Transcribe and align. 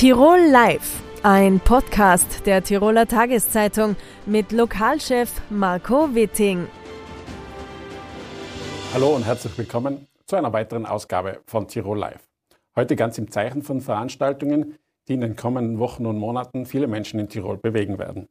Tirol 0.00 0.38
Live, 0.50 1.02
ein 1.22 1.60
Podcast 1.60 2.46
der 2.46 2.64
Tiroler 2.64 3.06
Tageszeitung 3.06 3.96
mit 4.24 4.50
Lokalchef 4.50 5.30
Marco 5.50 6.14
Witting. 6.14 6.66
Hallo 8.94 9.14
und 9.14 9.26
herzlich 9.26 9.58
willkommen 9.58 10.06
zu 10.24 10.36
einer 10.36 10.54
weiteren 10.54 10.86
Ausgabe 10.86 11.42
von 11.44 11.68
Tirol 11.68 11.98
Live. 11.98 12.30
Heute 12.74 12.96
ganz 12.96 13.18
im 13.18 13.30
Zeichen 13.30 13.62
von 13.62 13.82
Veranstaltungen, 13.82 14.78
die 15.06 15.12
in 15.12 15.20
den 15.20 15.36
kommenden 15.36 15.78
Wochen 15.78 16.06
und 16.06 16.16
Monaten 16.16 16.64
viele 16.64 16.86
Menschen 16.86 17.20
in 17.20 17.28
Tirol 17.28 17.58
bewegen 17.58 17.98
werden. 17.98 18.26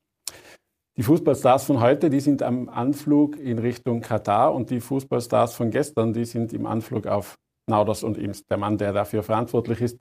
Die 0.98 1.04
Fußballstars 1.04 1.66
von 1.66 1.82
heute, 1.82 2.10
die 2.10 2.20
sind 2.20 2.42
am 2.42 2.68
Anflug 2.68 3.38
in 3.38 3.60
Richtung 3.60 4.02
Katar 4.02 4.56
und 4.56 4.72
die 4.72 4.80
Fußballstars 4.80 5.54
von 5.54 5.70
gestern, 5.70 6.14
die 6.14 6.26
sind 6.26 6.52
im 6.52 6.66
Anflug 6.66 7.06
auf 7.06 7.38
Nauders 7.68 8.02
und 8.02 8.18
Imst. 8.18 8.50
Der 8.50 8.58
Mann, 8.58 8.80
der 8.80 8.92
dafür 8.92 9.22
verantwortlich 9.22 9.82
ist, 9.82 10.00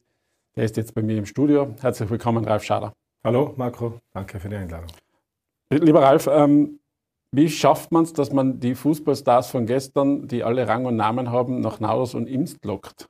der 0.59 0.65
ist 0.65 0.77
jetzt 0.77 0.93
bei 0.93 1.03
mir 1.03 1.17
im 1.17 1.25
Studio. 1.25 1.73
Herzlich 1.80 2.11
willkommen, 2.11 2.45
Ralf 2.45 2.65
Schader. 2.65 2.93
Hallo 3.23 3.55
Marco, 3.57 4.01
danke 4.12 4.41
für 4.41 4.48
die 4.48 4.57
Einladung. 4.57 4.89
Lieber 5.71 6.03
Ralf, 6.03 6.27
ähm, 6.27 6.81
wie 7.31 7.48
schafft 7.48 7.93
man 7.93 8.03
es, 8.03 8.12
dass 8.12 8.33
man 8.33 8.59
die 8.59 8.75
Fußballstars 8.75 9.53
von 9.53 9.67
gestern, 9.67 10.27
die 10.27 10.43
alle 10.43 10.67
Rang 10.67 10.84
und 10.84 10.97
Namen 10.97 11.31
haben, 11.31 11.61
nach 11.61 11.79
Nauders 11.79 12.15
und 12.15 12.29
Imst 12.29 12.65
lockt? 12.65 13.09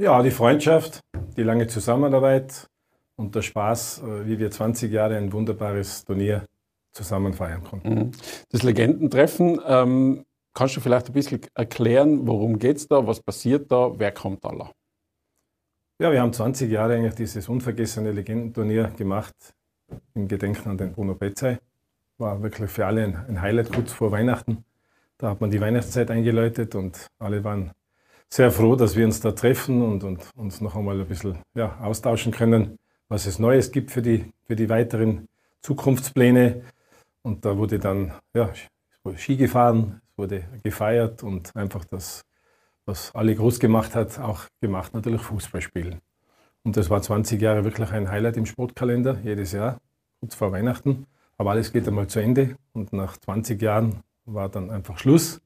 Ja, 0.00 0.20
die 0.24 0.32
Freundschaft, 0.32 0.98
die 1.36 1.44
lange 1.44 1.68
Zusammenarbeit 1.68 2.66
und 3.14 3.36
der 3.36 3.42
Spaß, 3.42 4.02
äh, 4.02 4.26
wie 4.26 4.40
wir 4.40 4.50
20 4.50 4.90
Jahre 4.90 5.16
ein 5.16 5.32
wunderbares 5.32 6.04
Turnier 6.04 6.44
zusammen 6.92 7.34
feiern 7.34 7.62
konnten. 7.62 7.88
Mhm. 7.88 8.10
Das 8.50 8.64
Legendentreffen, 8.64 9.60
ähm, 9.64 10.24
kannst 10.54 10.76
du 10.76 10.80
vielleicht 10.80 11.06
ein 11.06 11.12
bisschen 11.12 11.40
erklären, 11.54 12.26
worum 12.26 12.58
geht 12.58 12.78
es 12.78 12.88
da, 12.88 13.06
was 13.06 13.20
passiert 13.20 13.70
da, 13.70 13.92
wer 13.96 14.10
kommt 14.10 14.44
da? 14.44 14.72
Ja, 16.00 16.10
wir 16.10 16.22
haben 16.22 16.32
20 16.32 16.70
Jahre 16.70 16.94
eigentlich 16.94 17.14
dieses 17.14 17.46
unvergessene 17.50 18.10
Legendenturnier 18.10 18.84
gemacht 18.96 19.34
im 20.14 20.28
Gedenken 20.28 20.70
an 20.70 20.78
den 20.78 20.92
Bruno 20.92 21.14
Betzey. 21.14 21.58
War 22.16 22.42
wirklich 22.42 22.70
für 22.70 22.86
alle 22.86 23.22
ein 23.28 23.42
Highlight 23.42 23.70
kurz 23.70 23.92
vor 23.92 24.10
Weihnachten. 24.10 24.64
Da 25.18 25.28
hat 25.28 25.42
man 25.42 25.50
die 25.50 25.60
Weihnachtszeit 25.60 26.10
eingeläutet 26.10 26.74
und 26.74 27.06
alle 27.18 27.44
waren 27.44 27.72
sehr 28.30 28.50
froh, 28.50 28.76
dass 28.76 28.96
wir 28.96 29.04
uns 29.04 29.20
da 29.20 29.32
treffen 29.32 29.82
und, 29.82 30.02
und 30.02 30.30
uns 30.36 30.62
noch 30.62 30.74
einmal 30.74 30.98
ein 30.98 31.06
bisschen 31.06 31.36
ja, 31.54 31.78
austauschen 31.82 32.32
können, 32.32 32.78
was 33.08 33.26
es 33.26 33.38
Neues 33.38 33.70
gibt 33.70 33.90
für 33.90 34.00
die, 34.00 34.32
für 34.46 34.56
die 34.56 34.70
weiteren 34.70 35.28
Zukunftspläne. 35.60 36.62
Und 37.20 37.44
da 37.44 37.58
wurde 37.58 37.78
dann 37.78 38.14
ja, 38.32 38.50
Ski 39.16 39.36
gefahren, 39.36 40.00
es 40.08 40.16
wurde 40.16 40.44
gefeiert 40.62 41.22
und 41.22 41.54
einfach 41.54 41.84
das 41.84 42.24
was 42.86 43.14
alle 43.14 43.34
groß 43.34 43.60
gemacht 43.60 43.94
hat, 43.94 44.18
auch 44.18 44.44
gemacht, 44.60 44.94
natürlich 44.94 45.22
Fußball 45.22 45.60
spielen. 45.60 46.00
Und 46.62 46.76
das 46.76 46.90
war 46.90 47.00
20 47.00 47.40
Jahre 47.40 47.64
wirklich 47.64 47.90
ein 47.90 48.10
Highlight 48.10 48.36
im 48.36 48.46
Sportkalender, 48.46 49.18
jedes 49.22 49.52
Jahr, 49.52 49.80
kurz 50.20 50.34
vor 50.34 50.52
Weihnachten. 50.52 51.06
Aber 51.38 51.52
alles 51.52 51.72
geht 51.72 51.88
einmal 51.88 52.06
zu 52.06 52.20
Ende 52.20 52.56
und 52.72 52.92
nach 52.92 53.16
20 53.16 53.60
Jahren 53.62 54.00
war 54.26 54.48
dann 54.48 54.70
einfach 54.70 54.98
Schluss. 54.98 55.40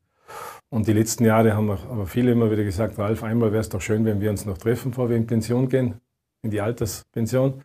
Und 0.69 0.89
die 0.89 0.93
letzten 0.93 1.25
Jahre 1.25 1.55
haben 1.55 1.71
aber 1.71 2.07
viele 2.07 2.33
immer 2.33 2.51
wieder 2.51 2.65
gesagt, 2.65 2.99
Ralf, 2.99 3.23
einmal 3.23 3.53
wäre 3.53 3.61
es 3.61 3.69
doch 3.69 3.81
schön, 3.81 4.05
wenn 4.05 4.21
wir 4.21 4.31
uns 4.31 4.45
noch 4.45 4.59
treffen, 4.59 4.91
bevor 4.91 5.09
wir 5.09 5.17
in 5.17 5.27
Pension 5.27 5.69
gehen, 5.69 6.01
in 6.43 6.51
die 6.51 6.61
Alterspension. 6.61 7.63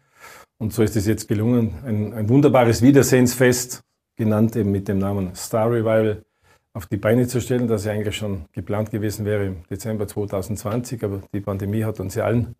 Und 0.60 0.74
so 0.74 0.84
ist 0.84 0.96
es 0.96 1.08
jetzt 1.08 1.28
gelungen. 1.28 1.74
Ein, 1.84 2.14
ein 2.14 2.30
wunderbares 2.30 2.82
Wiedersehensfest, 2.82 3.84
genannt 4.16 4.56
eben 4.56 4.72
mit 4.72 4.88
dem 4.88 5.00
Namen 5.00 5.34
Star 5.34 5.72
Revival, 5.72 6.24
auf 6.74 6.86
die 6.86 6.98
Beine 6.98 7.28
zu 7.28 7.42
stellen, 7.42 7.68
das 7.68 7.86
ja 7.86 7.92
eigentlich 7.92 8.16
schon 8.16 8.46
geplant 8.52 8.92
gewesen 8.92 9.26
wäre 9.26 9.46
im 9.46 9.64
Dezember 9.70 10.08
2020, 10.08 11.04
aber 11.04 11.22
die 11.34 11.42
Pandemie 11.42 11.84
hat 11.84 12.00
uns 12.00 12.16
ja 12.16 12.26
allen 12.26 12.56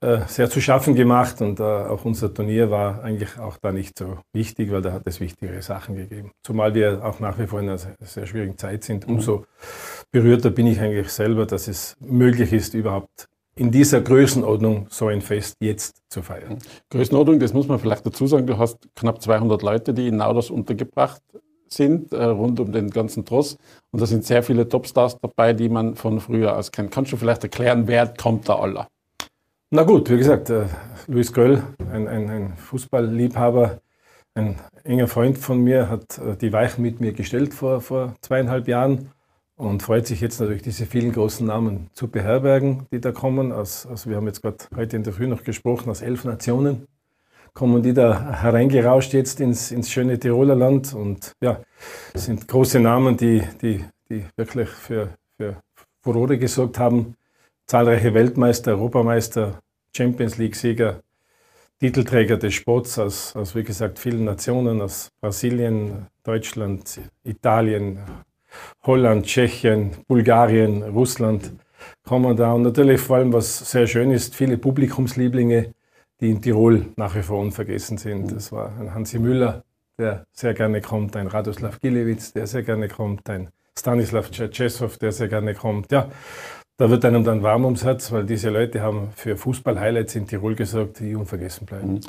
äh, 0.00 0.20
sehr 0.26 0.50
zu 0.50 0.60
schaffen 0.60 0.94
gemacht 0.94 1.40
und 1.40 1.60
äh, 1.60 1.62
auch 1.62 2.04
unser 2.04 2.32
Turnier 2.32 2.70
war 2.70 3.02
eigentlich 3.02 3.38
auch 3.38 3.56
da 3.58 3.72
nicht 3.72 3.98
so 3.98 4.18
wichtig, 4.32 4.70
weil 4.70 4.82
da 4.82 4.92
hat 4.92 5.02
es 5.06 5.20
wichtigere 5.20 5.62
Sachen 5.62 5.96
gegeben. 5.96 6.32
Zumal 6.42 6.74
wir 6.74 7.04
auch 7.04 7.20
nach 7.20 7.38
wie 7.38 7.46
vor 7.46 7.60
in 7.60 7.68
einer 7.68 7.78
sehr 7.78 8.26
schwierigen 8.26 8.58
Zeit 8.58 8.84
sind. 8.84 9.06
Mhm. 9.06 9.14
Umso 9.14 9.46
berührter 10.10 10.50
bin 10.50 10.66
ich 10.66 10.80
eigentlich 10.80 11.08
selber, 11.08 11.46
dass 11.46 11.68
es 11.68 11.96
möglich 12.00 12.52
ist, 12.52 12.74
überhaupt 12.74 13.28
in 13.56 13.70
dieser 13.70 14.00
Größenordnung 14.00 14.88
so 14.90 15.06
ein 15.08 15.20
Fest 15.20 15.56
jetzt 15.60 16.02
zu 16.08 16.22
feiern. 16.22 16.58
Größenordnung, 16.90 17.38
das 17.38 17.52
muss 17.52 17.68
man 17.68 17.78
vielleicht 17.78 18.04
dazu 18.04 18.26
sagen, 18.26 18.46
du 18.46 18.58
hast 18.58 18.88
knapp 18.96 19.22
200 19.22 19.62
Leute, 19.62 19.94
die 19.94 20.08
in 20.08 20.16
Nauders 20.16 20.50
untergebracht 20.50 21.22
sind, 21.74 22.12
äh, 22.12 22.24
rund 22.24 22.60
um 22.60 22.72
den 22.72 22.90
ganzen 22.90 23.24
Tross. 23.24 23.58
Und 23.90 24.00
da 24.00 24.06
sind 24.06 24.24
sehr 24.24 24.42
viele 24.42 24.68
Topstars 24.68 25.18
dabei, 25.20 25.52
die 25.52 25.68
man 25.68 25.94
von 25.94 26.20
früher 26.20 26.56
aus 26.56 26.72
kennt. 26.72 26.90
Kannst 26.90 27.12
du 27.12 27.16
vielleicht 27.16 27.42
erklären, 27.42 27.86
wer 27.86 28.06
kommt 28.06 28.48
da 28.48 28.56
aller? 28.56 28.88
Na 29.70 29.82
gut, 29.82 30.08
wie 30.10 30.16
gesagt, 30.16 30.50
äh, 30.50 30.66
Luis 31.06 31.32
Göll, 31.32 31.62
ein, 31.90 32.06
ein, 32.06 32.30
ein, 32.30 32.56
Fußballliebhaber, 32.56 33.80
ein 34.34 34.56
enger 34.84 35.08
Freund 35.08 35.36
von 35.36 35.60
mir, 35.62 35.88
hat 35.90 36.18
äh, 36.18 36.36
die 36.36 36.52
Weichen 36.52 36.82
mit 36.82 37.00
mir 37.00 37.12
gestellt 37.12 37.54
vor, 37.54 37.80
vor 37.80 38.14
zweieinhalb 38.20 38.68
Jahren 38.68 39.10
und 39.56 39.82
freut 39.82 40.06
sich 40.06 40.20
jetzt 40.20 40.40
natürlich, 40.40 40.62
diese 40.62 40.86
vielen 40.86 41.12
großen 41.12 41.46
Namen 41.46 41.88
zu 41.92 42.08
beherbergen, 42.08 42.86
die 42.92 43.00
da 43.00 43.12
kommen. 43.12 43.52
Aus, 43.52 43.86
also 43.86 44.10
wir 44.10 44.16
haben 44.16 44.26
jetzt 44.26 44.42
gerade 44.42 44.58
heute 44.76 44.96
in 44.96 45.02
der 45.02 45.12
Früh 45.12 45.26
noch 45.26 45.44
gesprochen, 45.44 45.90
aus 45.90 46.02
elf 46.02 46.24
Nationen 46.24 46.86
kommen 47.54 47.82
die 47.82 47.94
da 47.94 48.42
hereingerauscht 48.42 49.14
jetzt 49.14 49.40
ins, 49.40 49.70
ins 49.70 49.90
schöne 49.90 50.18
Tiroler 50.18 50.56
Land. 50.56 50.92
Und 50.92 51.32
ja, 51.40 51.60
sind 52.14 52.46
große 52.48 52.80
Namen, 52.80 53.16
die, 53.16 53.42
die, 53.62 53.84
die 54.10 54.24
wirklich 54.36 54.68
für, 54.68 55.10
für 55.36 55.56
Furore 56.02 56.36
gesorgt 56.36 56.78
haben. 56.78 57.14
Zahlreiche 57.66 58.12
Weltmeister, 58.12 58.72
Europameister, 58.72 59.60
Champions 59.96 60.36
League-Sieger, 60.36 61.00
Titelträger 61.80 62.36
des 62.36 62.54
Sports 62.54 62.98
aus, 62.98 63.34
aus, 63.36 63.54
wie 63.54 63.62
gesagt, 63.62 63.98
vielen 63.98 64.24
Nationen, 64.24 64.82
aus 64.82 65.10
Brasilien, 65.20 66.06
Deutschland, 66.24 67.00
Italien, 67.22 68.00
Holland, 68.82 69.26
Tschechien, 69.26 69.92
Bulgarien, 70.06 70.82
Russland 70.82 71.52
kommen 72.04 72.36
da. 72.36 72.52
Und 72.52 72.62
natürlich 72.62 73.00
vor 73.00 73.16
allem, 73.16 73.32
was 73.32 73.70
sehr 73.70 73.86
schön 73.86 74.10
ist, 74.10 74.34
viele 74.34 74.58
Publikumslieblinge, 74.58 75.72
die 76.24 76.30
in 76.30 76.40
Tirol 76.40 76.86
nach 76.96 77.14
wie 77.14 77.22
vor 77.22 77.38
unvergessen 77.38 77.98
sind. 77.98 78.32
Das 78.34 78.50
war 78.50 78.72
ein 78.80 78.94
Hansi 78.94 79.18
Müller, 79.18 79.62
der 79.98 80.24
sehr 80.32 80.54
gerne 80.54 80.80
kommt, 80.80 81.16
ein 81.16 81.26
Radoslav 81.26 81.80
Gilewitz, 81.80 82.32
der 82.32 82.46
sehr 82.46 82.62
gerne 82.62 82.88
kommt, 82.88 83.28
ein 83.28 83.50
Stanislav 83.78 84.30
Tschetschesow, 84.30 84.96
der 84.96 85.12
sehr 85.12 85.28
gerne 85.28 85.52
kommt. 85.52 85.92
Ja, 85.92 86.08
da 86.78 86.88
wird 86.88 87.04
einem 87.04 87.24
dann 87.24 87.42
warm 87.42 87.66
ums 87.66 87.84
Herz, 87.84 88.10
weil 88.10 88.24
diese 88.24 88.48
Leute 88.48 88.80
haben 88.80 89.10
für 89.14 89.36
Fußball-Highlights 89.36 90.14
in 90.14 90.26
Tirol 90.26 90.54
gesorgt, 90.54 91.00
die 91.00 91.14
unvergessen 91.14 91.66
bleiben. 91.66 91.94
Mhm. 91.94 92.00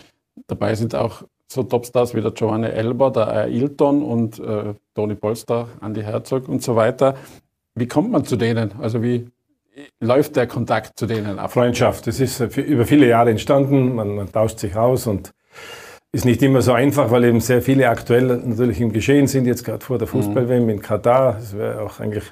Dabei 0.48 0.76
sind 0.76 0.96
auch 0.96 1.24
so 1.52 1.64
Topstars 1.64 2.16
wie 2.16 2.22
der 2.22 2.32
Giovanni 2.32 2.68
Elber, 2.68 3.12
der 3.12 3.28
Ailton 3.28 4.02
und 4.02 4.40
äh, 4.40 4.76
Toni 4.94 5.16
Polster, 5.16 5.68
Andi 5.82 6.04
Herzog 6.04 6.48
und 6.48 6.64
so 6.64 6.78
weiter. 6.78 7.16
Wie 7.74 7.88
kommt 7.88 8.12
man 8.12 8.24
zu 8.24 8.38
denen? 8.38 8.72
Also 8.80 9.04
wie, 9.04 9.28
läuft 10.00 10.36
der 10.36 10.48
Kontakt 10.48 10.98
zu 10.98 11.06
denen 11.06 11.40
ab? 11.40 11.52
Freundschaft. 11.52 12.08
Das 12.08 12.20
ist 12.20 12.40
über 12.58 12.86
viele 12.86 13.08
Jahre 13.08 13.32
entstanden. 13.32 13.96
Man, 13.96 14.16
man, 14.16 14.32
tauscht 14.32 14.60
sich 14.60 14.76
aus 14.76 15.08
und 15.08 15.32
ist 16.12 16.26
nicht 16.26 16.42
immer 16.42 16.62
so 16.62 16.72
einfach, 16.72 17.12
weil 17.12 17.26
eben 17.26 17.42
sehr 17.42 17.62
viele 17.62 17.90
aktuell 17.90 18.38
natürlich 18.38 18.80
im 18.80 18.94
Geschehen 18.94 19.28
sind. 19.28 19.46
Jetzt 19.46 19.66
gerade 19.66 19.84
vor 19.84 19.98
der 19.98 20.08
Fußball-WM 20.08 20.64
mhm. 20.64 20.70
in 20.70 20.82
Katar. 20.82 21.38
Es 21.40 21.58
wäre 21.58 21.82
auch 21.82 22.00
eigentlich 22.00 22.32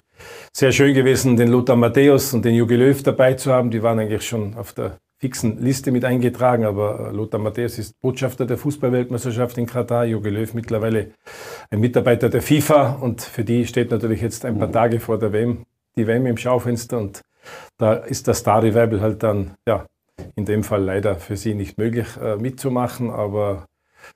sehr 0.53 0.71
schön 0.71 0.93
gewesen, 0.93 1.35
den 1.35 1.49
Lothar 1.49 1.75
Matthäus 1.75 2.33
und 2.33 2.45
den 2.45 2.55
Jogi 2.55 2.75
Löw 2.75 3.03
dabei 3.03 3.33
zu 3.33 3.51
haben. 3.51 3.71
Die 3.71 3.83
waren 3.83 3.99
eigentlich 3.99 4.25
schon 4.25 4.55
auf 4.55 4.71
der 4.73 4.97
fixen 5.19 5.61
Liste 5.61 5.91
mit 5.91 6.05
eingetragen, 6.05 6.65
aber 6.65 7.11
Lothar 7.13 7.39
Matthäus 7.39 7.77
ist 7.77 7.99
Botschafter 8.01 8.45
der 8.45 8.57
Fußballweltmeisterschaft 8.57 9.57
in 9.57 9.65
Katar, 9.65 10.05
Jogi 10.05 10.29
Löw 10.29 10.53
mittlerweile 10.53 11.11
ein 11.69 11.79
Mitarbeiter 11.79 12.29
der 12.29 12.41
FIFA 12.41 12.97
und 13.01 13.21
für 13.21 13.43
die 13.43 13.65
steht 13.65 13.91
natürlich 13.91 14.21
jetzt 14.21 14.43
ein 14.43 14.59
paar 14.59 14.67
mhm. 14.67 14.73
Tage 14.73 14.99
vor 14.99 15.17
der 15.17 15.31
WM 15.31 15.65
die 15.95 16.07
WM 16.07 16.25
im 16.25 16.37
Schaufenster 16.37 16.97
und 16.97 17.21
da 17.78 17.93
ist 17.93 18.28
das 18.28 18.40
Star 18.40 18.63
Revival 18.63 19.01
halt 19.01 19.23
dann, 19.23 19.55
ja, 19.67 19.85
in 20.35 20.45
dem 20.45 20.63
Fall 20.63 20.84
leider 20.84 21.16
für 21.16 21.37
sie 21.37 21.53
nicht 21.55 21.78
möglich 21.78 22.07
äh, 22.22 22.35
mitzumachen, 22.35 23.09
aber 23.09 23.66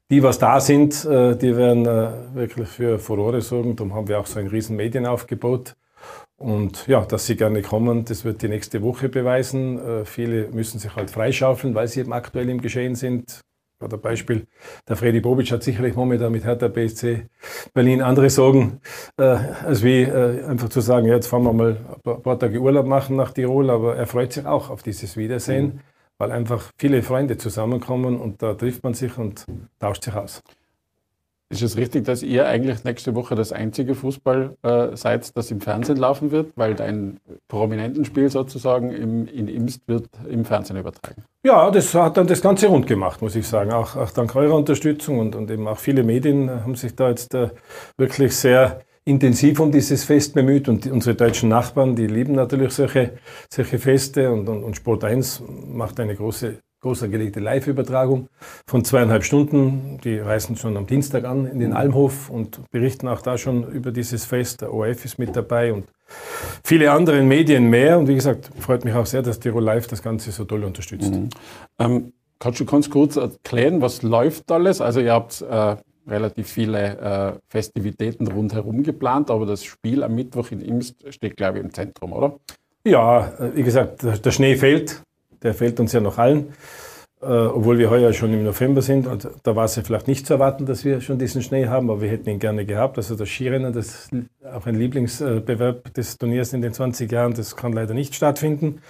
die, 0.10 0.24
was 0.24 0.40
da 0.40 0.60
sind, 0.60 1.06
äh, 1.06 1.36
die 1.36 1.56
werden 1.56 1.86
äh, 1.86 2.12
wirklich 2.34 2.68
für 2.68 3.00
Furore 3.00 3.42
sorgen. 3.42 3.76
Darum 3.76 3.94
haben 3.94 4.08
wir 4.08 4.20
auch 4.20 4.26
so 4.26 4.40
ein 4.40 4.48
riesen 4.48 4.76
Medienaufgebot. 4.76 5.76
Und 6.38 6.86
ja, 6.88 7.04
dass 7.04 7.26
sie 7.26 7.36
gerne 7.36 7.62
kommen, 7.62 8.06
das 8.06 8.24
wird 8.24 8.42
die 8.42 8.48
nächste 8.48 8.82
Woche 8.84 9.10
beweisen. 9.10 9.80
Äh, 9.80 10.06
viele 10.06 10.50
müssen 10.50 10.80
sich 10.80 10.96
halt 10.96 11.10
freischaufeln, 11.10 11.74
weil 11.74 11.88
sie 11.88 12.02
eben 12.02 12.14
aktuell 12.14 12.50
im 12.50 12.62
Geschehen 12.62 12.96
sind. 12.96 13.42
Oder 13.80 13.98
Beispiel, 13.98 14.48
der 14.88 14.96
Freddy 14.96 15.20
Bobic 15.20 15.52
hat 15.52 15.62
sicherlich 15.62 15.96
momentan 15.96 16.32
mit 16.32 16.44
Hertha 16.44 16.68
BSC 16.68 17.28
Berlin 17.74 18.02
andere 18.02 18.30
Sorgen, 18.30 18.82
äh, 19.18 19.24
als 19.24 19.84
wie 19.84 20.02
äh, 20.02 20.44
einfach 20.46 20.70
zu 20.70 20.82
sagen, 20.82 21.06
ja, 21.06 21.14
jetzt 21.14 21.28
fahren 21.28 21.44
wir 21.44 21.54
mal 21.54 21.78
ein 22.04 22.22
paar 22.24 22.40
Tage 22.40 22.60
Urlaub 22.60 22.88
machen 22.88 23.16
nach 23.16 23.34
Tirol, 23.34 23.70
aber 23.70 23.96
er 23.96 24.08
freut 24.08 24.34
sich 24.34 24.48
auch 24.48 24.72
auf 24.72 24.82
dieses 24.82 25.16
Wiedersehen, 25.16 25.66
mhm. 25.66 25.80
weil 26.18 26.32
einfach 26.32 26.72
viele 26.80 27.04
Freunde 27.04 27.38
zusammenkommen 27.38 28.20
und 28.20 28.42
da 28.42 28.56
trifft 28.56 28.84
man 28.84 28.96
sich 28.96 29.16
und 29.18 29.46
tauscht 29.80 30.04
sich 30.06 30.16
aus. 30.16 30.42
Ist 31.50 31.62
es 31.62 31.78
richtig, 31.78 32.04
dass 32.04 32.24
ihr 32.24 32.46
eigentlich 32.46 32.84
nächste 32.84 33.16
Woche 33.16 33.34
das 33.34 33.54
einzige 33.54 33.96
Fußball 33.96 34.58
äh, 34.64 34.98
seid, 34.98 35.36
das 35.38 35.50
im 35.50 35.62
Fernsehen 35.62 35.96
laufen 35.96 36.32
wird, 36.32 36.52
weil 36.56 36.76
dein 36.76 37.22
Prominentenspiel 37.48 38.30
sozusagen 38.30 38.92
im, 38.92 39.28
in 39.28 39.48
Imst 39.48 39.88
wird 39.88 40.10
im 40.30 40.44
Fernsehen 40.44 40.76
übertragen? 40.76 41.24
Ja, 41.46 41.72
das 41.72 41.94
hat 41.94 42.18
dann 42.18 42.28
das 42.28 42.42
Ganze 42.42 42.68
rund 42.68 42.86
gemacht, 42.86 43.22
muss 43.22 43.36
ich 43.38 43.48
sagen. 43.48 43.72
Auch, 43.72 43.96
auch 43.96 44.12
dank 44.12 44.36
eurer 44.36 44.56
Unterstützung 44.56 45.20
und, 45.20 45.36
und 45.36 45.50
eben 45.50 45.68
auch 45.70 45.80
viele 45.80 46.04
Medien 46.04 46.50
haben 46.50 46.76
sich 46.76 46.96
da 46.98 47.08
jetzt 47.10 47.34
äh, 47.34 47.50
wirklich 47.98 48.36
sehr 48.36 48.82
intensiv 49.06 49.62
um 49.62 49.72
dieses 49.72 50.04
Fest 50.04 50.34
bemüht 50.34 50.68
und 50.68 50.84
die, 50.84 50.92
unsere 50.92 51.16
deutschen 51.16 51.48
Nachbarn, 51.48 51.96
die 51.96 52.08
lieben 52.08 52.34
natürlich 52.34 52.74
solche, 52.74 53.14
solche 53.50 53.80
Feste 53.80 54.34
und, 54.34 54.50
und, 54.50 54.66
und 54.66 54.76
Sport 54.76 55.06
1 55.06 55.44
macht 55.66 55.98
eine 56.02 56.14
große 56.14 56.58
groß 56.82 57.04
angelegte 57.04 57.40
Live-Übertragung 57.40 58.30
von 58.68 58.86
zweieinhalb 58.86 59.24
Stunden. 59.24 60.00
Die 60.04 60.20
reisen 60.20 60.56
schon 60.56 60.78
am 60.78 60.86
Dienstag 60.86 61.26
an 61.26 61.48
in 61.48 61.60
den 61.60 61.74
Almhof 61.74 62.30
und 62.30 62.62
berichten 62.72 63.08
auch 63.08 63.22
da 63.22 63.38
schon 63.38 63.68
über 63.72 63.92
dieses 63.92 64.26
Fest. 64.26 64.62
Der 64.62 64.74
ORF 64.74 65.06
ist 65.06 65.18
mit 65.18 65.36
dabei 65.36 65.74
und 65.74 65.88
viele 66.64 66.92
andere 66.92 67.22
Medien 67.24 67.70
mehr. 67.70 67.98
Und 67.98 68.08
wie 68.08 68.16
gesagt, 68.16 68.52
freut 68.60 68.86
mich 68.86 68.94
auch 68.94 69.06
sehr, 69.06 69.24
dass 69.24 69.40
Tirol 69.40 69.64
Live 69.64 69.88
das 69.88 70.04
Ganze 70.04 70.32
so 70.32 70.46
toll 70.46 70.64
unterstützt. 70.64 71.12
Mhm. 71.12 71.30
Ähm, 71.80 72.14
kannst 72.40 72.60
du 72.60 72.66
ganz 72.66 72.90
kurz 72.90 73.16
erklären, 73.16 73.82
was 73.82 74.04
läuft 74.04 74.52
alles? 74.52 74.80
Also 74.80 75.00
ihr 75.00 75.14
habt 75.14 75.42
äh, 75.42 75.78
relativ 76.08 76.48
viele 76.48 76.98
äh, 77.00 77.40
Festivitäten 77.50 78.28
rundherum 78.28 78.84
geplant, 78.84 79.32
aber 79.32 79.46
das 79.46 79.64
Spiel 79.64 80.04
am 80.04 80.16
Mittwoch 80.16 80.52
in 80.52 80.62
Imst 80.62 81.12
steht, 81.12 81.38
glaube 81.38 81.58
ich, 81.58 81.64
im 81.64 81.74
Zentrum, 81.74 82.14
oder? 82.14 82.40
Ja, 82.86 83.34
äh, 83.40 83.56
wie 83.56 83.64
gesagt, 83.64 84.04
der 84.04 84.32
Schnee 84.32 84.56
fällt 84.56 85.02
der 85.44 85.54
fehlt 85.54 85.80
uns 85.80 85.94
ja 85.94 86.00
noch 86.00 86.18
allen. 86.18 86.54
Äh, 87.20 87.26
obwohl 87.26 87.80
wir 87.80 87.90
heuer 87.90 88.14
schon 88.14 88.32
im 88.32 88.44
November 88.44 88.84
sind. 88.84 89.08
Und 89.08 89.28
da 89.42 89.56
war 89.56 89.66
es 89.66 89.76
ja 89.76 89.82
vielleicht 89.82 90.08
nicht 90.08 90.28
zu 90.28 90.34
erwarten, 90.34 90.68
dass 90.68 90.86
wir 90.86 91.02
schon 91.02 91.18
diesen 91.18 91.42
Schnee 91.42 91.66
haben, 91.66 91.90
aber 91.90 92.02
wir 92.02 92.10
hätten 92.10 92.30
ihn 92.30 92.38
gerne 92.38 92.64
gehabt. 92.64 92.96
Also 92.98 93.16
das 93.16 93.28
Skirennen, 93.28 93.74
das 93.74 93.88
ist 93.88 94.12
auch 94.54 94.68
ein 94.68 94.76
Lieblingsbewerb 94.76 95.92
des 95.96 96.20
Turniers 96.20 96.54
in 96.54 96.62
den 96.62 96.74
20 96.74 97.12
Jahren, 97.12 97.34
das 97.34 97.56
kann 97.56 97.74
leider 97.74 97.96
nicht 97.96 98.14
stattfinden. 98.14 98.84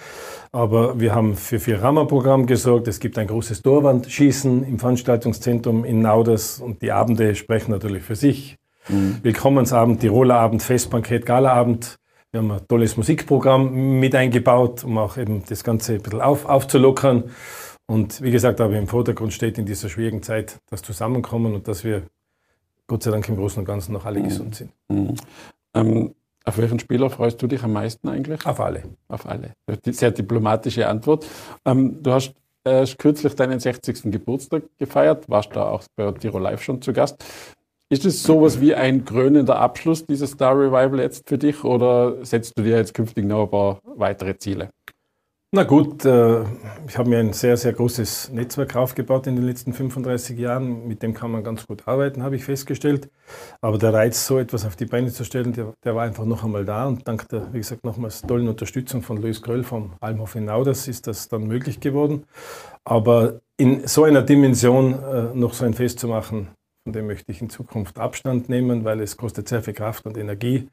Aber 0.52 1.00
wir 1.00 1.14
haben 1.14 1.36
für 1.36 1.58
viel 1.58 1.76
Rammerprogramm 1.76 2.44
gesorgt. 2.44 2.86
Es 2.86 3.00
gibt 3.00 3.16
ein 3.16 3.28
großes 3.28 3.62
Torwandschießen 3.62 4.62
im 4.62 4.78
Veranstaltungszentrum 4.78 5.86
in 5.86 6.02
Nauders 6.02 6.60
und 6.60 6.82
die 6.82 6.92
Abende 6.92 7.34
sprechen 7.34 7.70
natürlich 7.70 8.02
für 8.02 8.16
sich. 8.16 8.56
Mhm. 8.90 9.20
Willkommensabend, 9.22 10.00
Tiroler 10.00 10.36
Abend, 10.36 10.62
Festbankett, 10.62 11.24
Galaabend. 11.24 11.96
Wir 12.30 12.40
haben 12.40 12.50
ein 12.50 12.68
tolles 12.68 12.96
Musikprogramm 12.96 13.98
mit 14.00 14.14
eingebaut, 14.14 14.84
um 14.84 14.98
auch 14.98 15.16
eben 15.16 15.44
das 15.48 15.64
Ganze 15.64 15.94
ein 15.94 16.02
bisschen 16.02 16.20
auf, 16.20 16.44
aufzulockern. 16.44 17.30
Und 17.86 18.20
wie 18.20 18.30
gesagt, 18.30 18.60
aber 18.60 18.76
im 18.76 18.86
Vordergrund 18.86 19.32
steht 19.32 19.56
in 19.56 19.64
dieser 19.64 19.88
schwierigen 19.88 20.22
Zeit 20.22 20.58
das 20.68 20.82
Zusammenkommen 20.82 21.54
und 21.54 21.68
dass 21.68 21.84
wir 21.84 22.02
Gott 22.86 23.02
sei 23.02 23.10
Dank 23.10 23.26
im 23.30 23.36
Großen 23.36 23.60
und 23.60 23.64
Ganzen 23.64 23.92
noch 23.92 24.04
alle 24.04 24.20
mhm. 24.20 24.24
gesund 24.24 24.54
sind. 24.56 24.72
Mhm. 24.88 25.14
Ähm, 25.74 26.14
auf 26.44 26.58
welchen 26.58 26.78
Spieler 26.78 27.08
freust 27.08 27.40
du 27.40 27.46
dich 27.46 27.62
am 27.62 27.72
meisten 27.72 28.08
eigentlich? 28.08 28.44
Auf 28.44 28.60
alle. 28.60 28.82
Auf 29.08 29.26
alle. 29.26 29.52
Sehr 29.86 30.10
diplomatische 30.10 30.86
Antwort. 30.86 31.26
Ähm, 31.64 32.02
du 32.02 32.12
hast 32.12 32.34
erst 32.62 32.98
kürzlich 32.98 33.34
deinen 33.36 33.58
60. 33.58 34.10
Geburtstag 34.10 34.64
gefeiert, 34.78 35.28
warst 35.28 35.54
da 35.56 35.68
auch 35.70 35.82
bei 35.96 36.10
Tiro 36.12 36.38
Live 36.38 36.62
schon 36.62 36.82
zu 36.82 36.92
Gast. 36.92 37.24
Ist 37.90 38.04
es 38.04 38.22
sowas 38.22 38.60
wie 38.60 38.74
ein 38.74 39.06
krönender 39.06 39.58
Abschluss 39.58 40.04
dieses 40.04 40.32
Star 40.32 40.54
Revival 40.54 41.00
jetzt 41.00 41.26
für 41.26 41.38
dich 41.38 41.64
oder 41.64 42.22
setzt 42.22 42.58
du 42.58 42.62
dir 42.62 42.76
jetzt 42.76 42.92
künftig 42.92 43.24
noch 43.24 43.44
ein 43.44 43.50
paar 43.50 43.80
weitere 43.84 44.36
Ziele? 44.36 44.68
Na 45.50 45.62
gut, 45.62 46.04
äh, 46.04 46.42
ich 46.86 46.98
habe 46.98 47.08
mir 47.08 47.20
ein 47.20 47.32
sehr, 47.32 47.56
sehr 47.56 47.72
großes 47.72 48.30
Netzwerk 48.32 48.76
aufgebaut 48.76 49.26
in 49.26 49.36
den 49.36 49.46
letzten 49.46 49.72
35 49.72 50.38
Jahren. 50.38 50.86
Mit 50.86 51.02
dem 51.02 51.14
kann 51.14 51.30
man 51.30 51.42
ganz 51.42 51.66
gut 51.66 51.88
arbeiten, 51.88 52.22
habe 52.22 52.36
ich 52.36 52.44
festgestellt. 52.44 53.08
Aber 53.62 53.78
der 53.78 53.94
Reiz, 53.94 54.26
so 54.26 54.38
etwas 54.38 54.66
auf 54.66 54.76
die 54.76 54.84
Beine 54.84 55.10
zu 55.10 55.24
stellen, 55.24 55.54
der, 55.54 55.72
der 55.82 55.94
war 55.94 56.02
einfach 56.02 56.26
noch 56.26 56.44
einmal 56.44 56.66
da. 56.66 56.86
Und 56.86 57.08
dank 57.08 57.26
der, 57.30 57.50
wie 57.54 57.58
gesagt, 57.58 57.82
nochmals 57.82 58.20
tollen 58.20 58.48
Unterstützung 58.48 59.00
von 59.00 59.16
Luis 59.16 59.40
Gröll 59.40 59.64
vom 59.64 59.94
Almhof 60.00 60.34
in 60.34 60.44
Nauders 60.44 60.86
ist 60.86 61.06
das 61.06 61.28
dann 61.28 61.46
möglich 61.46 61.80
geworden. 61.80 62.24
Aber 62.84 63.40
in 63.56 63.86
so 63.86 64.04
einer 64.04 64.20
Dimension 64.20 65.02
äh, 65.02 65.34
noch 65.34 65.54
so 65.54 65.64
ein 65.64 65.72
Fest 65.72 66.00
zu 66.00 66.08
machen, 66.08 66.48
von 66.88 66.94
dem 66.94 67.06
möchte 67.06 67.30
ich 67.30 67.42
in 67.42 67.50
Zukunft 67.50 67.98
Abstand 67.98 68.48
nehmen, 68.48 68.82
weil 68.82 69.02
es 69.02 69.18
kostet 69.18 69.46
sehr 69.46 69.62
viel 69.62 69.74
Kraft 69.74 70.06
und 70.06 70.16
Energie. 70.16 70.68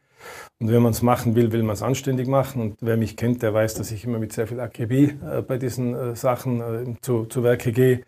Und 0.62 0.72
wenn 0.72 0.82
man 0.82 0.94
es 0.94 1.02
machen 1.02 1.36
will, 1.36 1.52
will 1.52 1.62
man 1.62 1.74
es 1.74 1.82
anständig 1.82 2.30
machen. 2.30 2.62
Und 2.62 2.78
wer 2.80 2.96
mich 2.96 3.18
kennt, 3.18 3.44
der 3.44 3.54
weiß, 3.54 3.74
dass 3.74 3.92
ich 3.92 4.06
immer 4.06 4.18
mit 4.18 4.32
sehr 4.32 4.48
viel 4.48 4.62
Akribie 4.62 5.14
äh, 5.30 5.42
bei 5.42 5.58
diesen 5.58 5.94
äh, 5.94 6.16
Sachen 6.16 6.62
äh, 6.62 6.96
zu, 7.02 7.26
zu 7.26 7.44
Werke 7.44 7.74
gehe. 7.74 8.04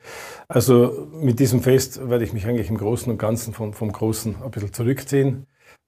Also 0.48 1.10
mit 1.20 1.40
diesem 1.40 1.62
Fest 1.62 2.10
werde 2.10 2.24
ich 2.24 2.32
mich 2.32 2.48
eigentlich 2.48 2.70
im 2.70 2.78
Großen 2.78 3.12
und 3.12 3.18
Ganzen 3.18 3.54
vom, 3.54 3.74
vom 3.74 3.92
Großen 3.92 4.38
ein 4.42 4.52
bisschen 4.52 4.72
zurückziehen 4.72 5.46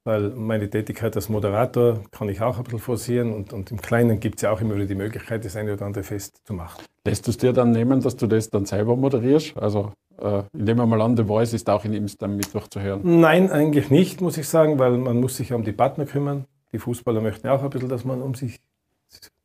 weil 0.09 0.31
meine 0.31 0.67
Tätigkeit 0.67 1.15
als 1.15 1.29
Moderator 1.29 2.01
kann 2.09 2.29
ich 2.29 2.41
auch 2.41 2.57
ein 2.57 2.63
bisschen 2.63 2.79
forcieren 2.79 3.31
und, 3.31 3.53
und 3.53 3.69
im 3.69 3.79
Kleinen 3.79 4.19
gibt 4.19 4.37
es 4.37 4.41
ja 4.41 4.51
auch 4.51 4.59
immer 4.59 4.73
wieder 4.73 4.87
die 4.87 4.95
Möglichkeit, 4.95 5.45
das 5.45 5.55
eine 5.55 5.73
oder 5.73 5.85
andere 5.85 6.03
Fest 6.03 6.41
zu 6.45 6.53
machen. 6.53 6.83
Lässt 7.05 7.27
du 7.27 7.29
es 7.29 7.37
dir 7.37 7.53
dann 7.53 7.71
nehmen, 7.71 8.01
dass 8.01 8.17
du 8.17 8.25
das 8.25 8.49
dann 8.49 8.65
selber 8.65 8.95
moderierst? 8.95 9.55
Also 9.55 9.93
äh, 10.19 10.39
ich 10.39 10.63
nehme 10.63 10.87
mal 10.87 10.99
an, 11.01 11.15
The 11.15 11.25
Voice 11.25 11.53
ist 11.53 11.69
auch 11.69 11.85
in 11.85 11.93
Imst 11.93 12.23
am 12.23 12.35
Mittwoch 12.37 12.67
zu 12.69 12.81
hören. 12.81 13.01
Nein, 13.03 13.51
eigentlich 13.51 13.91
nicht, 13.91 14.19
muss 14.19 14.37
ich 14.39 14.47
sagen, 14.47 14.79
weil 14.79 14.97
man 14.97 15.19
muss 15.19 15.37
sich 15.37 15.53
um 15.53 15.63
die 15.63 15.73
Partner 15.73 16.07
kümmern. 16.07 16.45
Die 16.73 16.79
Fußballer 16.79 17.21
möchten 17.21 17.47
auch 17.47 17.61
ein 17.61 17.69
bisschen, 17.69 17.89
dass 17.89 18.03
man 18.03 18.23
um 18.23 18.33
sich, 18.33 18.59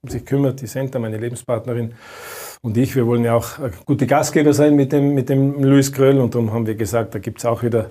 um 0.01 0.09
sich 0.09 0.25
kümmert. 0.25 0.63
Die 0.63 0.67
Senta, 0.67 0.99
meine 0.99 1.19
Lebenspartnerin 1.19 1.93
und 2.63 2.79
ich, 2.79 2.97
wir 2.97 3.07
wollen 3.07 3.25
ja 3.25 3.35
auch 3.35 3.59
gute 3.85 4.07
Gastgeber 4.07 4.55
sein 4.55 4.75
mit 4.75 4.93
dem, 4.93 5.13
mit 5.13 5.29
dem 5.29 5.63
Luis 5.63 5.93
Gröll 5.93 6.19
und 6.19 6.35
darum 6.35 6.51
haben 6.55 6.67
wir 6.67 6.75
gesagt, 6.75 7.15
da 7.15 7.19
gibt 7.19 7.41
es 7.41 7.45
auch 7.45 7.63
wieder 7.63 7.89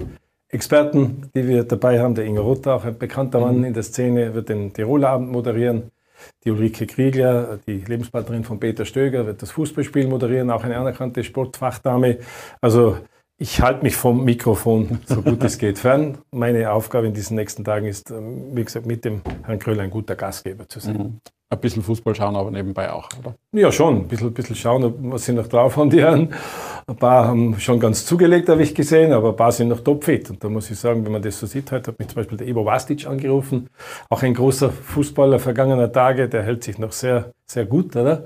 Experten, 0.53 1.29
die 1.35 1.47
wir 1.47 1.63
dabei 1.63 2.00
haben. 2.00 2.15
Der 2.15 2.25
Ingo 2.25 2.44
Rotter, 2.44 2.75
auch 2.75 2.85
ein 2.85 2.97
bekannter 2.97 3.39
Mann 3.39 3.59
mhm. 3.59 3.65
in 3.65 3.73
der 3.73 3.83
Szene, 3.83 4.33
wird 4.33 4.50
den 4.50 4.71
Tiroler 4.73 5.09
Abend 5.09 5.31
moderieren. 5.31 5.91
Die 6.45 6.51
Ulrike 6.51 6.85
Kriegler, 6.85 7.59
die 7.67 7.79
Lebenspartnerin 7.79 8.44
von 8.44 8.59
Peter 8.59 8.85
Stöger, 8.85 9.25
wird 9.25 9.41
das 9.41 9.51
Fußballspiel 9.51 10.07
moderieren, 10.07 10.51
auch 10.51 10.63
eine 10.63 10.77
anerkannte 10.77 11.23
Sportfachdame. 11.23 12.19
Also 12.61 12.97
ich 13.38 13.61
halte 13.61 13.83
mich 13.83 13.95
vom 13.95 14.23
Mikrofon 14.23 15.00
so 15.05 15.21
gut 15.21 15.44
es 15.44 15.57
geht 15.57 15.79
fern. 15.79 16.19
Meine 16.31 16.71
Aufgabe 16.71 17.07
in 17.07 17.13
diesen 17.13 17.35
nächsten 17.35 17.65
Tagen 17.65 17.88
ist, 17.88 18.11
ähm, 18.11 18.55
wie 18.55 18.63
gesagt, 18.63 18.85
mit 18.85 19.03
dem 19.03 19.21
Herrn 19.44 19.59
Kröll 19.59 19.79
ein 19.79 19.89
guter 19.89 20.15
Gastgeber 20.15 20.67
zu 20.69 20.79
sein. 20.79 20.97
Mhm. 20.97 21.19
Ein 21.50 21.59
bisschen 21.59 21.83
Fußball 21.83 22.15
schauen, 22.15 22.35
aber 22.35 22.51
nebenbei 22.51 22.91
auch, 22.91 23.09
oder? 23.19 23.35
Ja, 23.51 23.71
schon. 23.71 23.97
Ein 23.97 24.07
bisschen, 24.07 24.33
bisschen 24.33 24.55
schauen, 24.55 25.11
was 25.11 25.25
sie 25.25 25.33
noch 25.33 25.47
drauf 25.47 25.77
haben, 25.77 25.89
die 25.89 26.01
Herren. 26.01 26.33
Ein 26.85 26.97
paar 26.97 27.27
haben 27.27 27.59
schon 27.59 27.80
ganz 27.80 28.06
zugelegt, 28.06 28.50
habe 28.50 28.62
ich 28.62 28.75
gesehen, 28.75 29.13
aber 29.13 29.30
ein 29.30 29.35
paar 29.35 29.51
sind 29.51 29.69
noch 29.69 29.80
topfit. 29.80 30.30
Und 30.30 30.44
da 30.44 30.50
muss 30.50 30.69
ich 30.69 30.77
sagen, 30.77 31.06
wenn 31.06 31.13
man 31.13 31.21
das 31.21 31.39
so 31.39 31.47
sieht, 31.47 31.71
heute 31.71 31.91
hat 31.91 32.00
mich 32.00 32.09
zum 32.09 32.15
Beispiel 32.15 32.38
der 32.38 32.47
Ivo 32.47 32.65
Vastic 32.65 33.07
angerufen. 33.07 33.69
Auch 34.09 34.21
ein 34.21 34.33
großer 34.33 34.69
Fußballer 34.69 35.39
vergangener 35.39 35.91
Tage, 35.91 36.27
der 36.27 36.44
hält 36.44 36.63
sich 36.63 36.77
noch 36.77 36.91
sehr, 36.91 37.31
sehr 37.45 37.65
gut, 37.65 37.95
oder? 37.95 38.25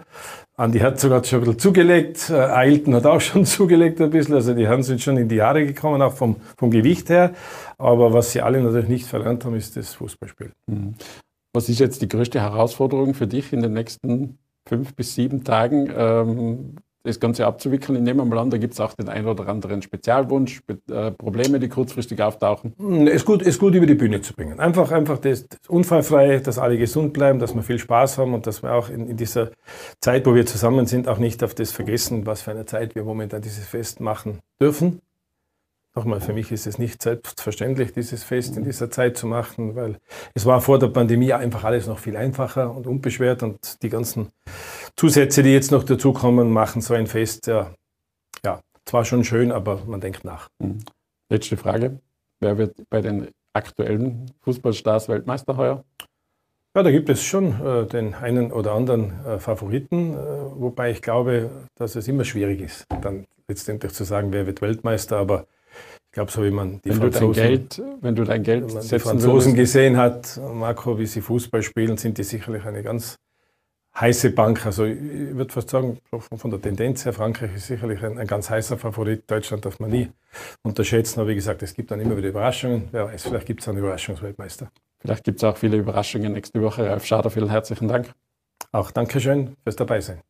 Andi 0.56 0.80
Herzog 0.80 1.12
hat 1.12 1.28
schon 1.28 1.40
ein 1.40 1.46
bisschen 1.46 1.60
zugelegt, 1.60 2.32
Eilton 2.32 2.96
hat 2.96 3.06
auch 3.06 3.22
schon 3.22 3.46
zugelegt 3.46 4.02
ein 4.02 4.10
bisschen, 4.10 4.34
also 4.34 4.56
die 4.56 4.66
Herren 4.66 4.82
sind 4.82 5.02
schon 5.02 5.18
in 5.18 5.30
die 5.30 5.36
Jahre 5.36 5.64
gekommen, 5.64 6.02
auch 6.02 6.14
vom, 6.14 6.38
vom 6.58 6.72
Gewicht 6.72 7.10
her. 7.10 7.34
Aber 7.78 8.12
was 8.12 8.32
sie 8.32 8.42
alle 8.42 8.60
natürlich 8.60 8.90
nicht 8.90 9.06
verlernt 9.06 9.46
haben, 9.46 9.56
ist 9.56 9.78
das 9.78 9.94
Fußballspiel. 9.94 10.52
Mhm. 10.66 10.96
Was 11.54 11.70
ist 11.70 11.80
jetzt 11.80 12.02
die 12.02 12.08
größte 12.08 12.42
Herausforderung 12.42 13.14
für 13.14 13.28
dich 13.28 13.54
in 13.54 13.62
den 13.62 13.74
nächsten 13.74 14.40
fünf 14.68 14.96
bis 14.96 15.16
sieben 15.16 15.44
Tagen, 15.44 15.92
ähm, 15.96 16.76
das 17.08 17.20
Ganze 17.20 17.46
abzuwickeln? 17.46 17.98
Ich 17.98 18.04
nehme 18.04 18.24
mal 18.24 18.50
da 18.50 18.58
gibt 18.58 18.74
es 18.74 18.80
auch 18.80 18.94
den 18.94 19.10
einen 19.10 19.28
oder 19.28 19.48
anderen 19.48 19.82
Spezialwunsch, 19.82 20.62
äh, 20.90 21.12
Probleme, 21.12 21.60
die 21.60 21.70
kurzfristig 21.70 22.22
auftauchen. 22.22 22.74
Hm, 22.78 23.08
es 23.08 23.16
ist 23.16 23.26
gut, 23.26 23.42
ist 23.42 23.60
gut 23.60 23.74
über 23.74 23.86
die 23.86 23.96
Bühne 23.96 24.22
zu 24.22 24.34
bringen. 24.34 24.60
Einfach, 24.60 24.92
einfach 24.92 25.18
das, 25.18 25.48
das 25.48 25.60
unfallfrei, 25.68 26.40
dass 26.40 26.60
alle 26.60 26.78
gesund 26.78 27.14
bleiben, 27.14 27.40
dass 27.40 27.56
wir 27.56 27.64
viel 27.64 27.80
Spaß 27.80 28.18
haben 28.18 28.34
und 28.34 28.46
dass 28.46 28.62
wir 28.62 28.74
auch 28.74 28.90
in, 28.90 29.10
in, 29.10 29.18
dieser 29.18 29.52
Zeit, 30.02 30.26
wo 30.26 30.36
wir 30.36 30.46
zusammen 30.46 30.86
sind, 30.86 31.08
auch 31.08 31.18
nicht 31.18 31.44
auf 31.44 31.56
das 31.56 31.72
vergessen, 31.72 32.26
was 32.26 32.44
für 32.44 32.52
eine 32.52 32.66
Zeit 32.66 32.96
wir 32.96 33.04
momentan 33.04 33.42
dieses 33.42 33.66
Fest 33.66 34.00
machen 34.00 34.40
dürfen. 34.62 35.02
Nochmal, 35.98 36.22
für 36.22 36.34
mich 36.34 36.52
ist 36.52 36.68
es 36.68 36.78
nicht 36.78 37.02
selbstverständlich, 37.02 37.92
dieses 37.92 38.24
Fest 38.24 38.56
in 38.56 38.64
dieser 38.64 38.92
Zeit 38.92 39.18
zu 39.18 39.26
machen, 39.26 39.76
weil 39.76 39.98
es 40.36 40.46
war 40.46 40.62
vor 40.62 40.78
der 40.78 40.90
Pandemie 40.90 41.34
einfach 41.34 41.64
alles 41.64 41.88
noch 41.88 41.98
viel 41.98 42.16
einfacher 42.16 42.70
und 42.70 42.86
unbeschwert 42.86 43.42
und 43.42 43.82
die 43.82 43.90
ganzen 43.90 44.28
Zusätze, 44.98 45.44
die 45.44 45.52
jetzt 45.52 45.72
noch 45.72 45.84
dazukommen, 45.84 46.52
machen 46.52 46.82
so 46.82 46.94
ein 46.94 47.08
Fest 47.08 47.48
ja, 47.48 47.72
ja 48.44 48.62
zwar 48.86 49.06
schon 49.06 49.24
schön, 49.24 49.52
aber 49.52 49.82
man 49.86 50.02
denkt 50.02 50.24
nach. 50.24 50.50
Mhm. 50.60 50.80
Letzte 51.30 51.58
Frage. 51.58 52.00
Wer 52.40 52.58
wird 52.58 52.76
bei 52.90 53.02
den 53.02 53.28
aktuellen 53.54 54.32
Fußballstars 54.42 55.10
Weltmeister 55.10 55.58
heuer? 55.58 55.84
Ja, 56.76 56.84
da 56.84 56.92
gibt 56.92 57.10
es 57.10 57.24
schon 57.24 57.60
äh, 57.66 57.86
den 57.88 58.14
einen 58.14 58.52
oder 58.52 58.74
anderen 58.74 59.26
äh, 59.26 59.40
Favoriten, 59.40 60.14
äh, 60.14 60.18
wobei 60.56 60.92
ich 60.92 61.02
glaube, 61.02 61.50
dass 61.76 61.96
es 61.96 62.08
immer 62.08 62.24
schwierig 62.24 62.62
ist, 62.62 62.86
dann 63.02 63.26
letztendlich 63.48 63.94
zu 63.94 64.04
sagen, 64.04 64.32
wer 64.32 64.46
wird 64.46 64.62
Weltmeister, 64.62 65.18
aber 65.18 65.48
glaube, 66.18 66.32
so 66.32 66.44
wie 66.44 66.50
man 66.50 66.82
die 66.82 66.90
wenn 66.90 66.98
Franzosen, 66.98 67.28
du 67.28 67.34
dein 67.34 67.50
Geld, 67.50 67.82
wenn 68.02 68.16
du 68.16 68.24
dein 68.24 68.44
Geld 68.44 68.74
wenn 68.74 68.82
die 68.82 69.00
Franzosen 69.00 69.52
würdest. 69.52 69.56
gesehen 69.56 69.98
hat, 69.98 70.42
Marco, 70.52 70.98
wie 70.98 71.06
sie 71.06 71.22
Fußball 71.22 71.62
spielen, 71.62 71.98
sind 71.98 72.18
die 72.18 72.24
sicherlich 72.24 72.66
eine 72.66 72.82
ganz 72.82 73.18
heiße 74.00 74.32
Bank. 74.32 74.66
Also 74.66 74.86
ich 74.86 75.00
würde 75.00 75.52
fast 75.52 75.70
sagen, 75.70 75.98
von 76.12 76.52
der 76.52 76.62
Tendenz 76.62 77.06
her, 77.06 77.14
Frankreich 77.14 77.56
ist 77.56 77.68
sicherlich 77.68 78.04
ein, 78.04 78.18
ein, 78.18 78.28
ganz 78.28 78.50
heißer 78.50 78.78
Favorit. 78.78 79.30
Deutschland 79.30 79.66
darf 79.66 79.80
man 79.80 79.90
nie 79.90 80.10
unterschätzen. 80.64 81.20
Aber 81.20 81.30
wie 81.30 81.36
gesagt, 81.36 81.64
es 81.64 81.74
gibt 81.74 81.92
dann 81.92 82.00
immer 82.00 82.18
wieder 82.18 82.30
Überraschungen. 82.30 82.90
Wer 82.92 83.06
weiß, 83.06 83.24
vielleicht 83.24 83.48
gibt 83.48 83.62
es 83.62 83.68
einen 83.68 83.80
Überraschungsweltmeister. 83.80 84.70
Vielleicht 85.00 85.24
gibt 85.24 85.38
es 85.38 85.44
auch 85.44 85.58
viele 85.58 85.78
Überraschungen 85.78 86.34
nächste 86.34 86.62
Woche. 86.62 86.90
Ralf 86.90 87.06
Schader, 87.06 87.30
vielen 87.30 87.50
herzlichen 87.50 87.88
Dank. 87.88 88.12
Auch 88.72 88.92
Dankeschön 88.92 89.56
fürs 89.64 89.76
Dabeisein. 89.76 90.22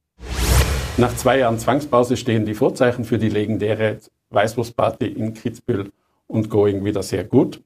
Nach 0.98 1.16
zwei 1.16 1.40
Jahren 1.40 1.60
Zwangspause 1.60 2.18
stehen 2.18 2.46
die 2.46 2.56
Vorzeichen 2.56 3.06
für 3.06 3.18
die 3.18 3.30
legendäre 3.30 4.00
Weißwurstparty 4.30 5.08
in 5.08 5.34
Kitzbühel 5.34 5.92
und 6.28 6.50
Going 6.50 6.84
wieder 6.84 7.04
sehr 7.04 7.24
gut. 7.24 7.62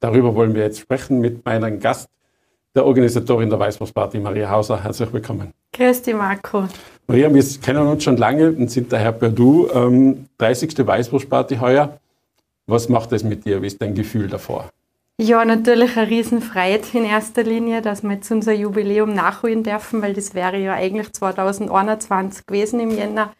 Darüber 0.00 0.34
wollen 0.34 0.54
wir 0.54 0.64
jetzt 0.64 0.80
sprechen 0.80 1.20
mit 1.20 1.44
meinem 1.44 1.78
Gast, 1.78 2.10
der 2.74 2.86
Organisatorin 2.86 3.50
der 3.50 3.58
Weißwurstparty, 3.58 4.18
Maria 4.18 4.50
Hauser. 4.50 4.82
Herzlich 4.82 5.12
willkommen. 5.12 5.52
Grüß 5.72 6.02
dich, 6.02 6.14
Marco. 6.14 6.66
Maria, 7.06 7.32
wir 7.32 7.44
kennen 7.62 7.86
uns 7.86 8.04
schon 8.04 8.16
lange 8.16 8.50
und 8.50 8.70
sind 8.70 8.92
daher 8.92 9.12
per 9.12 9.28
Du. 9.28 9.68
Ähm, 9.72 10.26
30. 10.38 10.86
Weißwurstparty 10.86 11.56
heuer. 11.56 11.98
Was 12.66 12.88
macht 12.88 13.12
das 13.12 13.24
mit 13.24 13.44
dir? 13.44 13.60
Wie 13.60 13.66
ist 13.66 13.82
dein 13.82 13.94
Gefühl 13.94 14.28
davor? 14.28 14.70
Ja, 15.20 15.44
natürlich 15.44 15.96
eine 15.96 16.08
Riesenfreude 16.08 16.84
in 16.94 17.04
erster 17.04 17.42
Linie, 17.42 17.82
dass 17.82 18.02
wir 18.02 18.12
jetzt 18.12 18.30
unser 18.30 18.52
Jubiläum 18.52 19.12
nachholen 19.12 19.62
dürfen, 19.62 20.00
weil 20.00 20.14
das 20.14 20.34
wäre 20.34 20.58
ja 20.58 20.72
eigentlich 20.72 21.12
2021 21.12 22.46
gewesen 22.46 22.80
im 22.80 22.90
Jänner. 22.90 23.32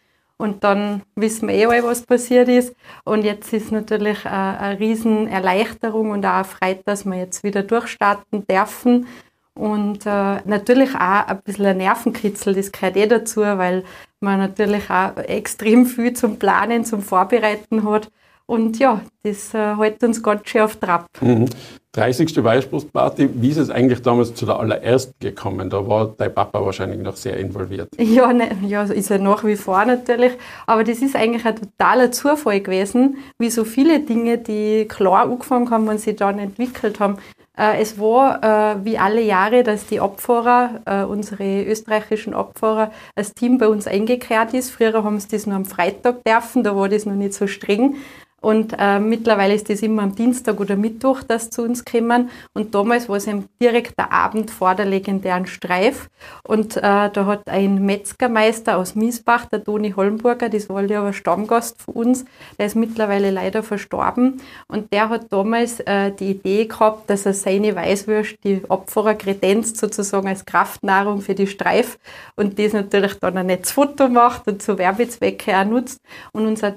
Und 0.43 0.65
dann 0.65 1.03
wissen 1.15 1.47
wir 1.47 1.55
eh 1.55 1.65
alle, 1.67 1.83
was 1.85 2.01
passiert 2.01 2.49
ist. 2.49 2.75
Und 3.05 3.23
jetzt 3.23 3.53
ist 3.53 3.71
natürlich 3.71 4.25
eine, 4.25 4.59
eine 4.59 4.79
Riesenerleichterung 4.81 6.11
und 6.11 6.25
auch 6.25 6.33
eine 6.33 6.43
Freude, 6.43 6.81
dass 6.83 7.05
wir 7.05 7.15
jetzt 7.15 7.45
wieder 7.45 7.63
durchstarten 7.63 8.45
dürfen. 8.45 9.07
Und 9.53 10.05
äh, 10.05 10.41
natürlich 10.43 10.95
auch 10.95 11.27
ein 11.27 11.41
bisschen 11.45 11.67
ein 11.67 11.77
Nervenkitzel, 11.77 12.55
das 12.55 12.73
gehört 12.73 12.97
eh 12.97 13.07
dazu, 13.07 13.39
weil 13.39 13.85
man 14.19 14.37
natürlich 14.37 14.89
auch 14.89 15.15
extrem 15.15 15.85
viel 15.85 16.11
zum 16.11 16.37
Planen, 16.39 16.83
zum 16.83 17.01
Vorbereiten 17.01 17.89
hat. 17.89 18.11
Und 18.45 18.79
ja, 18.79 18.99
das 19.23 19.53
äh, 19.53 19.77
hält 19.77 20.03
uns 20.03 20.21
ganz 20.21 20.49
schön 20.49 20.63
auf 20.63 20.75
Trab. 20.75 21.07
Mhm. 21.21 21.45
30. 21.93 22.43
Weißbrustparty, 22.43 23.29
wie 23.35 23.49
ist 23.49 23.57
es 23.57 23.69
eigentlich 23.69 24.01
damals 24.01 24.33
zu 24.33 24.47
der 24.47 24.59
allerersten 24.59 25.13
gekommen? 25.19 25.69
Da 25.69 25.87
war 25.87 26.13
dein 26.17 26.33
Papa 26.33 26.65
wahrscheinlich 26.65 26.99
noch 26.99 27.15
sehr 27.15 27.37
involviert. 27.37 27.89
Ja, 27.99 28.33
ne, 28.33 28.49
ja, 28.65 28.83
ist 28.83 29.11
er 29.11 29.19
nach 29.19 29.43
wie 29.43 29.55
vor 29.55 29.85
natürlich. 29.85 30.33
Aber 30.65 30.83
das 30.83 30.99
ist 31.03 31.15
eigentlich 31.15 31.45
ein 31.45 31.55
totaler 31.55 32.11
Zufall 32.11 32.61
gewesen, 32.61 33.17
wie 33.37 33.51
so 33.51 33.63
viele 33.63 33.99
Dinge, 33.99 34.39
die 34.39 34.87
klar 34.87 35.23
angefangen 35.23 35.69
haben 35.69 35.87
und 35.87 35.99
sich 35.99 36.15
dann 36.15 36.39
entwickelt 36.39 36.99
haben. 36.99 37.17
Äh, 37.55 37.81
es 37.81 37.99
war 37.99 38.43
äh, 38.43 38.83
wie 38.83 38.97
alle 38.97 39.21
Jahre, 39.21 39.63
dass 39.63 39.85
die 39.85 39.99
Abfahrer, 39.99 40.81
äh, 40.85 41.03
unsere 41.03 41.63
österreichischen 41.63 42.33
Abfahrer, 42.33 42.91
als 43.15 43.33
Team 43.35 43.59
bei 43.59 43.67
uns 43.67 43.85
eingekehrt 43.85 44.55
ist. 44.55 44.71
Früher 44.71 45.03
haben 45.03 45.19
sie 45.19 45.27
das 45.29 45.45
nur 45.45 45.55
am 45.55 45.65
Freitag 45.65 46.23
dürfen, 46.23 46.63
da 46.63 46.75
war 46.75 46.89
das 46.89 47.05
noch 47.05 47.13
nicht 47.13 47.33
so 47.33 47.45
streng. 47.45 47.97
Und 48.43 48.75
äh, 48.77 48.99
mittlerweile 48.99 49.53
ist 49.53 49.69
das 49.69 49.81
immer 49.81 50.03
am 50.03 50.15
Dienstag 50.15 50.59
oder 50.59 50.75
Mittwoch, 50.75 51.23
dass 51.23 51.49
zu 51.49 51.63
uns 51.63 51.85
kommen. 51.85 52.29
Und 52.53 52.75
damals 52.75 53.07
war 53.07 53.15
es 53.15 53.25
eben 53.25 53.45
direkt 53.61 53.97
der 53.97 54.11
Abend 54.11 54.51
vor 54.51 54.75
der 54.75 54.85
legendären 54.85 55.45
Streif. 55.45 56.09
Und 56.45 56.75
äh, 56.75 56.81
da 56.81 57.25
hat 57.25 57.47
ein 57.47 57.85
Metzgermeister 57.85 58.77
aus 58.77 58.95
Miesbach, 58.95 59.45
der 59.45 59.63
Toni 59.63 59.91
Holmburger, 59.91 60.49
das 60.49 60.67
war 60.67 60.83
ja 60.83 61.05
ein 61.05 61.13
Stammgast 61.13 61.81
von 61.81 61.93
uns, 61.93 62.25
der 62.59 62.65
ist 62.65 62.75
mittlerweile 62.75 63.31
leider 63.31 63.63
verstorben. 63.63 64.41
Und 64.67 64.91
der 64.91 65.07
hat 65.07 65.31
damals 65.31 65.79
äh, 65.79 66.11
die 66.11 66.31
Idee 66.31 66.65
gehabt, 66.65 67.09
dass 67.09 67.25
er 67.25 67.33
seine 67.33 67.73
Weißwürste, 67.73 68.37
die 68.43 68.61
Abfahrer 68.67 69.15
kredenzt 69.15 69.77
sozusagen 69.77 70.27
als 70.27 70.43
Kraftnahrung 70.43 71.21
für 71.21 71.33
die 71.33 71.47
Streif 71.47 71.97
und 72.35 72.59
das 72.59 72.73
natürlich 72.73 73.13
dann 73.21 73.37
ein 73.37 73.45
Netzfoto 73.45 74.09
macht 74.09 74.47
und 74.47 74.61
zu 74.61 74.77
Werbezwecke 74.77 75.57
auch 75.57 75.63
nutzt. 75.63 76.01
Und 76.33 76.45
unser 76.45 76.75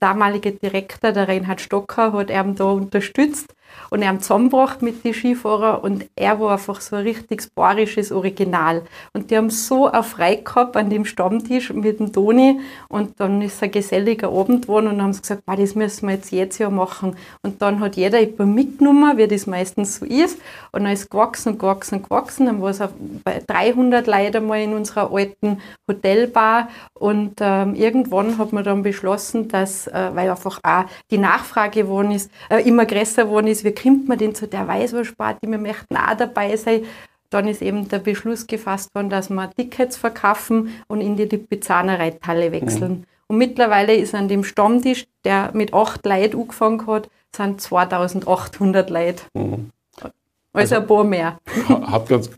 damaliger 0.00 0.50
Direktor 0.50 0.93
Direktor, 0.94 1.12
der 1.12 1.28
Reinhard 1.28 1.60
Stocker, 1.60 2.12
hat 2.12 2.30
ihn 2.30 2.54
da 2.54 2.64
unterstützt 2.64 3.54
und 3.90 4.02
er 4.02 4.18
zusammengebracht 4.18 4.82
mit 4.82 5.04
den 5.04 5.14
Skifahrern 5.14 5.80
und 5.80 6.06
er 6.16 6.40
war 6.40 6.52
einfach 6.52 6.80
so 6.80 6.96
ein 6.96 7.02
richtiges 7.02 7.48
bayerisches 7.48 8.12
Original. 8.12 8.82
Und 9.12 9.30
die 9.30 9.36
haben 9.36 9.50
so 9.50 9.86
eine 9.86 10.02
Freude 10.02 10.42
gehabt 10.42 10.76
an 10.76 10.90
dem 10.90 11.04
Stammtisch 11.04 11.72
mit 11.72 12.00
dem 12.00 12.12
Toni 12.12 12.60
und 12.88 13.18
dann 13.20 13.42
ist 13.42 13.62
ein 13.62 13.70
geselliger 13.70 14.28
Abend 14.28 14.62
geworden 14.62 14.88
und 14.88 15.02
haben 15.02 15.12
gesagt, 15.12 15.42
das 15.46 15.74
müssen 15.74 16.08
wir 16.08 16.16
jetzt 16.16 16.30
jedes 16.30 16.58
Jahr 16.58 16.70
machen. 16.70 17.16
Und 17.42 17.60
dann 17.62 17.80
hat 17.80 17.96
jeder 17.96 18.20
jemand 18.20 18.54
mitgenommen, 18.54 19.16
wie 19.16 19.28
das 19.28 19.46
meistens 19.46 19.96
so 19.96 20.06
ist 20.06 20.38
und 20.72 20.84
dann 20.84 20.92
ist 20.92 21.10
gewachsen 21.10 21.52
und 21.52 21.58
gewachsen 21.58 21.98
und 21.98 22.04
gewachsen. 22.04 22.46
Dann 22.46 22.60
war 22.60 22.70
es 22.70 22.80
bei 23.24 23.42
300 23.46 24.06
Leute 24.06 24.40
mal 24.40 24.60
in 24.60 24.74
unserer 24.74 25.12
alten 25.12 25.60
Hotelbar 25.88 26.68
und 26.94 27.34
ähm, 27.40 27.74
irgendwann 27.74 28.38
hat 28.38 28.52
man 28.52 28.64
dann 28.64 28.82
beschlossen, 28.82 29.48
dass, 29.48 29.86
äh, 29.86 30.10
weil 30.14 30.30
einfach 30.30 30.60
auch 30.62 30.84
die 31.10 31.18
Nachfrage 31.18 31.82
geworden 31.82 32.12
ist, 32.12 32.30
äh, 32.48 32.66
immer 32.68 32.86
größer 32.86 33.24
geworden 33.24 33.46
ist, 33.46 33.63
wie 33.64 33.72
kommt 33.72 34.08
man 34.08 34.18
denn 34.18 34.34
zu 34.34 34.46
der 34.46 34.68
Weißwurstparty, 34.68 35.48
wir 35.48 35.58
möchten 35.58 35.96
auch 35.96 36.16
dabei 36.16 36.56
sein. 36.56 36.82
Dann 37.30 37.48
ist 37.48 37.62
eben 37.62 37.88
der 37.88 37.98
Beschluss 37.98 38.46
gefasst 38.46 38.94
worden, 38.94 39.10
dass 39.10 39.30
wir 39.30 39.50
Tickets 39.50 39.96
verkaufen 39.96 40.68
und 40.86 41.00
in 41.00 41.16
die 41.16 41.24
Lipizzaner-Reithalle 41.24 42.52
wechseln. 42.52 42.92
Mhm. 42.92 43.04
Und 43.26 43.38
mittlerweile 43.38 43.94
ist 43.94 44.14
an 44.14 44.28
dem 44.28 44.44
Stammtisch, 44.44 45.06
der 45.24 45.50
mit 45.54 45.74
acht 45.74 46.04
Leuten 46.06 46.40
angefangen 46.40 46.86
hat, 46.86 47.08
sind 47.34 47.60
2800 47.60 48.90
Leute. 48.90 49.22
Mhm. 49.34 49.70
Also, 49.96 50.12
also, 50.52 50.76
ein 50.76 50.86
paar 50.86 51.04
mehr. 51.04 51.38
Hat 51.68 52.08
ganz, 52.08 52.30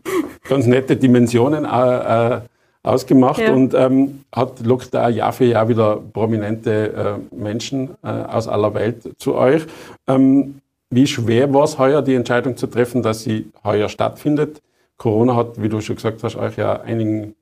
ganz 0.47 0.65
nette 0.65 0.95
Dimensionen 0.95 1.65
äh, 1.65 2.35
äh 2.35 2.41
ausgemacht 2.87 3.39
ja. 3.39 3.53
und 3.53 3.73
ähm, 3.73 4.21
hat, 4.33 4.65
lockt 4.65 4.93
da 4.93 5.09
Jahr 5.09 5.33
für 5.33 5.45
Jahr 5.45 5.67
wieder 5.67 5.97
prominente 6.13 7.19
äh, 7.31 7.35
Menschen 7.35 7.89
äh, 8.01 8.07
aus 8.07 8.47
aller 8.47 8.73
Welt 8.73 9.13
zu 9.17 9.35
euch. 9.35 9.65
Ähm, 10.07 10.61
wie 10.89 11.07
schwer 11.07 11.53
war 11.53 11.63
es 11.63 11.77
heuer, 11.77 12.01
die 12.01 12.15
Entscheidung 12.15 12.57
zu 12.57 12.67
treffen, 12.67 13.01
dass 13.01 13.23
sie 13.23 13.51
heuer 13.63 13.89
stattfindet? 13.89 14.61
Corona 14.97 15.35
hat, 15.35 15.61
wie 15.61 15.69
du 15.69 15.81
schon 15.81 15.95
gesagt 15.95 16.23
hast, 16.23 16.35
euch 16.35 16.57
ja 16.57 16.81
einigen, 16.81 17.35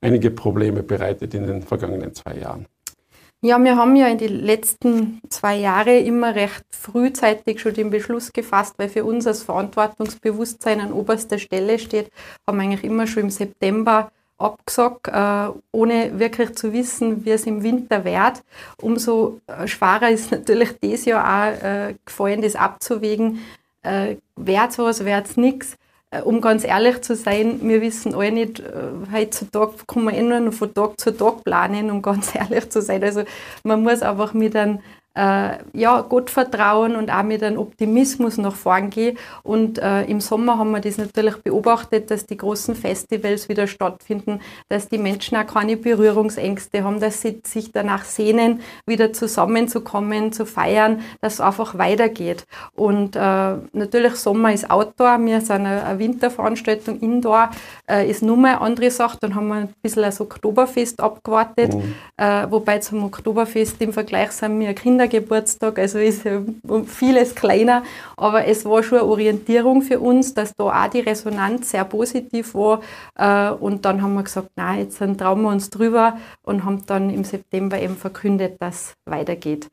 einige 0.00 0.30
Probleme 0.30 0.82
bereitet 0.82 1.34
in 1.34 1.46
den 1.46 1.62
vergangenen 1.62 2.14
zwei 2.14 2.36
Jahren. 2.38 2.66
Ja, 3.40 3.62
wir 3.62 3.76
haben 3.76 3.94
ja 3.94 4.08
in 4.08 4.18
den 4.18 4.34
letzten 4.34 5.20
zwei 5.28 5.56
Jahren 5.56 6.04
immer 6.04 6.34
recht 6.34 6.64
frühzeitig 6.70 7.60
schon 7.60 7.74
den 7.74 7.90
Beschluss 7.90 8.32
gefasst, 8.32 8.74
weil 8.78 8.88
für 8.88 9.04
uns 9.04 9.24
das 9.24 9.44
Verantwortungsbewusstsein 9.44 10.80
an 10.80 10.92
oberster 10.92 11.38
Stelle 11.38 11.78
steht, 11.78 12.10
haben 12.46 12.58
wir 12.58 12.64
eigentlich 12.64 12.82
immer 12.82 13.06
schon 13.06 13.24
im 13.24 13.30
September 13.30 14.10
abgesagt, 14.38 15.08
äh, 15.08 15.48
ohne 15.72 16.18
wirklich 16.18 16.54
zu 16.54 16.72
wissen, 16.72 17.24
wie 17.24 17.30
es 17.30 17.46
im 17.46 17.62
Winter 17.62 18.04
wird. 18.04 18.42
Umso 18.80 19.40
äh, 19.46 19.66
schwerer 19.66 20.10
ist 20.10 20.30
natürlich 20.30 20.78
das 20.80 21.04
Jahr 21.04 21.24
auch 21.24 21.62
äh, 21.62 21.94
gefallen, 22.04 22.42
das 22.42 22.54
abzuwägen. 22.56 23.40
Äh, 23.82 24.16
wird's 24.36 24.78
was, 24.78 25.04
wird's? 25.04 25.36
Äh, 26.10 26.22
um 26.22 26.40
ganz 26.40 26.64
ehrlich 26.64 27.02
zu 27.02 27.16
sein, 27.16 27.60
wir 27.62 27.82
wissen 27.82 28.14
alle 28.14 28.32
nicht, 28.32 28.62
heutzutage 29.12 29.72
kann 29.86 30.04
man 30.04 30.14
eh 30.14 30.22
nur 30.22 30.52
von 30.52 30.72
Tag 30.72 30.98
zu 30.98 31.14
Tag 31.14 31.44
planen, 31.44 31.90
um 31.90 32.00
ganz 32.02 32.34
ehrlich 32.34 32.70
zu 32.70 32.80
sein. 32.80 33.02
Also 33.02 33.24
man 33.64 33.82
muss 33.82 34.02
einfach 34.02 34.32
mit 34.34 34.56
einem 34.56 34.80
äh, 35.18 35.58
ja, 35.72 36.00
Gott 36.02 36.30
vertrauen 36.30 36.94
und 36.94 37.10
auch 37.10 37.24
mit 37.24 37.42
einem 37.42 37.58
Optimismus 37.58 38.38
nach 38.38 38.54
vorn 38.54 38.88
gehen. 38.88 39.18
Und 39.42 39.78
äh, 39.78 40.04
im 40.04 40.20
Sommer 40.20 40.58
haben 40.58 40.70
wir 40.70 40.80
das 40.80 40.96
natürlich 40.96 41.36
beobachtet, 41.38 42.12
dass 42.12 42.24
die 42.24 42.36
großen 42.36 42.76
Festivals 42.76 43.48
wieder 43.48 43.66
stattfinden, 43.66 44.40
dass 44.68 44.88
die 44.88 44.98
Menschen 44.98 45.36
auch 45.36 45.46
keine 45.46 45.76
Berührungsängste 45.76 46.84
haben, 46.84 47.00
dass 47.00 47.20
sie 47.20 47.40
sich 47.44 47.72
danach 47.72 48.04
sehnen, 48.04 48.60
wieder 48.86 49.12
zusammenzukommen, 49.12 50.32
zu 50.32 50.46
feiern, 50.46 51.00
dass 51.20 51.34
es 51.34 51.40
einfach 51.40 51.76
weitergeht. 51.76 52.46
Und 52.76 53.16
äh, 53.16 53.54
natürlich 53.72 54.14
Sommer 54.14 54.52
ist 54.52 54.70
Outdoor, 54.70 55.18
wir 55.18 55.40
sind 55.40 55.66
eine, 55.66 55.98
Winterveranstaltung 55.98 57.00
Indoor, 57.00 57.50
äh, 57.90 58.08
ist 58.08 58.22
nur 58.22 58.36
mal 58.36 58.50
eine 58.50 58.60
andere 58.60 58.92
Sache. 58.92 59.18
Dann 59.20 59.34
haben 59.34 59.48
wir 59.48 59.54
ein 59.56 59.74
bisschen 59.82 60.02
das 60.02 60.20
Oktoberfest 60.20 61.00
abgewartet, 61.00 61.74
mhm. 61.74 61.94
Wobei 62.50 62.78
zum 62.78 63.04
Oktoberfest 63.04 63.80
im 63.80 63.92
Vergleich 63.92 64.32
sind 64.32 64.58
wir 64.60 64.74
Kinder 64.74 65.07
Geburtstag, 65.08 65.78
also 65.78 65.98
ist 65.98 66.22
vieles 66.86 67.34
kleiner, 67.34 67.82
aber 68.16 68.46
es 68.46 68.64
war 68.64 68.82
schon 68.82 68.98
eine 68.98 69.08
Orientierung 69.08 69.82
für 69.82 70.00
uns, 70.00 70.34
dass 70.34 70.54
da 70.56 70.64
auch 70.64 70.90
die 70.90 71.00
Resonanz 71.00 71.70
sehr 71.70 71.84
positiv 71.84 72.54
war 72.54 72.80
äh, 73.16 73.50
und 73.50 73.84
dann 73.84 74.02
haben 74.02 74.14
wir 74.14 74.22
gesagt, 74.22 74.50
nein, 74.56 74.80
jetzt 74.80 74.98
trauen 74.98 75.42
wir 75.42 75.50
uns 75.50 75.70
drüber 75.70 76.18
und 76.42 76.64
haben 76.64 76.84
dann 76.86 77.10
im 77.10 77.24
September 77.24 77.80
eben 77.80 77.96
verkündet, 77.96 78.60
dass 78.60 78.90
es 78.90 78.94
weitergeht. 79.04 79.68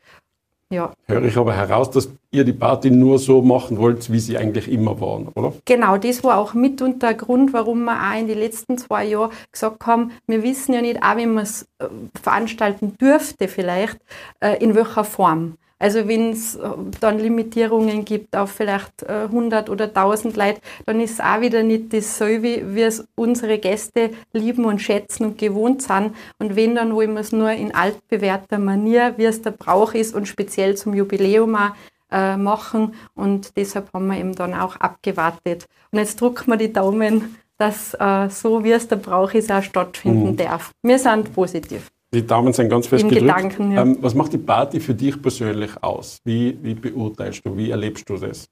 Ja. 0.72 0.94
Höre 1.08 1.24
ich 1.24 1.38
aber 1.38 1.54
heraus, 1.54 1.92
dass 1.92 2.10
ihr 2.32 2.44
die 2.44 2.54
Party 2.54 2.90
nur 2.90 3.20
so 3.20 3.42
machen 3.42 3.78
wollt, 3.78 4.12
wie 4.12 4.20
sie 4.20 4.38
eigentlich 4.38 4.70
immer 4.70 5.00
waren, 5.00 5.28
oder? 5.36 5.54
Genau, 5.66 5.98
das 5.98 6.24
war 6.24 6.38
auch 6.40 6.56
mit 6.56 6.82
und 6.82 7.04
der 7.04 7.14
Grund, 7.14 7.54
warum 7.54 7.84
wir 7.84 7.94
auch 7.94 8.20
in 8.20 8.28
den 8.28 8.40
letzten 8.40 8.78
zwei 8.80 9.06
Jahren 9.06 9.32
gesagt 9.52 9.86
haben, 9.86 10.12
wir 10.26 10.42
wissen 10.42 10.74
ja 10.74 10.82
nicht, 10.82 11.04
auch 11.04 11.18
wenn 11.18 11.36
man 11.36 11.44
es 11.44 11.68
äh, 11.78 11.86
veranstalten 12.20 12.98
dürfte 12.98 13.48
vielleicht, 13.48 14.00
äh, 14.40 14.58
in 14.58 14.74
welcher 14.74 15.04
Form. 15.04 15.58
Also 15.78 16.08
wenn 16.08 16.32
es 16.32 16.58
dann 17.02 17.20
Limitierungen 17.20 18.06
gibt 18.06 18.36
auf 18.36 18.52
vielleicht 18.52 19.08
100 19.08 19.70
oder 19.70 19.86
1000 19.86 20.38
Leute, 20.38 20.62
dann 20.86 21.02
ist 21.02 21.14
es 21.14 21.20
auch 21.20 21.42
wieder 21.42 21.64
nicht 21.64 21.94
dasselbe, 21.94 22.74
wie 22.74 22.82
es 22.82 23.06
unsere 23.16 23.58
Gäste 23.58 24.12
lieben 24.32 24.66
und 24.66 24.82
schätzen 24.82 25.26
und 25.26 25.38
gewohnt 25.38 25.82
sind. 25.82 26.16
Und 26.40 26.56
wenn, 26.56 26.76
dann 26.76 26.96
wollen 26.96 27.14
wir 27.14 27.20
es 27.20 27.34
nur 27.34 27.52
in 27.52 27.76
altbewährter 27.76 28.58
Manier, 28.58 29.16
wie 29.18 29.26
es 29.26 29.42
der 29.42 29.52
Brauch 29.52 29.94
ist 29.94 30.16
und 30.16 30.28
speziell 30.28 30.76
zum 30.76 30.94
Jubiläum 30.94 31.56
auch 31.56 31.72
äh, 32.12 32.38
machen. 32.38 32.94
Und 33.14 33.58
deshalb 33.58 33.92
haben 33.94 34.08
wir 34.08 34.18
eben 34.18 34.36
dann 34.36 34.54
auch 34.54 34.78
abgewartet. 34.78 35.68
Und 35.92 36.00
jetzt 36.00 36.22
drücken 36.22 36.52
wir 36.52 36.58
die 36.58 36.72
Daumen, 36.72 37.36
dass 37.58 37.94
äh, 37.96 38.30
so, 38.30 38.64
wie 38.64 38.72
es 38.72 38.88
der 38.88 38.98
Brauch 38.98 39.34
ist, 39.34 39.52
auch 39.52 39.64
stattfinden 39.64 40.32
mhm. 40.32 40.38
darf. 40.38 40.72
Wir 40.82 41.00
sind 41.00 41.34
positiv. 41.34 41.90
Die 42.16 42.26
Daumen 42.26 42.54
sind 42.54 42.70
ganz 42.70 42.88
fest 42.88 43.04
Im 43.04 43.10
gedrückt. 43.10 43.36
Gedanken, 43.36 43.72
ja. 43.74 43.82
ähm, 43.82 43.98
was 44.00 44.16
macht 44.16 44.32
die 44.32 44.38
Party 44.38 44.80
für 44.80 44.94
dich 44.94 45.22
persönlich 45.22 45.72
aus? 45.82 46.20
Wie, 46.24 46.58
wie 46.62 46.74
beurteilst 46.74 47.46
du, 47.46 47.58
wie 47.58 47.72
erlebst 47.72 48.10
du 48.10 48.16
das? 48.16 48.48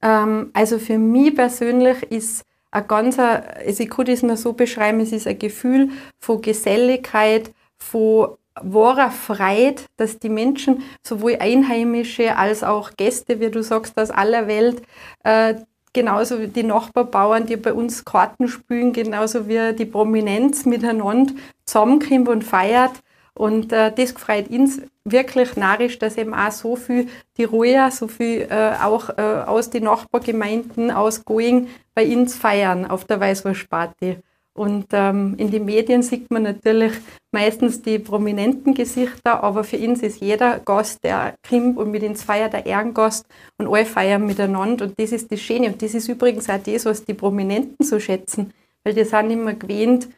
Ähm, 0.00 0.50
also 0.52 0.78
für 0.78 0.96
mich 0.96 1.34
persönlich 1.34 2.04
ist 2.04 2.44
ein 2.70 2.86
ganzer, 2.86 3.56
also 3.56 3.82
ich 3.82 3.90
kann 3.90 4.04
das 4.04 4.22
nur 4.22 4.36
so 4.36 4.52
beschreiben, 4.52 5.00
es 5.00 5.10
ist 5.10 5.26
ein 5.26 5.40
Gefühl 5.40 5.88
von 6.20 6.40
Geselligkeit, 6.40 7.50
von 7.78 8.36
wahrer 8.62 9.10
Freude, 9.10 9.82
dass 9.96 10.20
die 10.20 10.28
Menschen, 10.28 10.84
sowohl 11.02 11.36
Einheimische 11.40 12.36
als 12.36 12.62
auch 12.62 12.92
Gäste, 12.96 13.40
wie 13.40 13.50
du 13.50 13.64
sagst, 13.64 13.98
aus 13.98 14.12
aller 14.12 14.46
Welt, 14.46 14.82
äh, 15.24 15.54
genauso 15.92 16.40
wie 16.40 16.46
die 16.46 16.62
Nachbarbauern, 16.62 17.46
die 17.46 17.56
bei 17.56 17.72
uns 17.72 18.04
Karten 18.04 18.46
spielen, 18.46 18.92
genauso 18.92 19.48
wie 19.48 19.74
die 19.74 19.86
Prominenz 19.86 20.64
miteinander 20.64 21.32
zusammenkommt 21.64 22.28
und 22.28 22.44
feiert. 22.44 22.92
Und 23.34 23.72
äh, 23.72 23.92
das 23.92 24.12
freut 24.12 24.48
uns 24.48 24.80
wirklich 25.04 25.56
narrisch, 25.56 25.98
dass 25.98 26.16
eben 26.16 26.34
auch 26.34 26.52
so 26.52 26.76
viel 26.76 27.08
Tiroler, 27.34 27.90
so 27.90 28.06
viel 28.06 28.46
äh, 28.48 28.74
auch 28.82 29.10
äh, 29.10 29.22
aus 29.22 29.70
den 29.70 29.84
Nachbargemeinden 29.84 30.90
aus 30.90 31.24
Going 31.24 31.68
bei 31.94 32.06
uns 32.06 32.36
feiern 32.36 32.86
auf 32.86 33.04
der 33.04 33.20
Weißwurstparty. 33.20 34.18
Und 34.56 34.86
ähm, 34.92 35.34
in 35.36 35.50
den 35.50 35.64
Medien 35.64 36.02
sieht 36.04 36.30
man 36.30 36.44
natürlich 36.44 36.92
meistens 37.32 37.82
die 37.82 37.98
prominenten 37.98 38.72
Gesichter, 38.72 39.42
aber 39.42 39.64
für 39.64 39.78
uns 39.78 40.00
ist 40.00 40.20
jeder 40.20 40.60
Gast, 40.60 41.02
der 41.02 41.34
kommt 41.48 41.76
und 41.76 41.90
mit 41.90 42.04
uns 42.04 42.22
feiert, 42.22 42.52
der 42.52 42.64
Ehrengast 42.64 43.26
und 43.58 43.66
alle 43.66 43.84
feiern 43.84 44.24
miteinander. 44.24 44.84
Und 44.84 44.98
das 44.98 45.10
ist 45.10 45.32
das 45.32 45.40
Schöne. 45.40 45.66
Und 45.66 45.82
das 45.82 45.94
ist 45.94 46.08
übrigens 46.08 46.48
auch 46.48 46.62
das, 46.62 46.84
was 46.84 47.04
die 47.04 47.14
Prominenten 47.14 47.84
so 47.84 47.98
schätzen, 47.98 48.52
weil 48.84 48.94
die 48.94 49.02
sind 49.02 49.30
immer 49.32 49.54
gewöhnt, 49.54 50.08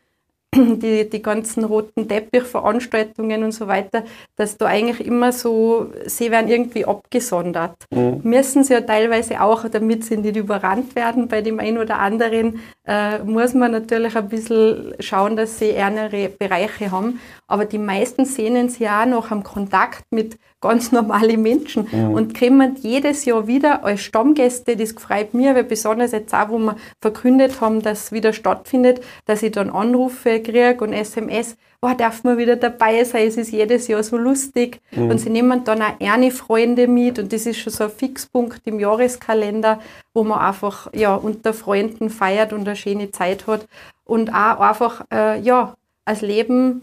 die, 0.82 1.08
die 1.08 1.22
ganzen 1.22 1.64
roten 1.64 2.08
Teppichveranstaltungen 2.08 3.44
und 3.44 3.52
so 3.52 3.66
weiter, 3.66 4.04
dass 4.36 4.56
da 4.56 4.66
eigentlich 4.66 5.06
immer 5.06 5.32
so, 5.32 5.90
sie 6.06 6.30
werden 6.30 6.48
irgendwie 6.48 6.84
abgesondert. 6.84 7.76
Mhm. 7.90 8.20
Müssen 8.22 8.64
sie 8.64 8.74
ja 8.74 8.80
teilweise 8.80 9.40
auch, 9.40 9.68
damit 9.68 10.04
sie 10.04 10.16
nicht 10.16 10.36
überrannt 10.36 10.94
werden 10.96 11.28
bei 11.28 11.42
dem 11.42 11.60
einen 11.60 11.78
oder 11.78 11.98
anderen, 11.98 12.60
äh, 12.86 13.18
muss 13.20 13.54
man 13.54 13.72
natürlich 13.72 14.16
ein 14.16 14.28
bisschen 14.28 14.94
schauen, 15.00 15.36
dass 15.36 15.58
sie 15.58 15.70
ärmere 15.70 16.28
Bereiche 16.28 16.90
haben. 16.90 17.20
Aber 17.48 17.64
die 17.64 17.78
meisten 17.78 18.24
sehnen 18.24 18.68
sich 18.68 18.88
auch 18.88 19.06
noch 19.06 19.30
am 19.30 19.42
Kontakt 19.44 20.04
mit 20.10 20.38
ganz 20.60 20.90
normalen 20.92 21.42
Menschen 21.42 21.86
mhm. 21.90 22.10
und 22.12 22.38
kommen 22.38 22.76
jedes 22.80 23.24
Jahr 23.24 23.46
wieder 23.46 23.84
als 23.84 24.02
Stammgäste. 24.02 24.76
Das 24.76 24.92
freut 24.92 25.34
mir, 25.34 25.54
weil 25.54 25.64
besonders 25.64 26.12
jetzt 26.12 26.34
auch, 26.34 26.48
wo 26.48 26.58
wir 26.58 26.76
verkündet 27.00 27.60
haben, 27.60 27.82
dass 27.82 28.04
es 28.04 28.12
wieder 28.12 28.32
stattfindet, 28.32 29.00
dass 29.26 29.42
ich 29.42 29.52
dann 29.52 29.70
Anrufe 29.70 30.40
kriege 30.40 30.82
und 30.82 30.92
SMS, 30.92 31.56
oh, 31.82 31.92
darf 31.96 32.24
man 32.24 32.38
wieder 32.38 32.56
dabei 32.56 33.04
sein, 33.04 33.28
es 33.28 33.36
ist 33.36 33.52
jedes 33.52 33.86
Jahr 33.86 34.02
so 34.02 34.16
lustig. 34.16 34.80
Mhm. 34.92 35.10
Und 35.10 35.18
sie 35.18 35.30
nehmen 35.30 35.62
dann 35.64 35.82
auch 35.82 36.00
eine 36.00 36.30
Freunde 36.30 36.88
mit 36.88 37.18
und 37.18 37.32
das 37.32 37.46
ist 37.46 37.58
schon 37.58 37.72
so 37.72 37.84
ein 37.84 37.90
Fixpunkt 37.90 38.62
im 38.64 38.80
Jahreskalender, 38.80 39.80
wo 40.14 40.24
man 40.24 40.40
einfach 40.40 40.92
ja, 40.94 41.14
unter 41.14 41.54
Freunden 41.54 42.10
feiert 42.10 42.52
und 42.52 42.66
eine 42.66 42.76
schöne 42.76 43.10
Zeit 43.12 43.46
hat 43.46 43.68
und 44.04 44.30
auch 44.30 44.60
einfach 44.60 45.04
äh, 45.12 45.40
ja, 45.40 45.76
als 46.04 46.22
Leben 46.22 46.82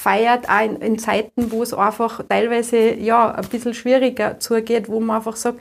feiert, 0.00 0.48
auch 0.48 0.64
in, 0.64 0.76
in, 0.76 0.98
Zeiten, 0.98 1.52
wo 1.52 1.62
es 1.62 1.74
einfach 1.74 2.22
teilweise 2.28 2.94
ja, 2.94 3.30
ein 3.32 3.46
bisschen 3.48 3.74
schwieriger 3.74 4.38
zugeht, 4.40 4.88
wo 4.88 5.00
man 5.00 5.16
einfach 5.16 5.36
sagt, 5.36 5.60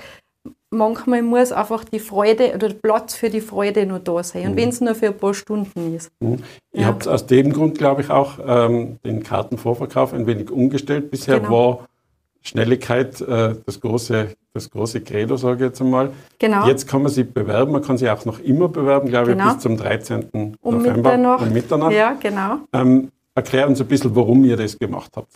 manchmal 0.72 1.22
muss 1.22 1.52
einfach 1.52 1.84
die 1.84 2.00
Freude 2.00 2.50
oder 2.50 2.70
der 2.70 2.76
Platz 2.76 3.16
für 3.16 3.30
die 3.30 3.42
Freude 3.42 3.86
nur 3.86 4.00
da 4.00 4.24
sein. 4.24 4.48
Und 4.48 4.52
mhm. 4.52 4.58
wenn 4.58 4.70
es 4.70 4.82
nur 4.82 4.96
für 4.96 5.08
ein 5.08 5.18
paar 5.18 5.34
Stunden 5.34 5.96
ist. 5.96 6.12
Mhm. 6.20 6.40
Ihr 6.72 6.82
ja. 6.82 6.88
habt 6.88 7.08
aus 7.08 7.26
dem 7.26 7.52
Grund, 7.54 7.78
glaube 7.78 8.02
ich, 8.02 8.10
auch 8.10 8.40
ähm, 8.46 8.98
den 9.04 9.24
Kartenvorverkauf 9.24 10.14
ein 10.14 10.28
wenig 10.28 10.52
umgestellt. 10.52 11.12
Bisher 11.12 11.40
genau. 11.40 11.52
war 11.52 11.90
Schnelligkeit 12.42 13.20
äh, 13.22 13.56
das, 13.66 13.82
große, 13.82 14.30
das 14.54 14.70
große 14.70 15.02
Credo, 15.02 15.36
sage 15.36 15.56
ich 15.56 15.70
jetzt 15.70 15.82
einmal. 15.82 16.12
Genau. 16.38 16.68
Jetzt 16.68 16.88
kann 16.88 17.02
man 17.02 17.12
sich 17.12 17.30
bewerben, 17.30 17.74
man 17.74 17.82
kann 17.82 17.98
sich 17.98 18.10
auch 18.10 18.24
noch 18.26 18.40
immer 18.40 18.70
bewerben, 18.70 19.10
glaube 19.10 19.32
genau. 19.32 19.48
ich, 19.48 19.54
bis 19.56 19.64
zum 19.64 19.76
13. 19.76 20.30
Um 20.34 20.78
November. 20.78 20.92
Mitternacht. 20.96 21.42
Um 21.42 21.54
Mitternacht. 21.54 21.92
Ja, 21.92 22.14
genau. 22.14 22.60
Ähm, 22.74 23.12
erklär 23.40 23.68
uns 23.68 23.82
ein 23.82 23.88
bisschen, 23.88 24.16
warum 24.16 24.44
ihr 24.46 24.58
das 24.58 24.78
gemacht 24.78 25.12
habt. 25.16 25.34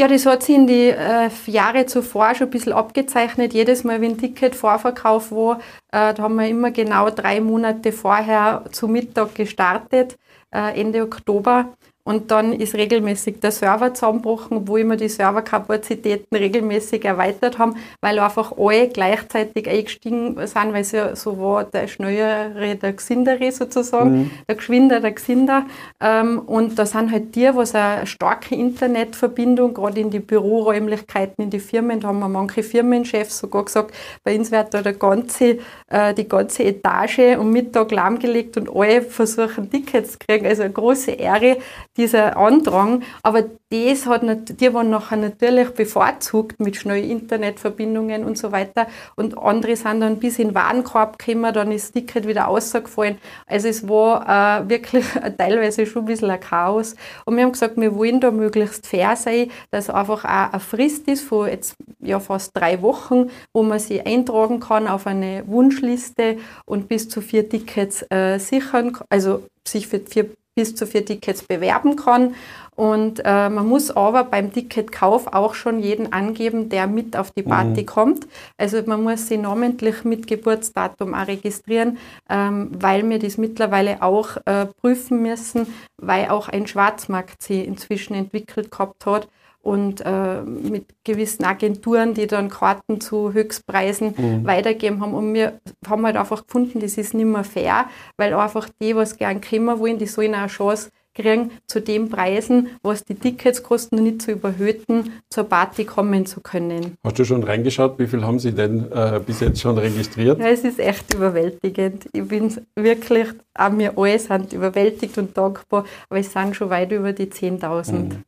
Ja, 0.00 0.06
das 0.06 0.26
hat 0.26 0.44
sich 0.44 0.54
in 0.54 0.68
die 0.68 0.90
äh, 0.90 1.28
Jahre 1.46 1.86
zuvor 1.86 2.34
schon 2.34 2.46
ein 2.46 2.50
bisschen 2.50 2.72
abgezeichnet. 2.72 3.52
Jedes 3.52 3.82
Mal, 3.82 4.00
wenn 4.00 4.16
Ticket-Vorverkauf 4.16 5.32
war, 5.32 5.58
äh, 5.90 6.14
da 6.14 6.22
haben 6.22 6.36
wir 6.36 6.46
immer 6.46 6.70
genau 6.70 7.10
drei 7.10 7.40
Monate 7.40 7.90
vorher 7.90 8.64
zu 8.70 8.86
Mittag 8.86 9.34
gestartet, 9.34 10.16
äh, 10.52 10.80
Ende 10.80 11.02
Oktober. 11.02 11.70
Und 12.08 12.30
dann 12.30 12.54
ist 12.54 12.74
regelmäßig 12.74 13.40
der 13.40 13.50
Server 13.50 13.92
zusammengebrochen, 13.92 14.66
wo 14.66 14.78
immer 14.78 14.96
die 14.96 15.10
Serverkapazitäten 15.10 16.34
regelmäßig 16.34 17.04
erweitert 17.04 17.58
haben, 17.58 17.76
weil 18.00 18.18
einfach 18.18 18.56
alle 18.56 18.88
gleichzeitig 18.88 19.68
eingestiegen 19.68 20.34
sind, 20.46 20.72
weil 20.72 20.80
es 20.80 20.92
ja 20.92 21.14
so 21.14 21.38
war, 21.38 21.64
der 21.64 21.86
Schnellere, 21.86 22.76
der 22.76 22.94
Gesindere 22.94 23.52
sozusagen, 23.52 24.10
mhm. 24.10 24.30
der 24.48 24.56
Geschwinder, 24.56 25.00
der 25.00 25.12
Gesinder. 25.12 25.66
Ähm, 26.00 26.38
und 26.38 26.78
da 26.78 26.86
sind 26.86 27.12
halt 27.12 27.34
die, 27.34 27.50
was 27.52 27.74
eine 27.74 28.06
starke 28.06 28.54
Internetverbindung, 28.54 29.74
gerade 29.74 30.00
in 30.00 30.08
die 30.08 30.20
Büroräumlichkeiten, 30.20 31.44
in 31.44 31.50
die 31.50 31.60
Firmen, 31.60 32.00
da 32.00 32.08
haben 32.08 32.20
wir 32.20 32.28
manche 32.30 32.62
Firmenchefs 32.62 33.38
sogar 33.40 33.66
gesagt, 33.66 33.94
bei 34.24 34.34
uns 34.34 34.50
wird 34.50 34.72
da 34.72 34.80
der 34.80 34.94
ganze, 34.94 35.58
äh, 35.90 36.14
die 36.14 36.26
ganze 36.26 36.64
Etage 36.64 37.36
um 37.38 37.52
Mittag 37.52 37.90
lahmgelegt 37.90 38.56
und 38.56 38.74
alle 38.74 39.02
versuchen 39.02 39.70
Tickets 39.70 40.12
zu 40.12 40.18
kriegen. 40.26 40.46
Also 40.46 40.62
eine 40.62 40.72
große 40.72 41.10
Ehre, 41.10 41.58
dieser 41.98 42.36
Andrang. 42.36 43.02
Aber 43.22 43.44
das 43.70 44.06
hat 44.06 44.22
nicht, 44.22 44.60
die 44.60 44.72
waren 44.72 44.88
nachher 44.88 45.18
natürlich 45.18 45.70
bevorzugt 45.70 46.58
mit 46.58 46.76
schnellen 46.76 47.10
Internetverbindungen 47.10 48.24
und 48.24 48.38
so 48.38 48.50
weiter. 48.50 48.86
Und 49.16 49.36
andere 49.36 49.76
sind 49.76 50.00
dann 50.00 50.18
bis 50.18 50.38
in 50.38 50.48
den 50.48 50.54
Warenkorb 50.54 51.18
gekommen, 51.18 51.52
dann 51.52 51.70
ist 51.70 51.86
das 51.86 51.92
Ticket 51.92 52.26
wieder 52.26 52.42
rausgefallen. 52.42 53.18
Also 53.46 53.68
es 53.68 53.86
war 53.86 54.62
äh, 54.62 54.68
wirklich 54.70 55.04
teilweise 55.38 55.84
schon 55.84 56.04
ein 56.04 56.06
bisschen 56.06 56.30
ein 56.30 56.40
Chaos. 56.40 56.96
Und 57.26 57.36
wir 57.36 57.44
haben 57.44 57.52
gesagt, 57.52 57.76
wir 57.76 57.94
wollen 57.94 58.20
da 58.20 58.30
möglichst 58.30 58.86
fair 58.86 59.16
sein, 59.16 59.50
dass 59.70 59.90
einfach 59.90 60.24
auch 60.24 60.52
eine 60.52 60.60
Frist 60.60 61.08
ist 61.08 61.24
von 61.24 61.48
jetzt 61.48 61.76
ja 62.00 62.20
fast 62.20 62.56
drei 62.56 62.80
Wochen, 62.80 63.30
wo 63.52 63.62
man 63.62 63.78
sich 63.78 64.06
eintragen 64.06 64.60
kann 64.60 64.86
auf 64.86 65.06
eine 65.06 65.42
Wunschliste 65.46 66.38
und 66.64 66.88
bis 66.88 67.08
zu 67.08 67.20
vier 67.20 67.48
Tickets 67.48 68.04
äh, 68.10 68.38
sichern, 68.38 68.96
also 69.10 69.42
sich 69.66 69.88
für 69.88 70.00
vier 70.00 70.30
bis 70.58 70.74
zu 70.74 70.88
vier 70.88 71.04
Tickets 71.04 71.44
bewerben 71.44 71.94
kann. 71.94 72.34
Und 72.74 73.22
äh, 73.24 73.48
man 73.48 73.68
muss 73.68 73.92
aber 73.92 74.24
beim 74.24 74.52
Ticketkauf 74.52 75.28
auch 75.28 75.54
schon 75.54 75.78
jeden 75.78 76.12
angeben, 76.12 76.68
der 76.68 76.88
mit 76.88 77.16
auf 77.16 77.30
die 77.30 77.44
Party 77.44 77.82
mhm. 77.82 77.86
kommt. 77.86 78.26
Also 78.56 78.82
man 78.84 79.04
muss 79.04 79.28
sie 79.28 79.36
namentlich 79.36 80.02
mit 80.02 80.26
Geburtsdatum 80.26 81.14
auch 81.14 81.28
registrieren, 81.28 81.98
ähm, 82.28 82.70
weil 82.72 83.08
wir 83.08 83.20
das 83.20 83.38
mittlerweile 83.38 84.02
auch 84.02 84.36
äh, 84.46 84.66
prüfen 84.80 85.22
müssen, 85.22 85.68
weil 85.96 86.28
auch 86.28 86.48
ein 86.48 86.66
Schwarzmarkt 86.66 87.40
sie 87.40 87.62
inzwischen 87.62 88.14
entwickelt 88.14 88.72
gehabt 88.72 89.06
hat 89.06 89.28
und 89.62 90.02
äh, 90.04 90.42
mit 90.42 90.86
gewissen 91.04 91.44
Agenturen, 91.44 92.14
die 92.14 92.26
dann 92.26 92.48
Karten 92.48 93.00
zu 93.00 93.32
Höchstpreisen 93.32 94.14
mhm. 94.16 94.46
weitergeben 94.46 95.00
haben. 95.00 95.14
Und 95.14 95.34
wir 95.34 95.60
haben 95.86 96.06
halt 96.06 96.16
einfach 96.16 96.46
gefunden, 96.46 96.80
das 96.80 96.96
ist 96.96 97.14
nicht 97.14 97.26
mehr 97.26 97.44
fair, 97.44 97.86
weil 98.16 98.34
einfach 98.34 98.68
die, 98.80 98.96
was 98.96 99.16
gern 99.16 99.40
kommen 99.40 99.78
wollen, 99.78 99.98
die 99.98 100.06
sollen 100.06 100.34
auch 100.34 100.38
eine 100.38 100.48
Chance 100.48 100.90
kriegen, 101.18 101.50
zu 101.66 101.80
den 101.80 102.08
Preisen, 102.08 102.68
was 102.82 103.04
die 103.04 103.14
Tickets 103.14 103.62
kosten, 103.62 104.02
nicht 104.02 104.22
zu 104.22 104.32
überhöhten, 104.32 105.12
zur 105.30 105.44
Party 105.44 105.84
kommen 105.84 106.26
zu 106.26 106.40
können. 106.40 106.96
Hast 107.04 107.18
du 107.18 107.24
schon 107.24 107.42
reingeschaut, 107.42 107.98
wie 107.98 108.06
viel 108.06 108.24
haben 108.24 108.38
Sie 108.38 108.52
denn 108.52 108.90
äh, 108.92 109.20
bis 109.24 109.40
jetzt 109.40 109.60
schon 109.60 109.76
registriert? 109.76 110.38
Ja, 110.38 110.46
es 110.46 110.64
ist 110.64 110.78
echt 110.78 111.12
überwältigend. 111.14 112.08
Ich 112.12 112.26
bin 112.26 112.54
wirklich, 112.76 113.28
auch 113.54 113.76
wir 113.76 113.98
alle 113.98 114.18
sind 114.18 114.52
überwältigt 114.52 115.18
und 115.18 115.36
dankbar, 115.36 115.84
aber 116.08 116.20
es 116.20 116.32
sind 116.32 116.54
schon 116.54 116.70
weit 116.70 116.92
über 116.92 117.12
die 117.12 117.26
10.000. 117.26 117.92
Mhm. 117.92 118.24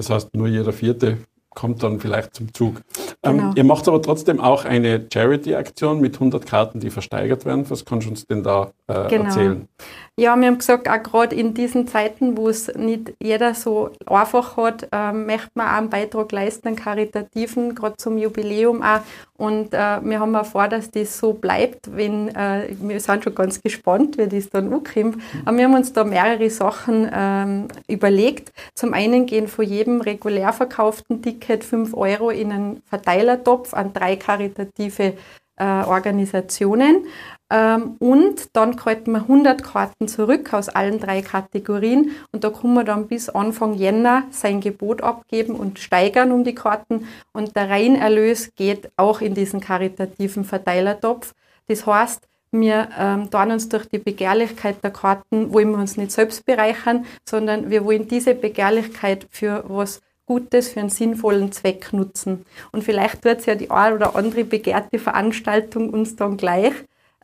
Das 0.00 0.08
heißt, 0.08 0.34
nur 0.34 0.48
jeder 0.48 0.72
Vierte 0.72 1.18
kommt 1.54 1.82
dann 1.82 1.98
vielleicht 1.98 2.34
zum 2.34 2.54
Zug. 2.54 2.82
Ähm, 3.22 3.36
genau. 3.36 3.48
Ähm, 3.48 3.52
ihr 3.56 3.64
macht 3.64 3.88
aber 3.88 4.00
trotzdem 4.00 4.40
auch 4.40 4.64
eine 4.64 5.06
Charity-Aktion 5.12 6.00
mit 6.00 6.14
100 6.14 6.46
Karten, 6.46 6.80
die 6.80 6.90
versteigert 6.90 7.44
werden. 7.44 7.68
Was 7.68 7.84
kannst 7.84 8.06
du 8.06 8.10
uns 8.10 8.26
denn 8.26 8.42
da 8.42 8.70
äh, 8.86 9.08
genau. 9.08 9.24
erzählen? 9.24 9.68
Ja, 10.16 10.36
wir 10.36 10.48
haben 10.48 10.58
gesagt, 10.58 10.88
auch 10.88 11.02
gerade 11.02 11.34
in 11.34 11.54
diesen 11.54 11.86
Zeiten, 11.86 12.36
wo 12.36 12.48
es 12.48 12.68
nicht 12.74 13.14
jeder 13.22 13.54
so 13.54 13.90
einfach 14.06 14.56
hat, 14.56 14.86
äh, 14.92 15.12
möchte 15.12 15.50
man 15.54 15.66
auch 15.66 15.78
einen 15.78 15.90
Beitrag 15.90 16.30
leisten, 16.32 16.68
einen 16.68 16.76
karitativen, 16.76 17.74
gerade 17.74 17.96
zum 17.96 18.18
Jubiläum 18.18 18.82
auch. 18.82 19.00
Und 19.38 19.72
äh, 19.72 19.98
wir 20.02 20.20
haben 20.20 20.36
auch 20.36 20.44
vor, 20.44 20.68
dass 20.68 20.90
das 20.90 21.18
so 21.18 21.32
bleibt, 21.32 21.96
wenn, 21.96 22.28
äh, 22.28 22.68
wir 22.78 23.00
sind 23.00 23.24
schon 23.24 23.34
ganz 23.34 23.62
gespannt, 23.62 24.18
wie 24.18 24.28
das 24.28 24.50
dann 24.50 24.70
ankommt. 24.70 25.16
Aber 25.46 25.56
wir 25.56 25.64
haben 25.64 25.74
uns 25.74 25.94
da 25.94 26.04
mehrere 26.04 26.50
Sachen 26.50 27.10
ähm, 27.12 27.68
überlegt. 27.88 28.52
Zum 28.74 28.92
einen 28.92 29.24
gehen 29.24 29.48
von 29.48 29.64
jedem 29.64 30.02
regulär 30.02 30.52
verkauften 30.52 31.22
Ticket 31.22 31.39
5 31.44 31.94
Euro 31.94 32.30
in 32.30 32.52
einen 32.52 32.82
Verteilertopf 32.88 33.74
an 33.74 33.92
drei 33.92 34.16
karitative 34.16 35.14
äh, 35.60 35.64
Organisationen. 35.84 37.06
Ähm, 37.50 37.96
und 37.98 38.56
dann 38.56 38.82
halten 38.84 39.12
wir 39.12 39.22
100 39.22 39.62
Karten 39.62 40.08
zurück 40.08 40.54
aus 40.54 40.68
allen 40.68 41.00
drei 41.00 41.20
Kategorien 41.20 42.12
und 42.32 42.44
da 42.44 42.50
kann 42.50 42.74
man 42.74 42.86
dann 42.86 43.08
bis 43.08 43.28
Anfang 43.28 43.74
Jänner 43.74 44.24
sein 44.30 44.60
Gebot 44.60 45.02
abgeben 45.02 45.56
und 45.56 45.78
steigern 45.78 46.32
um 46.32 46.44
die 46.44 46.54
Karten 46.54 47.08
und 47.32 47.56
der 47.56 47.68
Reinerlös 47.68 48.54
geht 48.54 48.90
auch 48.96 49.20
in 49.20 49.34
diesen 49.34 49.60
karitativen 49.60 50.44
Verteilertopf. 50.44 51.34
Das 51.66 51.86
heißt, 51.86 52.26
wir 52.52 52.88
ähm, 52.98 53.30
tun 53.30 53.52
uns 53.52 53.68
durch 53.68 53.86
die 53.86 53.98
Begehrlichkeit 53.98 54.82
der 54.82 54.90
Karten, 54.90 55.52
wollen 55.52 55.70
wir 55.70 55.78
uns 55.78 55.96
nicht 55.96 56.10
selbst 56.10 56.46
bereichern, 56.46 57.04
sondern 57.28 57.70
wir 57.70 57.84
wollen 57.84 58.08
diese 58.08 58.34
Begehrlichkeit 58.34 59.26
für 59.30 59.64
was 59.68 60.00
Gutes, 60.30 60.68
für 60.68 60.78
einen 60.78 60.90
sinnvollen 60.90 61.50
Zweck 61.50 61.92
nutzen. 61.92 62.46
Und 62.70 62.84
vielleicht 62.84 63.24
wird 63.24 63.40
es 63.40 63.46
ja 63.46 63.56
die 63.56 63.72
eine 63.72 63.96
oder 63.96 64.14
andere 64.14 64.44
begehrte 64.44 65.00
Veranstaltung 65.00 65.90
uns 65.90 66.14
dann 66.14 66.36
gleich 66.36 66.72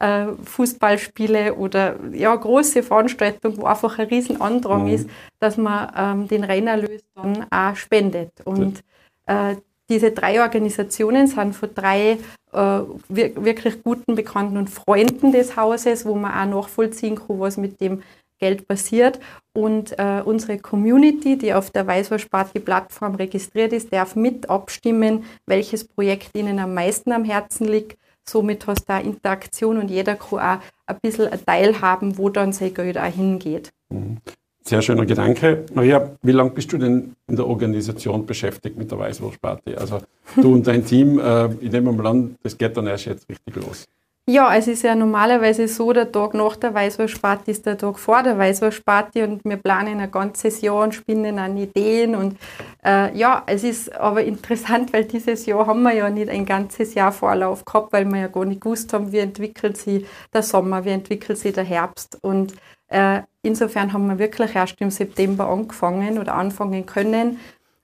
äh, 0.00 0.26
Fußballspiele 0.42 1.54
oder 1.54 2.00
ja, 2.12 2.34
große 2.34 2.82
Veranstaltungen, 2.82 3.58
wo 3.58 3.66
einfach 3.66 3.96
ein 4.00 4.08
Riesenandrang 4.08 4.86
mhm. 4.86 4.92
ist, 4.92 5.08
dass 5.38 5.56
man 5.56 5.92
ähm, 5.96 6.26
den 6.26 6.42
Rennerlös 6.42 7.02
dann 7.14 7.46
auch 7.48 7.76
spendet. 7.76 8.32
Und 8.44 8.82
äh, 9.26 9.54
diese 9.88 10.10
drei 10.10 10.42
Organisationen 10.42 11.28
sind 11.28 11.54
von 11.54 11.70
drei 11.76 12.18
äh, 12.52 12.80
wirklich 13.08 13.84
guten 13.84 14.16
Bekannten 14.16 14.56
und 14.56 14.68
Freunden 14.68 15.30
des 15.30 15.56
Hauses, 15.56 16.04
wo 16.04 16.16
man 16.16 16.32
auch 16.32 16.62
nachvollziehen 16.62 17.14
kann, 17.14 17.38
was 17.38 17.56
mit 17.56 17.80
dem 17.80 18.02
Geld 18.38 18.66
passiert. 18.68 19.20
Und 19.52 19.98
äh, 19.98 20.22
unsere 20.24 20.58
Community, 20.58 21.38
die 21.38 21.54
auf 21.54 21.70
der 21.70 21.86
Weißwurst-Party-Plattform 21.86 23.14
registriert 23.14 23.72
ist, 23.72 23.92
darf 23.92 24.16
mit 24.16 24.50
abstimmen, 24.50 25.24
welches 25.46 25.86
Projekt 25.86 26.36
ihnen 26.36 26.58
am 26.58 26.74
meisten 26.74 27.12
am 27.12 27.24
Herzen 27.24 27.66
liegt. 27.66 27.98
Somit 28.28 28.66
hast 28.66 28.80
du 28.80 28.84
da 28.88 28.98
Interaktion 28.98 29.78
und 29.78 29.90
jeder 29.90 30.16
kann 30.16 30.38
auch 30.38 30.62
ein 30.86 30.98
bisschen 31.00 31.28
ein 31.28 31.44
Teil 31.46 31.80
haben, 31.80 32.18
wo 32.18 32.28
dann 32.28 32.52
sein 32.52 32.74
Geld 32.74 32.98
auch 32.98 33.04
hingeht. 33.04 33.70
Mhm. 33.88 34.18
Sehr 34.66 34.82
schöner 34.82 35.06
Gedanke. 35.06 35.64
Maria, 35.74 36.10
wie 36.22 36.32
lange 36.32 36.50
bist 36.50 36.72
du 36.72 36.78
denn 36.78 37.14
in 37.28 37.36
der 37.36 37.46
Organisation 37.46 38.26
beschäftigt 38.26 38.76
mit 38.76 38.90
der 38.90 38.98
Weißwurstparty? 38.98 39.76
Also 39.76 40.00
du 40.34 40.54
und 40.54 40.66
dein 40.66 40.84
Team, 40.84 41.20
äh, 41.20 41.46
ich 41.60 41.70
nehme 41.70 41.92
mal 41.92 42.06
an, 42.08 42.34
das 42.42 42.58
geht 42.58 42.76
dann 42.76 42.88
erst 42.88 43.04
jetzt 43.04 43.28
richtig 43.28 43.54
los. 43.54 43.86
Ja, 44.28 44.56
es 44.56 44.66
ist 44.66 44.82
ja 44.82 44.96
normalerweise 44.96 45.68
so, 45.68 45.92
der 45.92 46.10
Tag 46.10 46.34
nach 46.34 46.56
der 46.56 46.74
Weißwurstparty 46.74 47.48
ist 47.48 47.64
der 47.64 47.78
Tag 47.78 47.96
vor 47.96 48.24
der 48.24 48.36
Weißwurstparty 48.36 49.22
und 49.22 49.44
wir 49.44 49.56
planen 49.56 50.00
ein 50.00 50.10
ganzes 50.10 50.62
Jahr 50.62 50.82
und 50.82 50.96
spinnen 50.96 51.38
an 51.38 51.56
Ideen 51.56 52.16
und 52.16 52.36
äh, 52.84 53.16
ja, 53.16 53.44
es 53.46 53.62
ist 53.62 53.94
aber 53.94 54.24
interessant, 54.24 54.92
weil 54.92 55.04
dieses 55.04 55.46
Jahr 55.46 55.68
haben 55.68 55.84
wir 55.84 55.92
ja 55.92 56.10
nicht 56.10 56.28
ein 56.28 56.44
ganzes 56.44 56.94
Jahr 56.94 57.12
Vorlauf 57.12 57.64
gehabt, 57.64 57.92
weil 57.92 58.04
wir 58.06 58.18
ja 58.22 58.26
gar 58.26 58.44
nicht 58.44 58.62
gewusst 58.62 58.92
haben, 58.92 59.12
wie 59.12 59.18
entwickelt 59.18 59.76
sich 59.76 60.04
der 60.32 60.42
Sommer, 60.42 60.84
wie 60.84 60.90
entwickelt 60.90 61.38
sich 61.38 61.52
der 61.54 61.62
Herbst 61.62 62.18
und 62.20 62.52
äh, 62.88 63.20
insofern 63.42 63.92
haben 63.92 64.08
wir 64.08 64.18
wirklich 64.18 64.56
erst 64.56 64.80
im 64.80 64.90
September 64.90 65.48
angefangen 65.48 66.18
oder 66.18 66.34
anfangen 66.34 66.84
können 66.84 67.38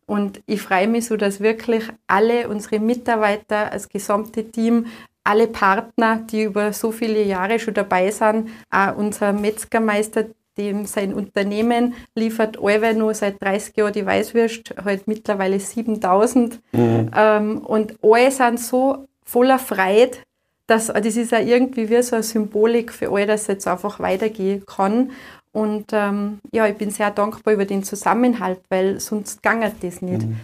und 0.06 0.42
ich 0.46 0.60
freue 0.60 0.88
mich 0.88 1.06
so, 1.06 1.16
dass 1.16 1.40
wirklich 1.40 1.84
alle 2.08 2.48
unsere 2.48 2.80
Mitarbeiter, 2.80 3.70
das 3.72 3.88
gesamte 3.88 4.50
Team 4.50 4.86
alle 5.24 5.46
Partner, 5.46 6.16
die 6.30 6.44
über 6.44 6.72
so 6.72 6.90
viele 6.92 7.22
Jahre 7.22 7.58
schon 7.58 7.74
dabei 7.74 8.10
sind, 8.10 8.50
auch 8.70 8.96
unser 8.96 9.32
Metzgermeister, 9.32 10.26
dem 10.58 10.84
sein 10.84 11.14
Unternehmen 11.14 11.94
liefert 12.14 12.58
alle 12.62 12.94
noch 12.94 13.14
seit 13.14 13.42
30 13.42 13.76
Jahren 13.76 13.92
die 13.94 14.04
Weißwürst, 14.04 14.74
halt 14.84 15.08
mittlerweile 15.08 15.58
7000. 15.58 16.60
Mhm. 16.72 17.10
Ähm, 17.16 17.58
und 17.58 17.94
alle 18.02 18.30
sind 18.30 18.60
so 18.60 19.08
voller 19.24 19.58
Freude, 19.58 20.18
dass 20.66 20.88
das 20.88 21.16
ist 21.16 21.32
ja 21.32 21.40
irgendwie 21.40 21.88
wie 21.88 22.02
so 22.02 22.16
eine 22.16 22.22
Symbolik 22.22 22.92
für 22.92 23.10
alle, 23.10 23.26
dass 23.26 23.42
es 23.42 23.46
jetzt 23.46 23.68
einfach 23.68 23.98
weitergehen 24.00 24.64
kann. 24.66 25.12
Und 25.52 25.86
ähm, 25.92 26.38
ja, 26.52 26.66
ich 26.66 26.76
bin 26.76 26.90
sehr 26.90 27.10
dankbar 27.10 27.54
über 27.54 27.64
den 27.64 27.82
Zusammenhalt, 27.82 28.60
weil 28.68 29.00
sonst 29.00 29.42
gangert 29.42 29.76
das 29.82 30.02
nicht. 30.02 30.26
Mhm 30.26 30.40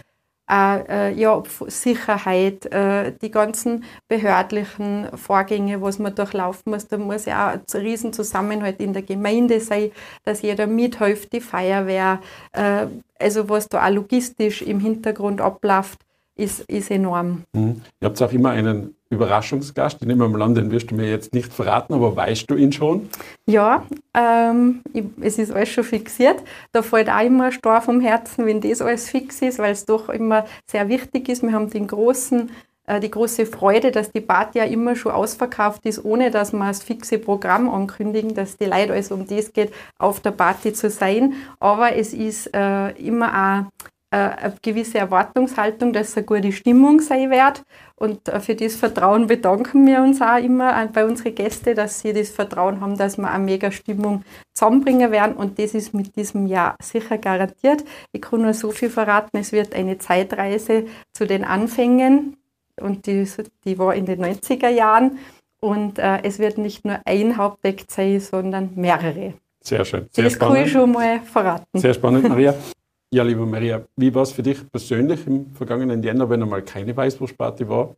äh, 0.49 1.13
ja, 1.13 1.41
Sicherheit, 1.67 2.65
äh, 2.67 3.13
die 3.21 3.31
ganzen 3.31 3.83
behördlichen 4.07 5.07
Vorgänge, 5.15 5.81
was 5.81 5.99
man 5.99 6.15
durchlaufen 6.15 6.71
muss. 6.71 6.87
Da 6.87 6.97
muss 6.97 7.25
ja 7.25 7.49
auch 7.49 7.53
ein 7.53 7.81
Riesenzusammenhalt 7.81 8.79
in 8.79 8.93
der 8.93 9.03
Gemeinde 9.03 9.59
sein, 9.59 9.91
dass 10.23 10.41
jeder 10.41 10.67
mithilft, 10.67 11.33
die 11.33 11.41
Feuerwehr, 11.41 12.19
äh, 12.53 12.87
also 13.19 13.49
was 13.49 13.67
da 13.67 13.85
auch 13.85 13.91
logistisch 13.91 14.61
im 14.61 14.79
Hintergrund 14.79 15.41
abläuft, 15.41 15.99
ist, 16.35 16.61
ist 16.61 16.89
enorm. 16.89 17.43
Mhm. 17.53 17.81
Ihr 18.01 18.05
habt 18.07 18.21
auch 18.21 18.31
immer 18.31 18.51
einen 18.51 18.95
Überraschungsgast, 19.09 20.01
den 20.01 20.09
immer 20.09 20.25
im 20.25 20.35
Land, 20.35 20.57
den 20.57 20.71
wirst 20.71 20.91
du 20.91 20.95
mir 20.95 21.09
jetzt 21.09 21.33
nicht 21.33 21.51
verraten, 21.51 21.93
aber 21.93 22.15
weißt 22.15 22.49
du 22.49 22.55
ihn 22.55 22.71
schon? 22.71 23.09
Ja, 23.47 23.83
ähm, 24.13 24.81
ich, 24.93 25.03
es 25.21 25.39
ist 25.39 25.51
alles 25.51 25.69
schon 25.69 25.83
fixiert. 25.83 26.43
Da 26.71 26.83
fällt 26.83 27.09
auch 27.09 27.21
immer 27.21 27.45
ein 27.45 27.51
Star 27.51 27.81
vom 27.81 28.01
Herzen, 28.01 28.45
wenn 28.45 28.61
das 28.61 28.81
alles 28.81 29.09
fix 29.09 29.41
ist, 29.41 29.57
weil 29.57 29.71
es 29.71 29.85
doch 29.85 30.09
immer 30.09 30.45
sehr 30.69 30.89
wichtig 30.89 31.27
ist. 31.29 31.41
Wir 31.41 31.53
haben 31.53 31.69
den 31.69 31.87
großen 31.87 32.51
äh, 32.89 32.99
die 32.99 33.11
große 33.11 33.45
Freude, 33.45 33.91
dass 33.91 34.11
die 34.11 34.21
Party 34.21 34.57
ja 34.57 34.65
immer 34.65 34.95
schon 34.95 35.11
ausverkauft 35.11 35.85
ist, 35.85 36.03
ohne 36.03 36.31
dass 36.31 36.51
wir 36.51 36.65
das 36.65 36.83
fixe 36.83 37.19
Programm 37.19 37.69
ankündigen, 37.69 38.33
dass 38.33 38.57
die 38.57 38.65
Leute, 38.65 38.93
also 38.93 39.15
um 39.15 39.27
das 39.27 39.53
geht, 39.53 39.71
auf 39.99 40.19
der 40.19 40.31
Party 40.31 40.73
zu 40.73 40.89
sein. 40.89 41.33
Aber 41.59 41.95
es 41.95 42.13
ist 42.13 42.47
äh, 42.53 42.89
immer 42.91 43.67
auch 43.69 43.87
eine 44.11 44.55
gewisse 44.61 44.97
Erwartungshaltung, 44.97 45.93
dass 45.93 46.09
es 46.09 46.17
eine 46.17 46.25
gute 46.25 46.51
Stimmung 46.51 46.99
sein 46.99 47.29
wird. 47.29 47.63
Und 47.95 48.27
äh, 48.27 48.39
für 48.39 48.55
das 48.55 48.75
Vertrauen 48.75 49.27
bedanken 49.27 49.85
wir 49.85 50.01
uns 50.01 50.21
auch 50.21 50.37
immer 50.37 50.87
bei 50.87 51.05
unseren 51.05 51.35
Gästen, 51.35 51.75
dass 51.75 51.99
sie 51.99 52.13
das 52.13 52.29
Vertrauen 52.29 52.81
haben, 52.81 52.97
dass 52.97 53.17
wir 53.17 53.29
eine 53.29 53.43
mega 53.43 53.71
Stimmung 53.71 54.23
zusammenbringen 54.53 55.11
werden. 55.11 55.35
Und 55.35 55.59
das 55.59 55.73
ist 55.73 55.93
mit 55.93 56.15
diesem 56.15 56.47
Jahr 56.47 56.75
sicher 56.81 57.17
garantiert. 57.17 57.83
Ich 58.11 58.21
kann 58.21 58.41
nur 58.41 58.53
so 58.53 58.71
viel 58.71 58.89
verraten, 58.89 59.37
es 59.37 59.51
wird 59.51 59.75
eine 59.75 59.97
Zeitreise 59.97 60.85
zu 61.13 61.27
den 61.27 61.43
Anfängen. 61.43 62.37
Und 62.81 63.05
die, 63.05 63.27
die 63.65 63.77
war 63.77 63.93
in 63.93 64.05
den 64.05 64.23
90er 64.23 64.69
Jahren. 64.69 65.19
Und 65.61 65.99
äh, 65.99 66.23
es 66.23 66.39
wird 66.39 66.57
nicht 66.57 66.85
nur 66.85 66.99
ein 67.05 67.37
Hauptdeck 67.37 67.83
sein, 67.89 68.19
sondern 68.21 68.71
mehrere. 68.75 69.33
Sehr 69.61 69.83
schön. 69.83 70.07
Sehr 70.11 70.23
das 70.23 70.33
spannend. 70.33 70.55
kann 70.55 70.65
ich 70.65 70.71
schon 70.71 70.91
mal 70.91 71.19
verraten. 71.19 71.79
Sehr 71.79 71.93
spannend, 71.93 72.27
Maria. 72.27 72.55
Ja, 73.11 73.23
liebe 73.23 73.43
Maria, 73.43 73.87
wie 73.95 74.13
war 74.13 74.21
es 74.21 74.31
für 74.31 74.43
dich 74.43 74.69
persönlich 74.71 75.25
im 75.25 75.51
vergangenen 75.53 76.03
Jänner, 76.03 76.29
wenn 76.29 76.43
einmal 76.43 76.61
keine 76.61 76.95
Weißwurstparty 76.95 77.67
war? 77.67 77.95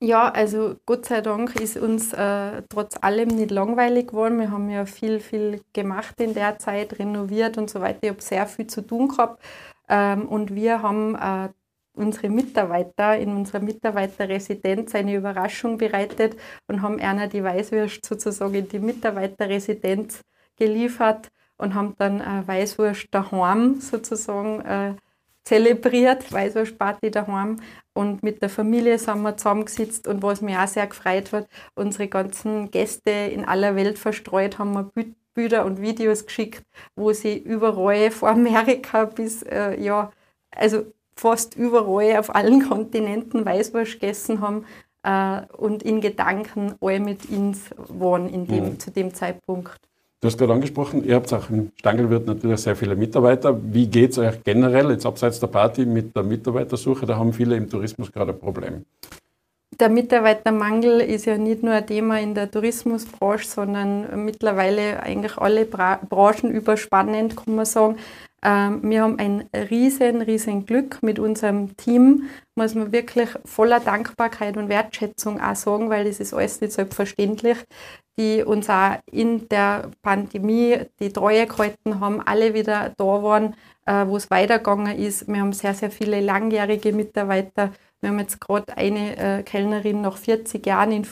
Ja, 0.00 0.28
also 0.30 0.76
Gott 0.84 1.06
sei 1.06 1.22
Dank 1.22 1.58
ist 1.58 1.78
uns 1.78 2.12
äh, 2.12 2.62
trotz 2.68 2.98
allem 3.00 3.28
nicht 3.28 3.50
langweilig 3.50 4.08
geworden. 4.08 4.38
Wir 4.38 4.50
haben 4.50 4.68
ja 4.68 4.84
viel, 4.84 5.18
viel 5.20 5.62
gemacht 5.72 6.20
in 6.20 6.34
der 6.34 6.58
Zeit, 6.58 6.98
renoviert 6.98 7.56
und 7.56 7.70
so 7.70 7.80
weiter. 7.80 8.00
Ich 8.02 8.10
habe 8.10 8.22
sehr 8.22 8.46
viel 8.46 8.66
zu 8.66 8.82
tun 8.82 9.08
gehabt. 9.08 9.42
Ähm, 9.88 10.28
und 10.28 10.54
wir 10.54 10.82
haben 10.82 11.14
äh, 11.14 11.48
unsere 11.94 12.28
Mitarbeiter 12.28 13.16
in 13.16 13.34
unserer 13.34 13.60
Mitarbeiterresidenz 13.60 14.94
eine 14.94 15.16
Überraschung 15.16 15.78
bereitet 15.78 16.36
und 16.68 16.82
haben 16.82 17.00
einer 17.00 17.28
die 17.28 17.42
Weißwürst 17.42 18.04
sozusagen 18.04 18.54
in 18.54 18.68
die 18.68 18.78
Mitarbeiterresidenz 18.78 20.20
geliefert 20.56 21.30
und 21.58 21.74
haben 21.74 21.94
dann 21.98 22.20
äh, 22.20 22.46
Weißwurst 22.46 23.08
daheim 23.10 23.80
sozusagen 23.80 24.60
äh, 24.62 24.94
zelebriert, 25.44 26.32
Weißwurstparty 26.32 27.10
daheim. 27.10 27.60
Und 27.94 28.22
mit 28.22 28.42
der 28.42 28.48
Familie 28.48 28.98
sind 28.98 29.22
wir 29.22 29.36
zusammengesetzt 29.36 30.06
und 30.06 30.22
was 30.22 30.40
mir 30.40 30.62
auch 30.62 30.68
sehr 30.68 30.86
gefreut 30.86 31.32
hat, 31.32 31.48
unsere 31.74 32.08
ganzen 32.08 32.70
Gäste 32.70 33.10
in 33.10 33.44
aller 33.44 33.74
Welt 33.74 33.98
verstreut 33.98 34.58
haben 34.58 34.72
wir 34.74 34.90
Bilder 35.34 35.64
und 35.64 35.80
Videos 35.80 36.26
geschickt, 36.26 36.64
wo 36.96 37.12
sie 37.12 37.38
überall 37.38 38.10
vor 38.10 38.30
Amerika 38.30 39.04
bis, 39.04 39.42
äh, 39.42 39.80
ja, 39.80 40.12
also 40.50 40.92
fast 41.16 41.56
überall 41.56 42.16
auf 42.16 42.34
allen 42.34 42.68
Kontinenten 42.68 43.44
Weißwurst 43.44 43.94
gegessen 43.94 44.40
haben 44.40 44.64
äh, 45.02 45.42
und 45.56 45.82
in 45.82 46.00
Gedanken 46.00 46.74
alle 46.80 47.00
mit 47.00 47.28
uns 47.30 47.70
waren 47.76 48.28
in 48.28 48.46
dem, 48.46 48.64
mhm. 48.64 48.80
zu 48.80 48.90
dem 48.90 49.14
Zeitpunkt. 49.14 49.87
Du 50.20 50.26
hast 50.26 50.36
gerade 50.36 50.52
angesprochen, 50.52 51.04
ihr 51.04 51.14
habt 51.14 51.32
auch 51.32 51.48
im 51.48 51.70
Stangelwirt 51.76 52.26
natürlich 52.26 52.60
sehr 52.60 52.74
viele 52.74 52.96
Mitarbeiter. 52.96 53.56
Wie 53.72 53.86
geht 53.86 54.10
es 54.10 54.18
euch 54.18 54.42
generell, 54.42 54.90
jetzt 54.90 55.06
abseits 55.06 55.38
der 55.38 55.46
Party, 55.46 55.86
mit 55.86 56.16
der 56.16 56.24
Mitarbeitersuche? 56.24 57.06
Da 57.06 57.16
haben 57.16 57.32
viele 57.32 57.54
im 57.54 57.70
Tourismus 57.70 58.10
gerade 58.10 58.32
ein 58.32 58.38
Problem. 58.40 58.84
Der 59.78 59.88
Mitarbeitermangel 59.88 61.02
ist 61.02 61.26
ja 61.26 61.38
nicht 61.38 61.62
nur 61.62 61.72
ein 61.72 61.86
Thema 61.86 62.18
in 62.18 62.34
der 62.34 62.50
Tourismusbranche, 62.50 63.46
sondern 63.46 64.24
mittlerweile 64.24 65.00
eigentlich 65.00 65.38
alle 65.38 65.64
Bra 65.64 66.00
Branchen 66.08 66.50
überspannend, 66.50 67.36
kann 67.36 67.54
man 67.54 67.64
sagen. 67.64 67.96
Ähm, 68.42 68.80
wir 68.82 69.02
haben 69.02 69.18
ein 69.18 69.48
riesen, 69.52 70.22
riesen 70.22 70.66
Glück 70.66 71.02
mit 71.02 71.18
unserem 71.18 71.76
Team, 71.76 72.28
muss 72.54 72.74
man 72.74 72.92
wirklich 72.92 73.28
voller 73.44 73.80
Dankbarkeit 73.80 74.56
und 74.56 74.68
Wertschätzung 74.68 75.40
auch 75.40 75.56
sagen, 75.56 75.90
weil 75.90 76.04
das 76.04 76.20
ist 76.20 76.34
alles 76.34 76.60
nicht 76.60 76.72
selbstverständlich 76.72 77.58
die 78.18 78.42
uns 78.42 78.68
auch 78.68 78.98
in 79.10 79.48
der 79.48 79.90
Pandemie 80.02 80.80
die 80.98 81.12
Treue 81.12 81.46
gehalten 81.46 82.00
haben, 82.00 82.20
alle 82.20 82.52
wieder 82.52 82.92
da 82.96 83.22
waren, 83.22 83.54
äh, 83.86 84.06
wo 84.06 84.16
es 84.16 84.28
weitergegangen 84.30 84.98
ist. 84.98 85.28
Wir 85.28 85.40
haben 85.40 85.52
sehr, 85.52 85.72
sehr 85.72 85.92
viele 85.92 86.20
langjährige 86.20 86.92
Mitarbeiter. 86.92 87.72
Wir 88.00 88.10
haben 88.10 88.18
jetzt 88.18 88.40
gerade 88.40 88.76
eine 88.76 89.16
äh, 89.16 89.42
Kellnerin 89.44 90.00
nach 90.00 90.16
40 90.16 90.66
Jahren 90.66 90.92
in 90.92 91.06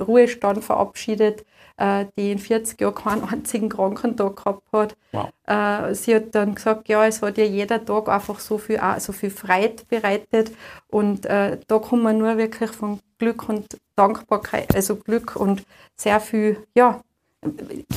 Ruhestand 0.00 0.64
verabschiedet, 0.64 1.44
äh, 1.80 2.06
die 2.16 2.30
in 2.30 2.38
40 2.38 2.80
Jahren 2.80 2.94
keinen 2.94 3.24
einzigen 3.24 3.70
Krankentag 3.70 4.36
gehabt 4.36 4.62
hat. 4.72 4.96
Wow. 5.12 5.30
Äh, 5.46 5.94
sie 5.94 6.14
hat 6.14 6.34
dann 6.34 6.54
gesagt, 6.54 6.88
ja, 6.88 7.06
es 7.06 7.22
hat 7.22 7.38
ihr 7.38 7.48
jeder 7.48 7.84
Tag 7.84 8.08
einfach 8.08 8.38
so 8.38 8.58
viel, 8.58 8.78
so 8.98 9.12
viel 9.12 9.30
Freude 9.30 9.82
bereitet 9.88 10.52
und 10.88 11.26
äh, 11.26 11.58
da 11.66 11.78
kann 11.78 12.02
man 12.02 12.18
nur 12.18 12.36
wirklich 12.36 12.70
von 12.70 13.00
Glück 13.18 13.48
und 13.48 13.78
Dankbarkeit, 13.96 14.74
also 14.74 14.96
Glück 14.96 15.36
und 15.36 15.62
sehr 15.96 16.20
viel, 16.20 16.58
ja, 16.74 17.00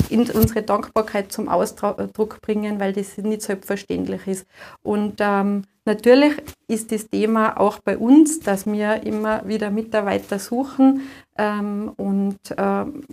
in 0.09 0.21
unsere 0.31 0.61
Dankbarkeit 0.61 1.33
zum 1.33 1.49
Ausdruck 1.49 2.41
bringen, 2.41 2.79
weil 2.79 2.93
das 2.93 3.17
nicht 3.17 3.41
selbstverständlich 3.41 4.25
ist. 4.25 4.47
Und 4.81 5.15
ähm, 5.19 5.63
natürlich 5.83 6.41
ist 6.69 6.93
das 6.93 7.09
Thema 7.09 7.59
auch 7.59 7.79
bei 7.79 7.97
uns, 7.97 8.39
dass 8.39 8.65
wir 8.65 9.03
immer 9.03 9.45
wieder 9.45 9.69
Mitarbeiter 9.69 10.39
suchen 10.39 11.01
ähm, 11.37 11.91
und 11.97 12.39
ähm, 12.57 13.03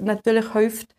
natürlich 0.00 0.52
hilft, 0.52 0.94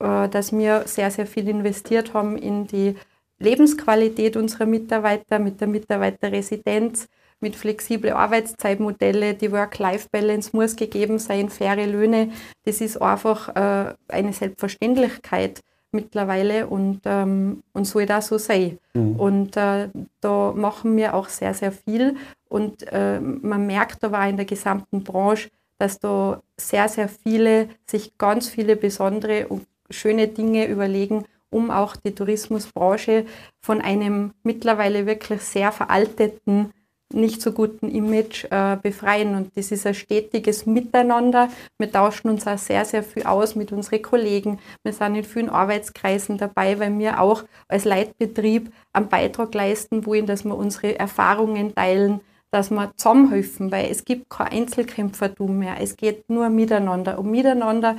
äh, 0.00 0.28
dass 0.28 0.52
wir 0.52 0.82
sehr, 0.86 1.10
sehr 1.10 1.26
viel 1.26 1.48
investiert 1.48 2.14
haben 2.14 2.36
in 2.36 2.66
die 2.66 2.96
Lebensqualität 3.38 4.36
unserer 4.36 4.66
Mitarbeiter 4.66 5.38
mit 5.38 5.60
der 5.60 5.68
Mitarbeiterresidenz, 5.68 7.08
mit 7.40 7.56
flexiblen 7.56 8.12
Arbeitszeitmodelle. 8.12 9.34
Die 9.34 9.50
Work-Life-Balance 9.50 10.50
muss 10.52 10.76
gegeben 10.76 11.18
sein, 11.18 11.48
faire 11.48 11.86
Löhne. 11.86 12.30
Das 12.64 12.80
ist 12.80 13.00
einfach 13.00 13.48
äh, 13.56 13.94
eine 14.08 14.32
Selbstverständlichkeit 14.32 15.60
mittlerweile 15.92 16.66
und, 16.66 17.00
ähm, 17.04 17.62
und 17.72 17.84
soll 17.84 18.06
da 18.06 18.20
so 18.20 18.38
sein. 18.38 18.78
Mhm. 18.94 19.16
Und 19.16 19.56
äh, 19.56 19.88
da 20.20 20.52
machen 20.54 20.96
wir 20.96 21.14
auch 21.14 21.28
sehr, 21.28 21.54
sehr 21.54 21.72
viel. 21.72 22.16
Und 22.48 22.86
äh, 22.92 23.20
man 23.20 23.66
merkt 23.66 24.04
aber 24.04 24.26
in 24.28 24.36
der 24.36 24.46
gesamten 24.46 25.02
Branche, 25.02 25.48
dass 25.80 25.98
da 25.98 26.42
sehr, 26.56 26.88
sehr 26.88 27.08
viele 27.08 27.68
sich 27.86 28.18
ganz 28.18 28.48
viele 28.48 28.76
besondere 28.76 29.48
und 29.48 29.66
schöne 29.88 30.28
Dinge 30.28 30.66
überlegen, 30.66 31.24
um 31.50 31.70
auch 31.70 31.96
die 31.96 32.14
Tourismusbranche 32.14 33.24
von 33.60 33.80
einem 33.80 34.32
mittlerweile 34.42 35.06
wirklich 35.06 35.40
sehr 35.42 35.72
veralteten, 35.72 36.72
nicht 37.12 37.42
so 37.42 37.52
guten 37.52 37.88
Image 37.88 38.44
äh, 38.50 38.76
befreien. 38.80 39.34
Und 39.34 39.56
das 39.56 39.72
ist 39.72 39.86
ein 39.86 39.94
stetiges 39.94 40.66
Miteinander. 40.66 41.48
Wir 41.78 41.90
tauschen 41.90 42.30
uns 42.30 42.46
auch 42.46 42.58
sehr, 42.58 42.84
sehr 42.84 43.02
viel 43.02 43.24
aus 43.24 43.56
mit 43.56 43.72
unseren 43.72 44.02
Kollegen. 44.02 44.60
Wir 44.84 44.92
sind 44.92 45.16
in 45.16 45.24
vielen 45.24 45.50
Arbeitskreisen 45.50 46.38
dabei, 46.38 46.78
weil 46.78 46.96
wir 46.98 47.20
auch 47.20 47.44
als 47.68 47.84
Leitbetrieb 47.84 48.70
einen 48.92 49.08
Beitrag 49.08 49.52
leisten 49.54 50.06
wollen, 50.06 50.26
dass 50.26 50.44
wir 50.44 50.54
unsere 50.54 50.98
Erfahrungen 50.98 51.74
teilen, 51.74 52.20
dass 52.50 52.70
wir 52.70 52.92
zusammenhelfen, 52.96 53.70
weil 53.70 53.90
es 53.90 54.04
gibt 54.04 54.28
kein 54.28 54.48
Einzelkämpfertum 54.48 55.58
mehr. 55.58 55.76
Es 55.80 55.96
geht 55.96 56.28
nur 56.28 56.48
miteinander. 56.48 57.18
Und 57.18 57.30
miteinander, 57.30 57.96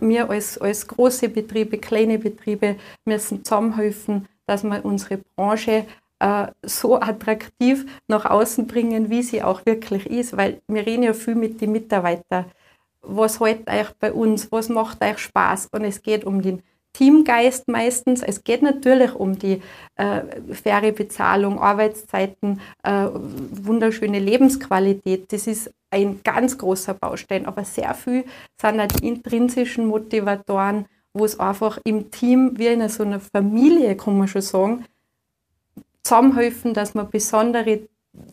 wir 0.00 0.30
als, 0.30 0.58
als 0.58 0.86
große 0.86 1.28
Betriebe, 1.28 1.78
kleine 1.78 2.18
Betriebe 2.18 2.76
müssen 3.04 3.44
zusammenhelfen, 3.44 4.28
dass 4.46 4.64
wir 4.64 4.84
unsere 4.84 5.18
Branche 5.36 5.86
äh, 6.20 6.46
so 6.62 7.00
attraktiv 7.00 7.86
nach 8.08 8.24
außen 8.24 8.66
bringen, 8.66 9.10
wie 9.10 9.22
sie 9.22 9.42
auch 9.42 9.66
wirklich 9.66 10.06
ist. 10.06 10.36
Weil 10.36 10.62
wir 10.68 10.86
reden 10.86 11.02
ja 11.02 11.12
viel 11.12 11.34
mit 11.34 11.60
den 11.60 11.72
Mitarbeitern. 11.72 12.46
Was 13.02 13.40
hält 13.40 13.68
euch 13.68 13.90
bei 13.98 14.12
uns? 14.12 14.50
Was 14.50 14.68
macht 14.68 15.02
euch 15.02 15.18
Spaß? 15.18 15.68
Und 15.72 15.84
es 15.84 16.02
geht 16.02 16.24
um 16.24 16.40
den 16.40 16.62
Teamgeist 16.92 17.68
meistens. 17.68 18.22
Es 18.22 18.44
geht 18.44 18.62
natürlich 18.62 19.14
um 19.14 19.38
die 19.38 19.62
äh, 19.96 20.20
faire 20.52 20.92
Bezahlung, 20.92 21.58
Arbeitszeiten, 21.58 22.60
äh, 22.82 23.06
wunderschöne 23.12 24.18
Lebensqualität. 24.18 25.32
Das 25.32 25.46
ist 25.46 25.72
ein 25.90 26.20
ganz 26.22 26.58
großer 26.58 26.94
Baustein, 26.94 27.46
aber 27.46 27.64
sehr 27.64 27.94
viel 27.94 28.24
sind 28.60 28.80
auch 28.80 28.86
die 28.86 29.06
intrinsischen 29.06 29.86
Motivatoren, 29.86 30.86
wo 31.14 31.24
es 31.24 31.38
einfach 31.38 31.78
im 31.84 32.10
Team, 32.10 32.52
wie 32.56 32.68
in 32.68 32.88
so 32.88 33.02
einer 33.02 33.20
Familie, 33.20 33.96
kann 33.96 34.18
man 34.18 34.28
schon 34.28 34.42
sagen, 34.42 34.84
zusammenhelfen, 36.02 36.74
dass 36.74 36.94
man 36.94 37.10
besondere 37.10 37.88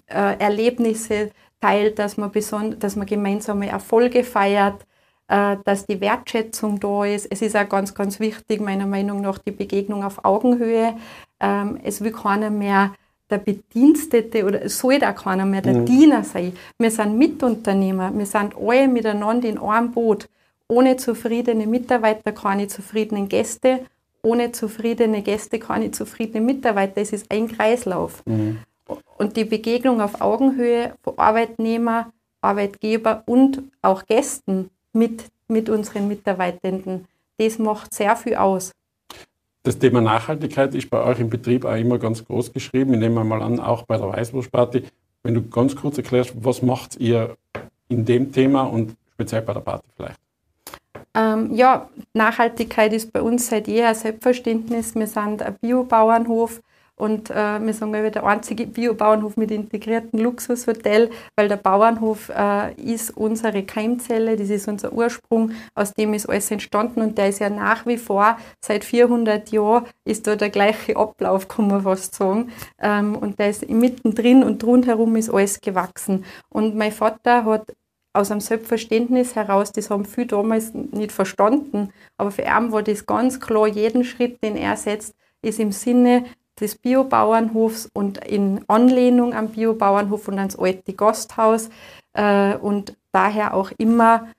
äh, 0.08 0.38
Erlebnisse 0.40 1.32
teilt, 1.62 2.00
dass 2.00 2.18
man, 2.18 2.32
dass 2.80 2.96
man 2.96 3.06
gemeinsame 3.06 3.68
Erfolge 3.68 4.24
feiert, 4.24 4.86
dass 5.30 5.86
die 5.86 6.02
Wertschätzung 6.02 6.80
da 6.80 7.06
ist. 7.06 7.28
Es 7.30 7.44
ist 7.44 7.56
auch 7.56 7.70
ganz, 7.70 7.94
ganz 7.94 8.20
wichtig, 8.20 8.62
meiner 8.62 8.88
Meinung 8.88 9.22
nach, 9.22 9.38
die 9.38 9.52
Begegnung 9.52 10.04
auf 10.04 10.26
Augenhöhe. 10.26 10.96
Ähm, 11.40 11.80
es 11.84 12.02
will 12.02 12.12
keiner 12.12 12.50
mehr 12.50 12.94
der 13.30 13.38
Bedienstete 13.38 14.44
oder 14.44 14.64
es 14.64 14.80
soll 14.80 15.04
auch 15.04 15.16
keiner 15.16 15.46
mehr 15.46 15.62
der 15.62 15.76
mhm. 15.76 15.86
Diener 15.86 16.24
sein. 16.24 16.54
Wir 16.80 16.90
sind 16.90 17.18
Mitunternehmer, 17.18 18.12
wir 18.18 18.26
sind 18.26 18.56
alle 18.58 18.88
miteinander 18.88 19.48
in 19.48 19.60
einem 19.60 19.92
Boot. 19.92 20.28
Ohne 20.68 20.98
zufriedene 20.98 21.68
Mitarbeiter 21.68 22.32
keine 22.32 22.68
zufriedenen 22.68 23.28
Gäste, 23.30 23.86
ohne 24.22 24.52
zufriedene 24.52 25.22
Gäste 25.22 25.60
keine 25.60 25.92
zufriedene 25.92 26.42
Mitarbeiter. 26.42 27.02
Es 27.02 27.14
ist 27.14 27.32
ein 27.32 27.48
Kreislauf. 27.48 28.24
Mhm. 28.26 28.60
Und 29.18 29.38
die 29.38 29.46
Begegnung 29.46 30.02
auf 30.02 30.22
Augenhöhe 30.22 30.94
von 31.04 31.18
Arbeitnehmer, 31.18 32.12
Arbeitgeber 32.42 33.24
und 33.26 33.62
auch 33.82 34.06
Gästen 34.06 34.72
mit, 35.00 35.24
mit 35.48 35.70
unseren 35.70 36.08
Mitarbeitenden. 36.08 37.08
Das 37.38 37.58
macht 37.58 37.94
sehr 37.94 38.16
viel 38.16 38.36
aus. 38.36 38.72
Das 39.64 39.80
Thema 39.80 40.02
Nachhaltigkeit 40.02 40.76
ist 40.76 40.90
bei 40.90 41.04
euch 41.04 41.20
im 41.20 41.30
Betrieb 41.30 41.66
auch 41.66 41.76
immer 41.76 41.98
ganz 41.98 42.24
groß 42.24 42.54
geschrieben. 42.54 42.94
Ich 42.94 43.00
nehme 43.00 43.24
mal 43.24 43.42
an, 43.42 43.60
auch 43.60 43.84
bei 43.84 43.98
der 43.98 44.10
Weißwurstparty. 44.10 44.84
Wenn 45.24 45.34
du 45.34 45.48
ganz 45.50 45.76
kurz 45.76 45.98
erklärst, 45.98 46.34
was 46.36 46.62
macht 46.62 46.98
ihr 46.98 47.36
in 47.88 48.06
dem 48.06 48.32
Thema 48.32 48.64
und 48.64 48.96
speziell 49.14 49.42
bei 49.42 49.54
der 49.54 49.62
Party 49.62 49.88
vielleicht? 49.96 50.20
Ähm, 51.14 51.54
ja, 51.56 51.90
Nachhaltigkeit 52.14 52.94
ist 52.94 53.12
bei 53.12 53.22
uns 53.22 53.48
seit 53.48 53.68
jeher 53.68 53.96
Selbstverständnis. 53.96 54.96
Wir 54.96 55.08
sind 55.08 55.42
ein 55.42 55.56
Biobauernhof. 55.60 56.62
Und 57.00 57.30
äh, 57.30 57.60
wir 57.60 57.74
sagen 57.74 57.94
wir 57.94 58.12
der 58.12 58.26
einzige 58.26 58.68
Biobauernhof 58.68 59.38
mit 59.38 59.52
integriertem 59.52 60.20
Luxushotel, 60.20 61.10
weil 61.38 61.48
der 61.48 61.56
Bauernhof 61.56 62.28
äh, 62.28 62.74
ist 62.74 63.16
unsere 63.16 63.64
Keimzelle, 63.64 64.36
das 64.36 64.50
ist 64.50 64.68
unser 64.68 64.92
Ursprung, 64.92 65.52
aus 65.76 65.94
dem 65.94 66.14
ist 66.14 66.28
alles 66.28 66.52
entstanden 66.52 67.02
und 67.02 67.18
der 67.18 67.30
ist 67.30 67.40
ja 67.40 67.50
nach 67.50 67.86
wie 67.86 67.96
vor, 67.96 68.38
seit 68.60 68.84
400 68.84 69.50
Jahren 69.50 69.86
ist 70.04 70.28
da 70.28 70.36
der 70.36 70.50
gleiche 70.50 70.98
Ablauf, 70.98 71.48
kann 71.48 71.70
man 71.70 71.84
fast 71.84 72.16
sagen. 72.16 72.52
Ähm, 72.82 73.16
und 73.16 73.40
der 73.40 73.50
ist 73.50 73.70
mittendrin 73.70 74.44
und 74.44 74.62
rundherum 74.66 75.16
ist 75.16 75.30
alles 75.30 75.62
gewachsen. 75.62 76.26
Und 76.50 76.76
mein 76.76 76.92
Vater 76.92 77.46
hat 77.46 77.74
aus 78.12 78.30
einem 78.30 78.42
Selbstverständnis 78.42 79.36
heraus, 79.36 79.72
das 79.72 79.90
haben 79.90 80.04
viele 80.04 80.28
damals 80.28 80.74
nicht 80.74 81.14
verstanden, 81.14 81.94
aber 82.18 82.32
für 82.32 82.42
ihn 82.42 82.74
war 82.74 82.84
das 82.84 83.06
ganz 83.06 83.40
klar, 83.40 83.68
jeden 83.68 84.04
Schritt, 84.04 84.44
den 84.44 84.58
er 84.58 84.76
setzt, 84.76 85.16
ist 85.42 85.60
im 85.62 85.72
Sinne 85.72 86.26
des 86.60 86.76
Biobauernhofs 86.76 87.90
und 87.94 88.18
in 88.26 88.62
Anlehnung 88.68 89.34
am 89.34 89.50
Biobauernhof 89.50 90.28
und 90.28 90.40
ans 90.40 90.58
alte 90.58 90.94
Gasthaus 90.94 91.70
äh, 92.14 92.56
und 92.56 92.96
daher 93.12 93.54
auch 93.54 93.72
immer 93.78 94.30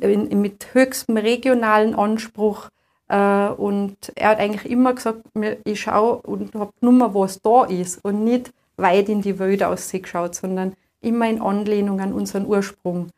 in, 0.00 0.40
mit 0.40 0.74
höchstem 0.74 1.16
regionalen 1.16 1.94
Anspruch. 1.94 2.68
Äh, 3.08 3.48
und 3.48 3.96
er 4.14 4.30
hat 4.30 4.38
eigentlich 4.38 4.70
immer 4.70 4.94
gesagt, 4.94 5.22
ich 5.64 5.80
schaue 5.80 6.18
und 6.22 6.54
habe 6.54 6.72
nur 6.80 7.14
was 7.14 7.40
da 7.40 7.64
ist 7.64 8.04
und 8.04 8.24
nicht 8.24 8.52
weit 8.76 9.08
in 9.08 9.22
die 9.22 9.38
Welt 9.38 9.62
ausgeschaut, 9.62 10.34
sondern 10.34 10.74
immer 11.00 11.28
in 11.28 11.40
Anlehnung 11.40 12.00
an 12.00 12.12
unseren 12.12 12.46
Ursprung. 12.46 13.10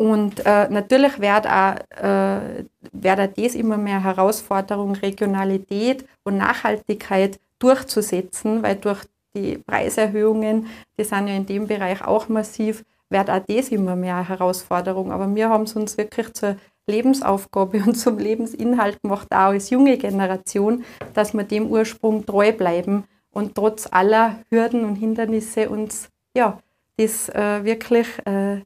Und 0.00 0.46
äh, 0.46 0.68
natürlich 0.68 1.18
wird 1.20 1.46
auch, 1.46 1.74
äh, 2.00 2.64
wird 2.92 3.20
auch 3.20 3.34
das 3.34 3.54
immer 3.56 3.76
mehr 3.76 4.02
Herausforderung, 4.02 4.94
Regionalität 4.94 6.06
und 6.22 6.38
Nachhaltigkeit 6.38 7.40
durchzusetzen, 7.58 8.62
weil 8.62 8.76
durch 8.76 9.00
die 9.34 9.58
Preiserhöhungen, 9.58 10.66
die 10.96 11.04
sind 11.04 11.26
ja 11.26 11.34
in 11.34 11.46
dem 11.46 11.66
Bereich 11.66 12.06
auch 12.06 12.28
massiv, 12.28 12.84
wird 13.10 13.28
auch 13.28 13.42
das 13.46 13.70
immer 13.70 13.96
mehr 13.96 14.28
Herausforderung. 14.28 15.10
Aber 15.10 15.34
wir 15.34 15.48
haben 15.48 15.64
es 15.64 15.74
uns 15.74 15.98
wirklich 15.98 16.32
zur 16.32 16.56
Lebensaufgabe 16.86 17.82
und 17.86 17.94
zum 17.94 18.18
Lebensinhalt 18.18 19.02
gemacht, 19.02 19.28
auch 19.32 19.52
als 19.52 19.70
junge 19.70 19.98
Generation, 19.98 20.84
dass 21.14 21.34
wir 21.34 21.42
dem 21.42 21.66
Ursprung 21.66 22.24
treu 22.24 22.52
bleiben 22.52 23.04
und 23.30 23.56
trotz 23.56 23.88
aller 23.90 24.40
Hürden 24.50 24.84
und 24.84 24.94
Hindernisse 24.94 25.68
uns 25.68 26.08
ja, 26.36 26.58
das 26.96 27.28
äh, 27.30 27.64
wirklich, 27.64 28.06
äh, 28.26 28.60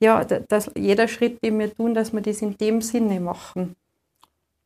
ja, 0.00 0.24
dass 0.24 0.70
jeder 0.76 1.08
Schritt, 1.08 1.42
den 1.42 1.58
wir 1.58 1.72
tun, 1.72 1.94
dass 1.94 2.12
wir 2.12 2.20
das 2.20 2.42
in 2.42 2.56
dem 2.56 2.82
Sinne 2.82 3.20
machen. 3.20 3.76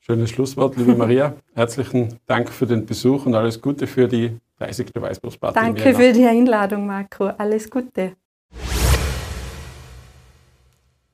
Schönes 0.01 0.31
Schlusswort, 0.31 0.77
liebe 0.77 0.95
Maria. 0.95 1.35
Herzlichen 1.55 2.19
Dank 2.27 2.51
für 2.51 2.67
den 2.67 2.87
Besuch 2.87 3.27
und 3.27 3.35
alles 3.35 3.61
Gute 3.61 3.87
für 3.87 4.09
die 4.09 4.37
30. 4.59 4.89
Weißwurstparty. 4.95 5.55
Danke 5.55 5.95
für 5.95 6.13
die 6.13 6.27
Einladung, 6.27 6.87
Marco. 6.87 7.27
Alles 7.27 7.71
Gute. 7.71 8.15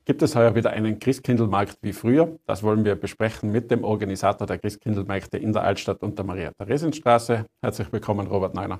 Gibt 0.05 0.21
es 0.21 0.37
heuer 0.37 0.55
wieder 0.55 0.69
einen 0.69 0.99
Christkindlmarkt 0.99 1.79
wie 1.81 1.91
früher? 1.91 2.39
Das 2.45 2.63
wollen 2.63 2.85
wir 2.85 2.95
besprechen 2.95 3.51
mit 3.51 3.69
dem 3.69 3.83
Organisator 3.83 4.47
der 4.47 4.57
Christkindlmärkte 4.57 5.37
in 5.37 5.51
der 5.51 5.63
Altstadt 5.63 6.01
und 6.01 6.17
der 6.17 6.25
Maria-Theresienstraße. 6.25 7.45
Herzlich 7.61 7.91
willkommen, 7.91 8.25
Robert 8.27 8.55
Neuner. 8.55 8.79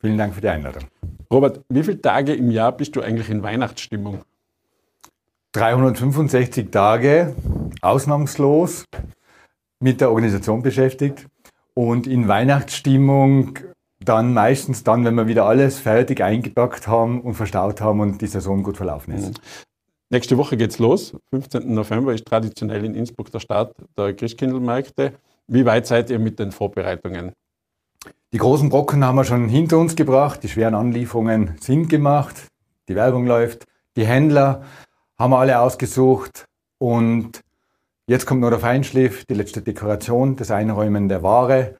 Vielen 0.00 0.18
Dank 0.18 0.34
für 0.34 0.42
die 0.42 0.48
Einladung. 0.48 0.82
Robert, 1.32 1.62
wie 1.70 1.82
viele 1.82 2.00
Tage 2.00 2.34
im 2.34 2.50
Jahr 2.50 2.72
bist 2.72 2.94
du 2.94 3.00
eigentlich 3.00 3.30
in 3.30 3.42
Weihnachtsstimmung? 3.42 4.20
365 5.54 6.72
Tage, 6.72 7.32
ausnahmslos, 7.80 8.86
mit 9.80 10.00
der 10.00 10.10
Organisation 10.10 10.62
beschäftigt 10.62 11.28
und 11.74 12.08
in 12.08 12.26
Weihnachtsstimmung 12.26 13.60
dann 14.00 14.34
meistens 14.34 14.82
dann, 14.82 15.04
wenn 15.04 15.14
wir 15.14 15.28
wieder 15.28 15.46
alles 15.46 15.78
fertig 15.78 16.22
eingepackt 16.22 16.88
haben 16.88 17.20
und 17.20 17.34
verstaut 17.34 17.80
haben 17.80 18.00
und 18.00 18.20
die 18.20 18.26
Saison 18.26 18.64
gut 18.64 18.76
verlaufen 18.76 19.14
ist. 19.14 19.28
Mhm. 19.28 19.44
Nächste 20.10 20.36
Woche 20.38 20.56
geht's 20.56 20.80
los. 20.80 21.16
15. 21.30 21.72
November 21.72 22.12
ist 22.12 22.26
traditionell 22.26 22.84
in 22.84 22.96
Innsbruck 22.96 23.30
der 23.30 23.38
Start 23.38 23.76
der 23.96 24.12
Christkindlmärkte. 24.12 25.12
Wie 25.46 25.64
weit 25.64 25.86
seid 25.86 26.10
ihr 26.10 26.18
mit 26.18 26.40
den 26.40 26.50
Vorbereitungen? 26.50 27.32
Die 28.32 28.38
großen 28.38 28.70
Brocken 28.70 29.04
haben 29.04 29.16
wir 29.16 29.24
schon 29.24 29.48
hinter 29.48 29.78
uns 29.78 29.94
gebracht. 29.94 30.42
Die 30.42 30.48
schweren 30.48 30.74
Anlieferungen 30.74 31.56
sind 31.60 31.88
gemacht. 31.88 32.48
Die 32.88 32.96
Werbung 32.96 33.26
läuft. 33.26 33.66
Die 33.96 34.04
Händler 34.04 34.64
haben 35.18 35.30
wir 35.30 35.38
alle 35.38 35.58
ausgesucht. 35.60 36.46
Und 36.78 37.42
jetzt 38.06 38.26
kommt 38.26 38.40
noch 38.40 38.50
der 38.50 38.58
Feinschliff, 38.58 39.24
die 39.24 39.34
letzte 39.34 39.62
Dekoration, 39.62 40.36
das 40.36 40.50
Einräumen 40.50 41.08
der 41.08 41.22
Ware, 41.22 41.76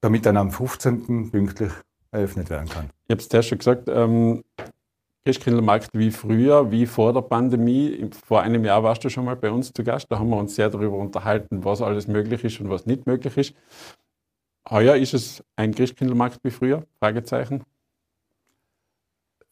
damit 0.00 0.26
dann 0.26 0.36
am 0.36 0.50
15. 0.50 1.30
pünktlich 1.30 1.72
eröffnet 2.10 2.50
werden 2.50 2.68
kann. 2.68 2.90
Ich 3.06 3.12
habe 3.12 3.20
es 3.20 3.28
zuerst 3.28 3.48
schon 3.48 3.58
gesagt, 3.58 3.88
ähm, 3.88 4.44
Christkindlmarkt 5.24 5.90
wie 5.92 6.10
früher, 6.10 6.70
wie 6.70 6.86
vor 6.86 7.12
der 7.12 7.20
Pandemie. 7.20 8.08
Vor 8.26 8.40
einem 8.40 8.64
Jahr 8.64 8.82
warst 8.82 9.04
du 9.04 9.10
schon 9.10 9.26
mal 9.26 9.36
bei 9.36 9.50
uns 9.50 9.72
zu 9.72 9.84
Gast. 9.84 10.10
Da 10.10 10.18
haben 10.18 10.30
wir 10.30 10.38
uns 10.38 10.54
sehr 10.54 10.70
darüber 10.70 10.96
unterhalten, 10.96 11.64
was 11.64 11.82
alles 11.82 12.08
möglich 12.08 12.44
ist 12.44 12.60
und 12.60 12.70
was 12.70 12.86
nicht 12.86 13.06
möglich 13.06 13.36
ist. 13.36 13.54
Heuer 14.70 14.96
ist 14.96 15.14
es 15.14 15.44
ein 15.56 15.74
Christkindlmarkt 15.74 16.38
wie 16.42 16.50
früher? 16.50 16.84
Fragezeichen. 16.98 17.62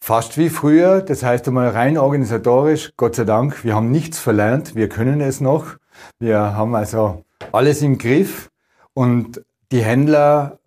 Fast 0.01 0.39
wie 0.39 0.51
früher, 0.51 1.01
das 1.01 1.23
heißt 1.23 1.49
einmal 1.49 1.71
rein 1.71 1.99
organisatorisch, 1.99 2.93
Gott 2.97 3.17
sei 3.17 3.25
Dank, 3.25 3.65
wir 3.65 3.75
haben 3.75 3.91
nichts 3.91 4.19
verlernt, 4.19 4.75
wir 4.75 4.89
können 4.89 5.21
es 5.21 5.41
noch. 5.41 5.77
Wir 6.19 6.39
haben 6.39 6.75
also 6.75 7.25
alles 7.53 7.83
im 7.83 7.99
Griff 7.99 8.51
und 8.95 9.43
die 9.73 9.83
Händler, 9.83 10.59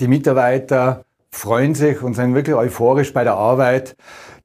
die 0.00 0.08
Mitarbeiter 0.08 1.04
freuen 1.30 1.74
sich 1.74 2.02
und 2.02 2.14
sind 2.14 2.34
wirklich 2.34 2.56
euphorisch 2.56 3.12
bei 3.12 3.24
der 3.24 3.34
Arbeit. 3.34 3.96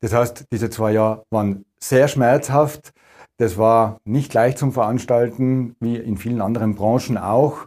Das 0.01 0.13
heißt, 0.13 0.45
diese 0.51 0.69
zwei 0.69 0.91
Jahre 0.91 1.25
waren 1.31 1.65
sehr 1.79 2.07
schmerzhaft. 2.07 2.93
Das 3.37 3.57
war 3.57 3.99
nicht 4.05 4.33
leicht 4.33 4.57
zum 4.59 4.71
Veranstalten, 4.71 5.75
wie 5.79 5.97
in 5.97 6.17
vielen 6.17 6.41
anderen 6.41 6.75
Branchen 6.75 7.17
auch. 7.17 7.65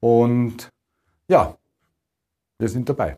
Und 0.00 0.70
ja, 1.28 1.56
wir 2.58 2.68
sind 2.68 2.88
dabei. 2.88 3.16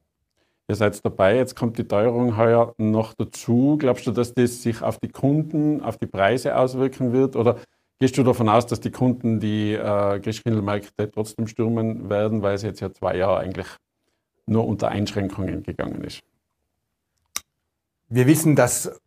Ihr 0.70 0.76
seid 0.76 1.04
dabei, 1.04 1.34
jetzt 1.34 1.56
kommt 1.56 1.78
die 1.78 1.88
Teuerung 1.88 2.36
heuer 2.36 2.74
noch 2.78 3.12
dazu. 3.14 3.76
Glaubst 3.76 4.06
du, 4.06 4.12
dass 4.12 4.34
das 4.34 4.62
sich 4.62 4.82
auf 4.82 4.98
die 4.98 5.08
Kunden, 5.08 5.80
auf 5.80 5.98
die 5.98 6.06
Preise 6.06 6.56
auswirken 6.56 7.12
wird? 7.12 7.34
Oder 7.34 7.56
gehst 7.98 8.16
du 8.16 8.22
davon 8.22 8.48
aus, 8.48 8.68
dass 8.68 8.78
die 8.78 8.92
Kunden 8.92 9.40
die 9.40 9.72
äh, 9.72 10.20
Christkindlmärkte 10.20 11.10
trotzdem 11.10 11.48
stürmen 11.48 12.08
werden, 12.08 12.42
weil 12.42 12.54
es 12.54 12.62
jetzt 12.62 12.78
ja 12.78 12.92
zwei 12.92 13.16
Jahre 13.16 13.38
eigentlich 13.38 13.66
nur 14.46 14.64
unter 14.64 14.90
Einschränkungen 14.90 15.64
gegangen 15.64 16.04
ist? 16.04 16.20
Wir 18.08 18.28
wissen, 18.28 18.54
dass 18.54 19.00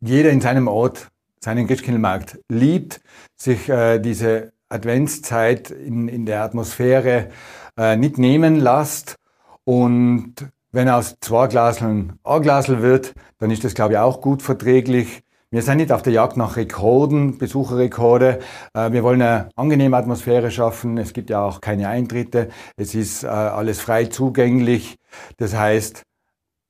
jeder 0.00 0.30
in 0.30 0.40
seinem 0.40 0.66
Ort 0.66 1.08
seinen 1.40 1.66
Christkindlmarkt 1.66 2.38
liebt, 2.48 3.02
sich 3.36 3.68
äh, 3.68 3.98
diese 3.98 4.54
Adventszeit 4.70 5.70
in, 5.70 6.08
in 6.08 6.24
der 6.24 6.42
Atmosphäre 6.42 7.28
äh, 7.76 7.96
nicht 7.98 8.16
nehmen 8.16 8.56
lässt. 8.56 9.18
Und 9.64 10.34
wenn 10.72 10.88
aus 10.88 11.16
zwei 11.20 11.46
Glaseln 11.48 12.18
ein 12.24 12.42
Glasel 12.42 12.82
wird, 12.82 13.14
dann 13.38 13.50
ist 13.50 13.64
das, 13.64 13.74
glaube 13.74 13.94
ich, 13.94 13.98
auch 13.98 14.20
gut 14.20 14.42
verträglich. 14.42 15.22
Wir 15.50 15.60
sind 15.60 15.76
nicht 15.76 15.92
auf 15.92 16.00
der 16.00 16.14
Jagd 16.14 16.38
nach 16.38 16.56
Rekorden, 16.56 17.36
Besucherrekorde. 17.36 18.38
Äh, 18.72 18.92
wir 18.92 19.02
wollen 19.02 19.20
eine 19.20 19.50
angenehme 19.54 19.98
Atmosphäre 19.98 20.50
schaffen. 20.50 20.96
Es 20.96 21.12
gibt 21.12 21.28
ja 21.28 21.44
auch 21.44 21.60
keine 21.60 21.88
Eintritte. 21.90 22.48
Es 22.76 22.94
ist 22.94 23.22
äh, 23.22 23.26
alles 23.26 23.78
frei 23.78 24.06
zugänglich. 24.06 24.96
Das 25.36 25.54
heißt, 25.54 26.04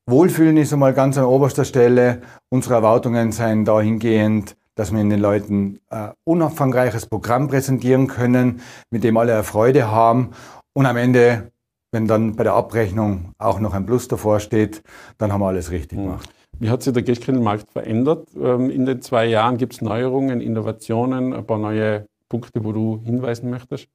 Wohlfühlen 0.06 0.56
ist 0.56 0.72
einmal 0.72 0.94
ganz 0.94 1.16
an 1.16 1.26
oberster 1.26 1.64
Stelle. 1.64 2.22
Unsere 2.48 2.74
Erwartungen 2.74 3.30
seien 3.30 3.64
dahingehend, 3.64 4.56
dass 4.74 4.90
wir 4.90 4.98
den 4.98 5.20
Leuten 5.20 5.78
ein 5.90 6.08
äh, 6.08 6.12
unumfangreiches 6.24 7.06
Programm 7.06 7.46
präsentieren 7.46 8.08
können, 8.08 8.62
mit 8.90 9.04
dem 9.04 9.16
alle 9.16 9.44
Freude 9.44 9.92
haben. 9.92 10.30
Und 10.72 10.86
am 10.86 10.96
Ende, 10.96 11.52
wenn 11.92 12.08
dann 12.08 12.34
bei 12.34 12.42
der 12.42 12.54
Abrechnung 12.54 13.32
auch 13.38 13.60
noch 13.60 13.74
ein 13.74 13.86
Plus 13.86 14.08
davor 14.08 14.40
steht, 14.40 14.82
dann 15.18 15.32
haben 15.32 15.40
wir 15.40 15.48
alles 15.48 15.70
richtig 15.70 15.98
hm. 15.98 16.06
gemacht. 16.06 16.30
Wie 16.58 16.70
hat 16.70 16.82
sich 16.82 16.92
der 16.92 17.02
Christkindlmarkt 17.02 17.70
verändert 17.70 18.28
ähm, 18.40 18.70
in 18.70 18.86
den 18.86 19.02
zwei 19.02 19.26
Jahren? 19.26 19.58
Gibt 19.58 19.74
es 19.74 19.82
Neuerungen, 19.82 20.40
Innovationen, 20.40 21.32
ein 21.32 21.46
paar 21.46 21.58
neue 21.58 22.06
Punkte, 22.28 22.64
wo 22.64 22.72
du 22.72 23.00
hinweisen 23.04 23.50
möchtest? 23.50 23.88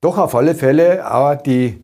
Doch, 0.00 0.18
auf 0.18 0.34
alle 0.34 0.54
Fälle. 0.54 1.12
Auch 1.12 1.34
die 1.34 1.82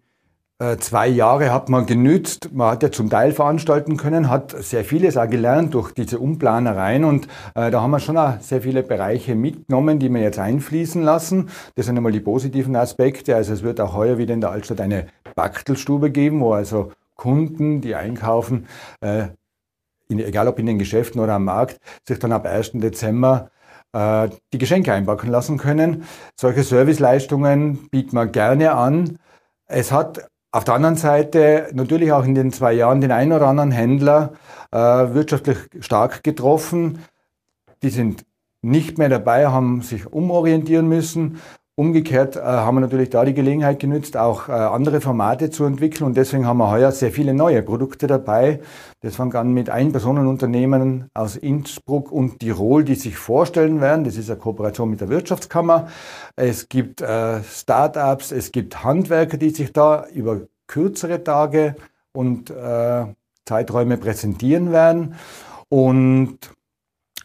zwei 0.79 1.09
Jahre 1.09 1.53
hat 1.53 1.69
man 1.69 1.87
genützt. 1.87 2.51
Man 2.53 2.71
hat 2.71 2.83
ja 2.83 2.93
zum 2.93 3.11
Teil 3.11 3.33
veranstalten 3.33 3.97
können, 3.97 4.29
hat 4.29 4.51
sehr 4.63 4.85
vieles 4.85 5.17
auch 5.17 5.29
gelernt 5.29 5.75
durch 5.75 5.93
diese 5.93 6.19
Umplanereien 6.19 7.05
und 7.05 7.27
äh, 7.55 7.71
da 7.71 7.81
haben 7.81 7.91
wir 7.91 8.01
schon 8.01 8.17
auch 8.17 8.41
sehr 8.41 8.63
viele 8.63 8.83
Bereiche 8.83 9.35
mitgenommen, 9.35 9.99
die 9.99 10.09
wir 10.09 10.21
jetzt 10.21 10.39
einfließen 10.39 11.03
lassen. 11.03 11.49
Das 11.75 11.87
sind 11.87 11.97
einmal 11.97 12.13
die 12.13 12.21
positiven 12.21 12.77
Aspekte. 12.77 13.35
Also 13.35 13.53
es 13.53 13.63
wird 13.63 13.81
auch 13.81 13.95
heuer 13.95 14.19
wieder 14.19 14.35
in 14.35 14.41
der 14.41 14.51
Altstadt 14.51 14.81
eine 14.81 15.07
Baktelstube 15.35 16.11
geben, 16.11 16.41
wo 16.41 16.53
also 16.53 16.93
Kunden, 17.17 17.81
die 17.81 17.95
einkaufen, 17.95 18.67
äh, 19.01 19.29
in, 20.09 20.19
egal 20.19 20.49
ob 20.49 20.59
in 20.59 20.67
den 20.67 20.79
Geschäften 20.79 21.21
oder 21.21 21.35
am 21.35 21.45
Markt, 21.45 21.79
sich 22.07 22.19
dann 22.19 22.33
ab 22.33 22.47
1. 22.47 22.73
Dezember 22.75 23.51
äh, 23.93 24.29
die 24.53 24.59
Geschenke 24.59 24.93
einpacken 24.93 25.31
lassen 25.31 25.59
können. 25.59 26.05
Solche 26.37 26.63
Serviceleistungen 26.63 27.89
bieten 27.91 28.17
wir 28.17 28.27
gerne 28.27 28.73
an. 28.75 29.19
Es 29.67 29.91
hat 29.91 30.29
auf 30.53 30.65
der 30.65 30.75
anderen 30.75 30.97
Seite 30.97 31.71
natürlich 31.73 32.13
auch 32.13 32.25
in 32.25 32.35
den 32.35 32.53
zwei 32.53 32.75
Jahren 32.75 33.01
den 33.01 33.11
einen 33.11 33.33
oder 33.33 33.47
anderen 33.47 33.71
Händler 33.71 34.35
äh, 34.71 34.77
wirtschaftlich 34.79 35.57
stark 35.81 36.23
getroffen. 36.23 36.99
Die 37.83 37.89
sind 37.89 38.27
nicht 38.61 38.99
mehr 38.99 39.09
dabei, 39.09 39.49
haben 39.49 39.81
sich 39.81 40.07
umorientieren 40.13 40.89
müssen. 40.89 41.41
Umgekehrt 41.75 42.37
äh, 42.37 42.41
haben 42.41 42.77
wir 42.77 42.81
natürlich 42.83 43.09
da 43.09 43.25
die 43.25 43.33
Gelegenheit 43.33 43.79
genützt, 43.81 44.19
auch 44.19 44.51
äh, 44.51 44.53
andere 44.53 45.01
Formate 45.01 45.49
zu 45.49 45.65
entwickeln 45.65 46.05
und 46.05 46.19
deswegen 46.19 46.47
haben 46.47 46.59
wir 46.59 46.71
heuer 46.71 46.93
sehr 46.93 47.11
viele 47.13 47.33
neue 47.33 47.63
Produkte 47.63 48.07
dabei. 48.07 48.61
Das 49.01 49.17
fängt 49.17 49.35
an 49.35 49.55
mit 49.55 49.71
Ein-Personen-Unternehmen 49.71 51.09
aus 51.15 51.35
Innsbruck 51.35 52.13
und 52.13 52.41
Tirol, 52.41 52.85
die 52.85 52.95
sich 52.95 53.17
vorstellen 53.17 53.81
werden. 53.81 54.05
Das 54.05 54.19
ist 54.19 54.29
eine 54.29 54.39
Kooperation 54.39 54.91
mit 54.91 55.01
der 55.01 55.09
Wirtschaftskammer. 55.09 55.89
Es 56.37 56.69
gibt 56.69 57.01
äh, 57.01 57.43
Start-ups, 57.43 58.33
es 58.33 58.53
gibt 58.53 58.85
Handwerker, 58.85 59.39
die 59.39 59.51
sich 59.51 59.73
da 59.73 60.07
über 60.13 60.43
kürzere 60.67 61.25
Tage 61.25 61.77
und 62.13 62.51
äh, 62.51 63.07
Zeiträume 63.47 63.97
präsentieren 63.97 64.73
werden. 64.73 65.15
Und 65.71 66.39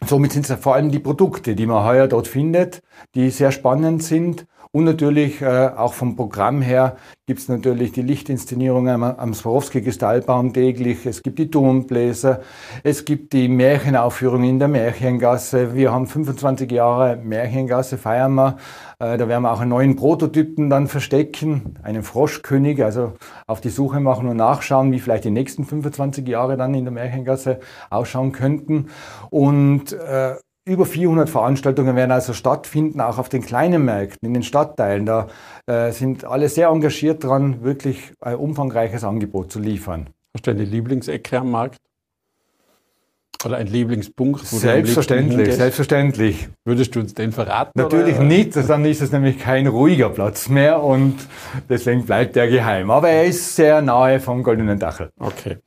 Somit 0.06 0.32
sind 0.32 0.48
es 0.48 0.60
vor 0.60 0.74
allem 0.74 0.90
die 0.90 1.00
Produkte, 1.00 1.54
die 1.54 1.66
man 1.66 1.84
heuer 1.84 2.06
dort 2.06 2.28
findet, 2.28 2.82
die 3.14 3.30
sehr 3.30 3.52
spannend 3.52 4.02
sind. 4.02 4.46
Und 4.72 4.84
natürlich 4.84 5.40
äh, 5.40 5.70
auch 5.76 5.94
vom 5.94 6.16
Programm 6.16 6.62
her 6.62 6.96
gibt 7.26 7.40
es 7.40 7.48
natürlich 7.48 7.92
die 7.92 8.02
Lichtinszenierung 8.02 8.88
am, 8.88 9.02
am 9.02 9.34
Swarovski-Kristallbaum 9.34 10.52
täglich. 10.52 11.06
Es 11.06 11.22
gibt 11.22 11.38
die 11.38 11.50
Turmbläser. 11.50 12.40
Es 12.82 13.04
gibt 13.04 13.32
die 13.32 13.48
Märchenaufführung 13.48 14.44
in 14.44 14.58
der 14.58 14.68
Märchengasse. 14.68 15.74
Wir 15.74 15.92
haben 15.92 16.06
25 16.06 16.70
Jahre 16.70 17.16
Märchengasse, 17.16 17.98
feiern 17.98 18.34
wir. 18.34 18.56
Äh, 18.98 19.16
da 19.16 19.28
werden 19.28 19.42
wir 19.42 19.52
auch 19.52 19.60
einen 19.60 19.70
neuen 19.70 19.96
Prototypen 19.96 20.70
dann 20.70 20.86
verstecken, 20.86 21.74
einen 21.82 22.02
Froschkönig, 22.02 22.82
also 22.82 23.12
auf 23.46 23.60
die 23.60 23.70
Suche 23.70 24.00
machen 24.00 24.28
und 24.28 24.36
nachschauen, 24.36 24.92
wie 24.92 25.00
vielleicht 25.00 25.24
die 25.24 25.30
nächsten 25.30 25.64
25 25.64 26.26
Jahre 26.26 26.56
dann 26.56 26.74
in 26.74 26.84
der 26.84 26.92
Märchengasse 26.92 27.60
ausschauen 27.90 28.32
könnten. 28.32 28.88
Und 29.30 29.92
äh, 29.92 30.36
über 30.68 30.86
400 30.86 31.28
Veranstaltungen 31.30 31.96
werden 31.96 32.12
also 32.12 32.32
stattfinden, 32.34 33.00
auch 33.00 33.18
auf 33.18 33.28
den 33.28 33.42
kleinen 33.42 33.84
Märkten, 33.84 34.26
in 34.26 34.34
den 34.34 34.42
Stadtteilen. 34.42 35.06
Da 35.06 35.28
äh, 35.66 35.90
sind 35.92 36.24
alle 36.24 36.48
sehr 36.48 36.68
engagiert 36.68 37.24
dran, 37.24 37.62
wirklich 37.62 38.12
ein 38.20 38.36
umfangreiches 38.36 39.02
Angebot 39.02 39.50
zu 39.50 39.58
liefern. 39.58 40.10
Hast 40.34 40.46
du 40.46 40.50
eine 40.50 40.64
Lieblingsecke 40.64 41.38
am 41.38 41.50
Markt? 41.50 41.78
Oder 43.44 43.56
ein 43.58 43.68
Lieblingspunkt? 43.68 44.44
Selbstverständlich, 44.44 45.54
selbstverständlich. 45.54 46.48
Würdest 46.64 46.94
du 46.96 47.00
uns 47.00 47.14
den 47.14 47.30
verraten? 47.30 47.70
Natürlich 47.76 48.16
oder? 48.16 48.24
nicht, 48.24 48.56
dann 48.56 48.84
ist 48.84 49.00
es 49.00 49.12
nämlich 49.12 49.38
kein 49.38 49.68
ruhiger 49.68 50.10
Platz 50.10 50.48
mehr 50.48 50.82
und 50.82 51.14
deswegen 51.68 52.04
bleibt 52.04 52.36
er 52.36 52.48
geheim. 52.48 52.90
Aber 52.90 53.08
er 53.08 53.26
ist 53.26 53.54
sehr 53.54 53.80
nahe 53.80 54.18
vom 54.18 54.42
Goldenen 54.42 54.80
Dachel. 54.80 55.10
Okay. 55.20 55.58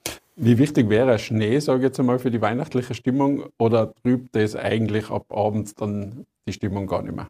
Wie 0.44 0.58
wichtig 0.58 0.90
wäre 0.90 1.20
Schnee, 1.20 1.60
sage 1.60 1.82
ich 1.82 1.84
jetzt 1.84 2.00
einmal, 2.00 2.18
für 2.18 2.32
die 2.32 2.42
weihnachtliche 2.42 2.96
Stimmung 2.96 3.44
oder 3.60 3.94
trübt 3.94 4.36
das 4.36 4.56
eigentlich 4.56 5.12
ab 5.12 5.26
abends 5.30 5.76
dann 5.76 6.26
die 6.48 6.54
Stimmung 6.54 6.88
gar 6.88 7.04
nicht 7.04 7.16
mehr? 7.16 7.28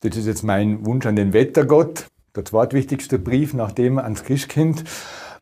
Das 0.00 0.16
ist 0.16 0.26
jetzt 0.26 0.42
mein 0.42 0.84
Wunsch 0.84 1.06
an 1.06 1.14
den 1.14 1.32
Wettergott, 1.32 2.08
der 2.34 2.44
zweitwichtigste 2.44 3.20
Brief 3.20 3.54
nach 3.54 3.70
dem 3.70 3.98
ans 3.98 4.24
Christkind. 4.24 4.82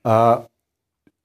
Äh, 0.04 0.36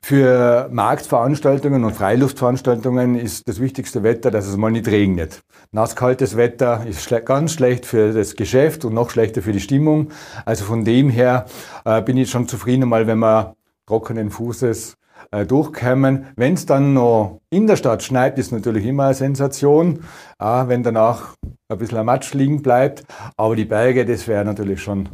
für 0.01 0.70
Marktveranstaltungen 0.72 1.84
und 1.84 1.93
Freiluftveranstaltungen 1.93 3.16
ist 3.20 3.49
das 3.49 3.60
wichtigste 3.60 4.01
Wetter, 4.01 4.32
dass 4.32 4.47
es 4.47 4.55
mal 4.55 4.72
nicht 4.72 4.88
regnet. 4.88 5.41
Nasskaltes 5.74 6.38
Wetter 6.38 6.86
ist 6.88 7.10
ganz 7.26 7.51
schlecht 7.51 7.86
für 7.86 8.14
das 8.14 8.38
Geschäft 8.38 8.86
und 8.86 8.93
noch 8.93 9.10
schlechter 9.10 9.41
für 9.41 9.51
die 9.51 9.60
Stimmung. 9.60 10.12
Also 10.45 10.64
von 10.64 10.86
dem 10.86 11.10
her 11.10 11.47
äh, 11.84 12.01
bin 12.01 12.16
ich 12.16 12.30
schon 12.30 12.47
zufrieden, 12.47 12.88
mal 12.88 13.07
wenn 13.07 13.20
man 13.20 13.55
trockenen 13.88 14.30
Fußes 14.30 14.95
durchkommen. 15.45 16.28
Wenn 16.36 16.53
es 16.53 16.65
dann 16.65 16.93
noch 16.93 17.41
in 17.49 17.67
der 17.67 17.76
Stadt 17.76 18.03
schneit, 18.03 18.38
ist 18.38 18.51
natürlich 18.51 18.86
immer 18.86 19.05
eine 19.05 19.13
Sensation, 19.13 19.99
äh, 20.39 20.67
wenn 20.67 20.84
danach 20.84 21.36
ein 21.67 21.78
bisschen 21.78 21.97
ein 21.97 22.05
Matsch 22.05 22.34
liegen 22.34 22.61
bleibt. 22.61 23.03
Aber 23.38 23.55
die 23.55 23.65
Berge, 23.65 24.05
das 24.05 24.28
wäre 24.28 24.43
natürlich 24.45 24.82
schon 24.82 25.09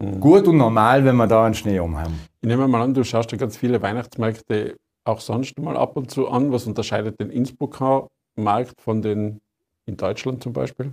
mhm. 0.00 0.20
gut 0.20 0.46
und 0.46 0.56
normal, 0.56 1.04
wenn 1.04 1.16
wir 1.16 1.26
da 1.26 1.44
einen 1.44 1.54
Schnee 1.54 1.78
um 1.80 1.98
haben. 1.98 2.18
Ich 2.40 2.48
nehme 2.48 2.68
mal 2.68 2.82
an, 2.82 2.94
du 2.94 3.04
schaust 3.04 3.32
dir 3.32 3.36
ganz 3.36 3.56
viele 3.56 3.82
Weihnachtsmärkte 3.82 4.76
auch 5.04 5.20
sonst 5.20 5.58
mal 5.58 5.76
ab 5.76 5.96
und 5.96 6.10
zu 6.10 6.28
an. 6.28 6.52
Was 6.52 6.66
unterscheidet 6.66 7.18
den 7.20 7.30
Innsbrucker 7.30 8.08
Markt 8.36 8.80
von 8.80 9.02
den 9.02 9.40
in 9.86 9.96
Deutschland 9.96 10.42
zum 10.42 10.52
Beispiel? 10.52 10.92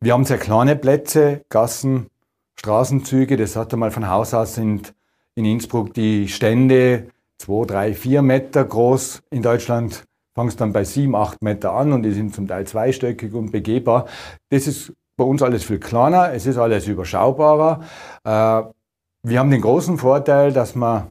Wir 0.00 0.12
haben 0.12 0.24
sehr 0.24 0.38
kleine 0.38 0.76
Plätze, 0.76 1.42
Gassen, 1.48 2.06
Straßenzüge. 2.56 3.36
Das 3.36 3.56
hat 3.56 3.72
einmal 3.72 3.90
von 3.90 4.08
Haus 4.08 4.34
aus 4.34 4.54
sind 4.54 4.94
in 5.34 5.44
Innsbruck 5.44 5.94
die 5.94 6.28
Stände 6.28 7.08
zwei, 7.40 7.64
drei, 7.64 7.94
vier 7.94 8.20
Meter 8.20 8.64
groß. 8.64 9.22
In 9.30 9.42
Deutschland 9.42 10.04
fangst 10.34 10.60
dann 10.60 10.72
bei 10.72 10.84
sieben, 10.84 11.16
acht 11.16 11.42
Meter 11.42 11.72
an 11.72 11.92
und 11.92 12.02
die 12.02 12.12
sind 12.12 12.34
zum 12.34 12.46
Teil 12.46 12.66
zweistöckig 12.66 13.32
und 13.32 13.50
begehbar. 13.50 14.06
Das 14.50 14.66
ist 14.66 14.92
bei 15.16 15.24
uns 15.24 15.42
alles 15.42 15.64
viel 15.64 15.80
kleiner, 15.80 16.32
es 16.32 16.46
ist 16.46 16.58
alles 16.58 16.86
überschaubarer. 16.86 17.80
Äh, 18.24 18.62
wir 19.22 19.38
haben 19.38 19.50
den 19.50 19.62
großen 19.62 19.98
Vorteil, 19.98 20.52
dass 20.52 20.76
wir 20.76 21.10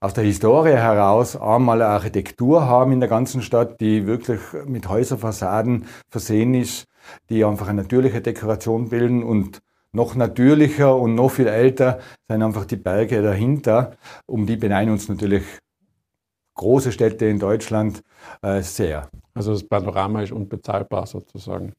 aus 0.00 0.14
der 0.14 0.24
Historie 0.24 0.76
heraus 0.76 1.36
einmal 1.36 1.82
eine 1.82 1.90
Architektur 1.90 2.66
haben 2.66 2.92
in 2.92 3.00
der 3.00 3.08
ganzen 3.08 3.42
Stadt, 3.42 3.80
die 3.80 4.06
wirklich 4.06 4.40
mit 4.66 4.88
Häuserfassaden 4.88 5.86
versehen 6.08 6.54
ist, 6.54 6.86
die 7.28 7.44
einfach 7.44 7.68
eine 7.68 7.82
natürliche 7.82 8.20
Dekoration 8.20 8.88
bilden 8.88 9.22
und 9.22 9.60
noch 9.92 10.14
natürlicher 10.14 10.94
und 10.96 11.14
noch 11.14 11.30
viel 11.30 11.46
älter 11.46 11.98
sind 12.28 12.42
einfach 12.42 12.64
die 12.64 12.76
Berge 12.76 13.22
dahinter. 13.22 13.96
Um 14.26 14.46
die 14.46 14.56
beneiden 14.56 14.92
uns 14.92 15.08
natürlich 15.08 15.44
große 16.54 16.92
Städte 16.92 17.26
in 17.26 17.38
Deutschland 17.38 18.02
äh, 18.42 18.60
sehr. 18.62 19.08
Also 19.34 19.52
das 19.52 19.64
Panorama 19.64 20.22
ist 20.22 20.32
unbezahlbar 20.32 21.06
sozusagen. 21.06 21.72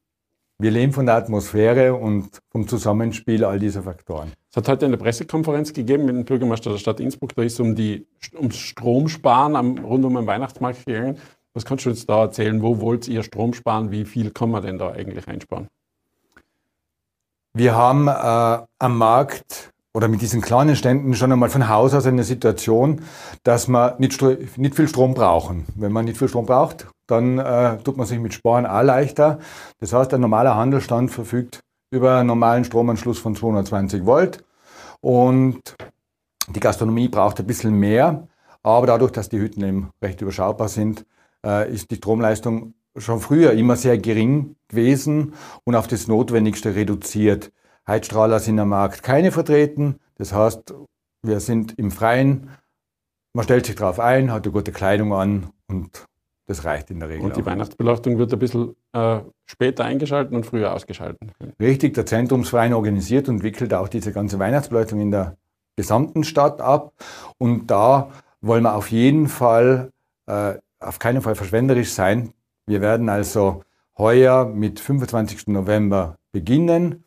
Wir 0.58 0.70
leben 0.70 0.92
von 0.92 1.06
der 1.06 1.14
Atmosphäre 1.14 1.94
und 1.94 2.38
vom 2.50 2.68
Zusammenspiel 2.68 3.44
all 3.44 3.58
dieser 3.58 3.82
Faktoren. 3.82 4.32
Es 4.50 4.58
hat 4.58 4.68
heute 4.68 4.86
eine 4.86 4.98
Pressekonferenz 4.98 5.72
gegeben 5.72 6.04
mit 6.04 6.14
dem 6.14 6.24
Bürgermeister 6.24 6.70
der 6.70 6.78
Stadt 6.78 7.00
Innsbruck. 7.00 7.34
Da 7.34 7.42
ist 7.42 7.54
es 7.54 7.60
um 7.60 7.74
die, 7.74 8.06
ums 8.36 8.58
Stromsparen 8.58 9.56
am, 9.56 9.78
rund 9.78 10.04
um 10.04 10.16
den 10.16 10.26
Weihnachtsmarkt 10.26 10.84
gegangen. 10.84 11.18
Was 11.54 11.64
kannst 11.64 11.86
du 11.86 11.90
uns 11.90 12.04
da 12.04 12.24
erzählen? 12.24 12.60
Wo 12.60 12.80
wollt 12.80 13.08
ihr 13.08 13.22
Strom 13.22 13.54
sparen? 13.54 13.90
Wie 13.90 14.04
viel 14.04 14.30
kann 14.32 14.50
man 14.50 14.62
denn 14.62 14.76
da 14.76 14.90
eigentlich 14.90 15.26
einsparen? 15.28 15.68
Wir 17.52 17.74
haben 17.74 18.06
äh, 18.06 18.64
am 18.78 18.98
Markt 18.98 19.72
oder 19.92 20.06
mit 20.06 20.20
diesen 20.22 20.40
kleinen 20.40 20.76
Ständen 20.76 21.14
schon 21.14 21.32
einmal 21.32 21.50
von 21.50 21.68
Haus 21.68 21.94
aus 21.94 22.06
eine 22.06 22.22
Situation, 22.22 23.02
dass 23.42 23.66
wir 23.66 23.96
nicht, 23.98 24.22
nicht 24.56 24.76
viel 24.76 24.86
Strom 24.86 25.14
brauchen. 25.14 25.66
Wenn 25.74 25.90
man 25.90 26.04
nicht 26.04 26.16
viel 26.16 26.28
Strom 26.28 26.46
braucht, 26.46 26.86
dann 27.08 27.38
äh, 27.38 27.78
tut 27.78 27.96
man 27.96 28.06
sich 28.06 28.20
mit 28.20 28.34
Sparen 28.34 28.66
auch 28.66 28.82
leichter. 28.82 29.40
Das 29.80 29.92
heißt, 29.92 30.14
ein 30.14 30.20
normaler 30.20 30.54
Handelsstand 30.54 31.10
verfügt 31.10 31.60
über 31.90 32.18
einen 32.18 32.28
normalen 32.28 32.64
Stromanschluss 32.64 33.18
von 33.18 33.34
220 33.34 34.06
Volt 34.06 34.44
und 35.00 35.74
die 36.54 36.60
Gastronomie 36.60 37.08
braucht 37.08 37.40
ein 37.40 37.46
bisschen 37.46 37.74
mehr, 37.74 38.28
aber 38.62 38.86
dadurch, 38.86 39.10
dass 39.10 39.28
die 39.28 39.40
Hütten 39.40 39.64
eben 39.64 39.90
recht 40.00 40.20
überschaubar 40.20 40.68
sind, 40.68 41.04
äh, 41.44 41.72
ist 41.72 41.90
die 41.90 41.96
Stromleistung 41.96 42.74
schon 42.96 43.20
früher 43.20 43.52
immer 43.52 43.76
sehr 43.76 43.98
gering 43.98 44.56
gewesen 44.68 45.34
und 45.64 45.74
auf 45.74 45.86
das 45.86 46.08
Notwendigste 46.08 46.74
reduziert. 46.74 47.52
Heizstrahler 47.86 48.40
sind 48.40 48.58
am 48.58 48.70
Markt 48.70 49.02
keine 49.02 49.32
vertreten. 49.32 49.96
Das 50.16 50.32
heißt, 50.32 50.74
wir 51.22 51.40
sind 51.40 51.78
im 51.78 51.90
Freien. 51.90 52.50
Man 53.32 53.44
stellt 53.44 53.66
sich 53.66 53.76
darauf 53.76 54.00
ein, 54.00 54.32
hat 54.32 54.44
eine 54.44 54.52
gute 54.52 54.72
Kleidung 54.72 55.12
an 55.12 55.50
und 55.68 56.04
das 56.46 56.64
reicht 56.64 56.90
in 56.90 56.98
der 56.98 57.08
Regel. 57.08 57.24
Und 57.24 57.36
die 57.36 57.42
auch. 57.42 57.46
Weihnachtsbeleuchtung 57.46 58.18
wird 58.18 58.32
ein 58.32 58.38
bisschen 58.40 58.74
äh, 58.92 59.20
später 59.46 59.84
eingeschalten 59.84 60.34
und 60.34 60.44
früher 60.44 60.74
ausgeschalten. 60.74 61.30
Richtig, 61.60 61.94
der 61.94 62.06
Zentrumsverein 62.06 62.74
organisiert 62.74 63.28
und 63.28 63.44
wickelt 63.44 63.72
auch 63.72 63.88
diese 63.88 64.12
ganze 64.12 64.40
Weihnachtsbeleuchtung 64.40 65.00
in 65.00 65.12
der 65.12 65.36
gesamten 65.76 66.24
Stadt 66.24 66.60
ab. 66.60 66.92
Und 67.38 67.70
da 67.70 68.10
wollen 68.40 68.64
wir 68.64 68.74
auf 68.74 68.90
jeden 68.90 69.28
Fall, 69.28 69.92
äh, 70.26 70.54
auf 70.80 70.98
keinen 70.98 71.22
Fall 71.22 71.36
verschwenderisch 71.36 71.92
sein. 71.92 72.32
Wir 72.70 72.80
werden 72.80 73.08
also 73.08 73.64
heuer 73.98 74.44
mit 74.44 74.78
25. 74.78 75.48
November 75.48 76.14
beginnen, 76.30 77.02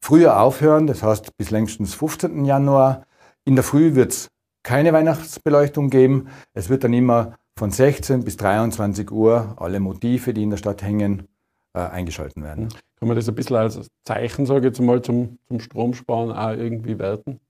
früher 0.00 0.40
aufhören, 0.40 0.86
das 0.86 1.02
heißt 1.02 1.36
bis 1.36 1.50
längstens 1.50 1.92
15. 1.92 2.46
Januar. 2.46 3.04
In 3.44 3.54
der 3.54 3.62
Früh 3.62 3.94
wird 3.94 4.12
es 4.12 4.28
keine 4.62 4.94
Weihnachtsbeleuchtung 4.94 5.90
geben. 5.90 6.28
Es 6.54 6.70
wird 6.70 6.84
dann 6.84 6.94
immer 6.94 7.34
von 7.54 7.70
16 7.70 8.24
bis 8.24 8.38
23 8.38 9.10
Uhr 9.10 9.56
alle 9.58 9.78
Motive, 9.78 10.32
die 10.32 10.44
in 10.44 10.48
der 10.48 10.56
Stadt 10.56 10.82
hängen, 10.82 11.28
äh, 11.74 11.80
eingeschalten 11.80 12.42
werden. 12.42 12.70
Kann 12.98 13.08
man 13.08 13.16
das 13.18 13.28
ein 13.28 13.34
bisschen 13.34 13.56
als 13.56 13.78
Zeichen, 14.06 14.46
sage 14.46 14.60
ich 14.60 14.64
jetzt 14.64 14.80
mal, 14.80 15.02
zum, 15.02 15.38
zum 15.48 15.60
Stromsparen 15.60 16.32
auch 16.32 16.56
irgendwie 16.56 16.98
werten? 16.98 17.40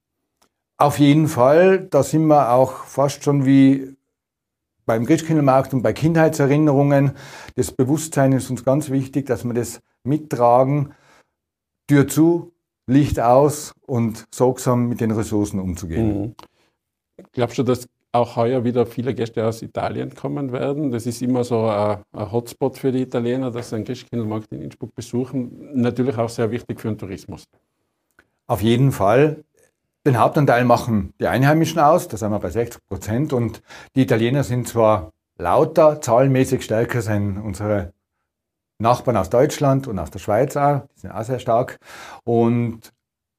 Auf 0.77 0.99
jeden 0.99 1.29
Fall. 1.29 1.87
Da 1.89 2.03
sind 2.03 2.27
wir 2.27 2.51
auch 2.51 2.85
fast 2.85 3.23
schon 3.23 3.47
wie 3.47 3.96
beim 4.87 5.05
Christkindlmarkt 5.05 5.75
und 5.75 5.83
bei 5.83 5.93
Kindheitserinnerungen. 5.93 7.13
Das 7.57 7.73
Bewusstsein 7.73 8.33
ist 8.33 8.49
uns 8.51 8.65
ganz 8.65 8.91
wichtig, 8.91 9.27
dass 9.27 9.45
wir 9.45 9.53
das 9.53 9.81
mittragen. 10.05 10.95
Tür 11.89 12.09
zu, 12.09 12.53
Licht 12.87 13.21
aus 13.21 13.75
und 13.87 14.25
sorgsam 14.33 14.89
mit 14.89 15.01
den 15.01 15.11
Ressourcen 15.11 15.61
umzugehen. 15.61 16.21
Mhm. 16.21 16.35
Glaubst 17.33 17.59
du, 17.59 17.63
dass 17.63 17.89
auch 18.17 18.37
heuer 18.37 18.65
wieder 18.65 18.87
viele 18.87 19.15
Gäste 19.15 19.47
aus 19.47 19.63
Italien 19.63 20.15
kommen 20.15 20.51
werden. 20.53 20.91
Das 20.91 21.07
ist 21.07 21.23
immer 21.23 21.45
so 21.45 21.67
ein, 21.67 21.99
ein 22.13 22.33
Hotspot 22.33 22.79
für 22.79 22.91
die 22.91 23.03
Italiener, 23.03 23.51
dass 23.51 23.71
sie 23.71 23.77
einen 23.77 23.85
Christkindlmarkt 23.85 24.53
in 24.53 24.63
Innsbruck 24.63 24.95
besuchen. 24.95 25.71
Natürlich 25.75 26.17
auch 26.17 26.29
sehr 26.29 26.51
wichtig 26.51 26.81
für 26.81 26.89
den 26.89 26.99
Tourismus. 26.99 27.45
Auf 28.47 28.63
jeden 28.63 28.93
Fall. 28.93 29.45
Den 30.07 30.21
Hauptanteil 30.21 30.65
machen 30.65 31.13
die 31.21 31.27
Einheimischen 31.27 31.81
aus, 31.81 32.07
da 32.07 32.17
sind 32.17 32.31
wir 32.31 32.39
bei 32.39 32.51
60 32.51 32.81
Prozent. 32.87 33.33
Und 33.33 33.61
die 33.97 34.03
Italiener 34.03 34.45
sind 34.45 34.69
zwar 34.69 35.11
lauter, 35.37 36.01
zahlenmäßig 36.01 36.63
stärker 36.63 37.03
sind 37.03 37.39
unsere 37.39 37.93
Nachbarn 38.79 39.17
aus 39.17 39.31
Deutschland 39.31 39.89
und 39.89 39.99
aus 39.99 40.13
der 40.13 40.21
Schweiz 40.21 40.57
auch, 40.57 40.83
die 40.95 41.01
sind 41.01 41.11
auch 41.11 41.25
sehr 41.25 41.41
stark. 41.41 41.81
Und 42.23 42.93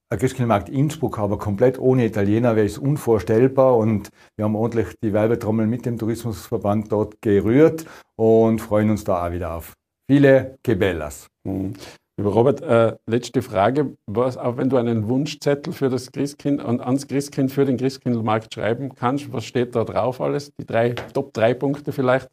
ein 0.09 0.19
Christkindlmarkt 0.19 0.67
Innsbruck, 0.67 1.19
aber 1.19 1.37
komplett 1.37 1.79
ohne 1.79 2.05
Italiener 2.05 2.57
wäre 2.57 2.65
es 2.65 2.77
unvorstellbar 2.77 3.77
und 3.77 4.09
wir 4.35 4.43
haben 4.43 4.55
ordentlich 4.57 4.87
die 5.01 5.13
Werbetrommel 5.13 5.67
mit 5.67 5.85
dem 5.85 5.97
Tourismusverband 5.97 6.91
dort 6.91 7.21
gerührt 7.21 7.85
und 8.17 8.59
freuen 8.59 8.89
uns 8.89 9.05
da 9.05 9.25
auch 9.25 9.31
wieder 9.31 9.53
auf 9.53 9.71
viele 10.05 10.57
Gebellas. 10.63 11.27
Mhm. 11.45 11.75
Lieber 12.19 12.31
Robert, 12.31 12.61
äh, 12.61 12.95
letzte 13.05 13.43
Frage. 13.43 13.95
Was, 14.07 14.37
auch 14.37 14.57
wenn 14.57 14.69
du 14.69 14.77
einen 14.77 15.07
Wunschzettel 15.07 15.71
für 15.71 15.89
das 15.89 16.11
Christkind 16.11 16.63
und 16.63 16.81
ans 16.81 17.07
Christkind 17.07 17.51
für 17.51 17.63
den 17.63 17.77
Christkindlmarkt 17.77 18.51
schreiben 18.51 18.95
kannst, 18.95 19.31
was 19.31 19.45
steht 19.45 19.75
da 19.75 19.83
drauf 19.83 20.19
alles? 20.19 20.51
Die 20.55 20.65
drei, 20.65 20.95
Top 21.13 21.31
drei 21.33 21.53
Punkte 21.53 21.91
vielleicht? 21.91 22.27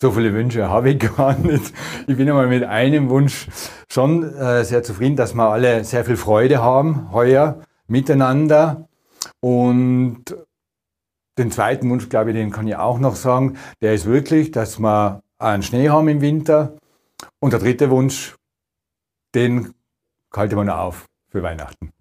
So 0.00 0.12
viele 0.12 0.32
Wünsche 0.32 0.70
habe 0.70 0.92
ich 0.92 0.98
gar 1.16 1.38
nicht. 1.38 1.74
Ich 2.06 2.16
bin 2.16 2.26
einmal 2.30 2.46
mit 2.46 2.64
einem 2.64 3.10
Wunsch 3.10 3.48
schon 3.86 4.22
äh, 4.34 4.64
sehr 4.64 4.82
zufrieden, 4.82 5.14
dass 5.14 5.34
wir 5.34 5.50
alle 5.50 5.84
sehr 5.84 6.06
viel 6.06 6.16
Freude 6.16 6.62
haben 6.62 7.12
heuer 7.12 7.60
miteinander. 7.86 8.88
Und 9.40 10.24
den 11.36 11.50
zweiten 11.50 11.90
Wunsch, 11.90 12.08
glaube 12.08 12.30
ich, 12.30 12.36
den 12.36 12.50
kann 12.50 12.66
ich 12.66 12.76
auch 12.76 12.98
noch 12.98 13.16
sagen, 13.16 13.58
der 13.82 13.92
ist 13.92 14.06
wirklich, 14.06 14.52
dass 14.52 14.78
wir 14.78 15.20
einen 15.38 15.62
Schnee 15.62 15.90
haben 15.90 16.08
im 16.08 16.22
Winter. 16.22 16.78
Und 17.40 17.52
der 17.52 17.60
dritte 17.60 17.90
Wunsch, 17.90 18.36
den 19.34 19.74
mir 20.36 20.64
noch 20.64 20.78
auf 20.78 21.06
für 21.28 21.42
Weihnachten. 21.42 21.92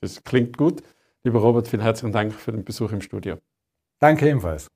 Das 0.00 0.22
klingt 0.24 0.56
gut. 0.56 0.82
Lieber 1.24 1.40
Robert, 1.40 1.68
vielen 1.68 1.82
herzlichen 1.82 2.12
Dank 2.12 2.32
für 2.32 2.52
den 2.52 2.64
Besuch 2.64 2.92
im 2.92 3.00
Studio. 3.00 3.38
Danke 4.00 4.28
ebenfalls. 4.28 4.68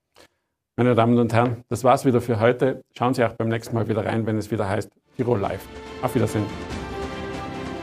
Meine 0.77 0.95
Damen 0.95 1.19
und 1.19 1.33
Herren, 1.33 1.65
das 1.69 1.85
war's 1.85 2.05
wieder 2.05 2.21
für 2.21 2.39
heute. 2.39 2.83
Schauen 2.97 3.15
Sie 3.15 3.25
auch 3.25 3.33
beim 3.33 3.49
nächsten 3.49 3.75
Mal 3.75 3.89
wieder 3.89 4.05
rein, 4.05 4.27
wenn 4.27 4.37
es 4.37 4.51
wieder 4.51 4.69
heißt 4.69 4.91
Tirol 5.17 5.41
Live. 5.41 5.67
Auf 6.03 6.15
Wiedersehen. 6.15 6.45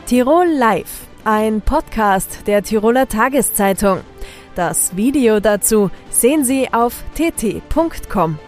Tirol 0.06 0.46
Live, 0.46 1.06
ein 1.24 1.60
Podcast 1.60 2.46
der 2.46 2.62
Tiroler 2.62 3.08
Tageszeitung. 3.08 4.00
Das 4.54 4.96
Video 4.96 5.40
dazu 5.40 5.90
sehen 6.10 6.44
Sie 6.44 6.72
auf 6.72 7.02
tt.com. 7.14 8.38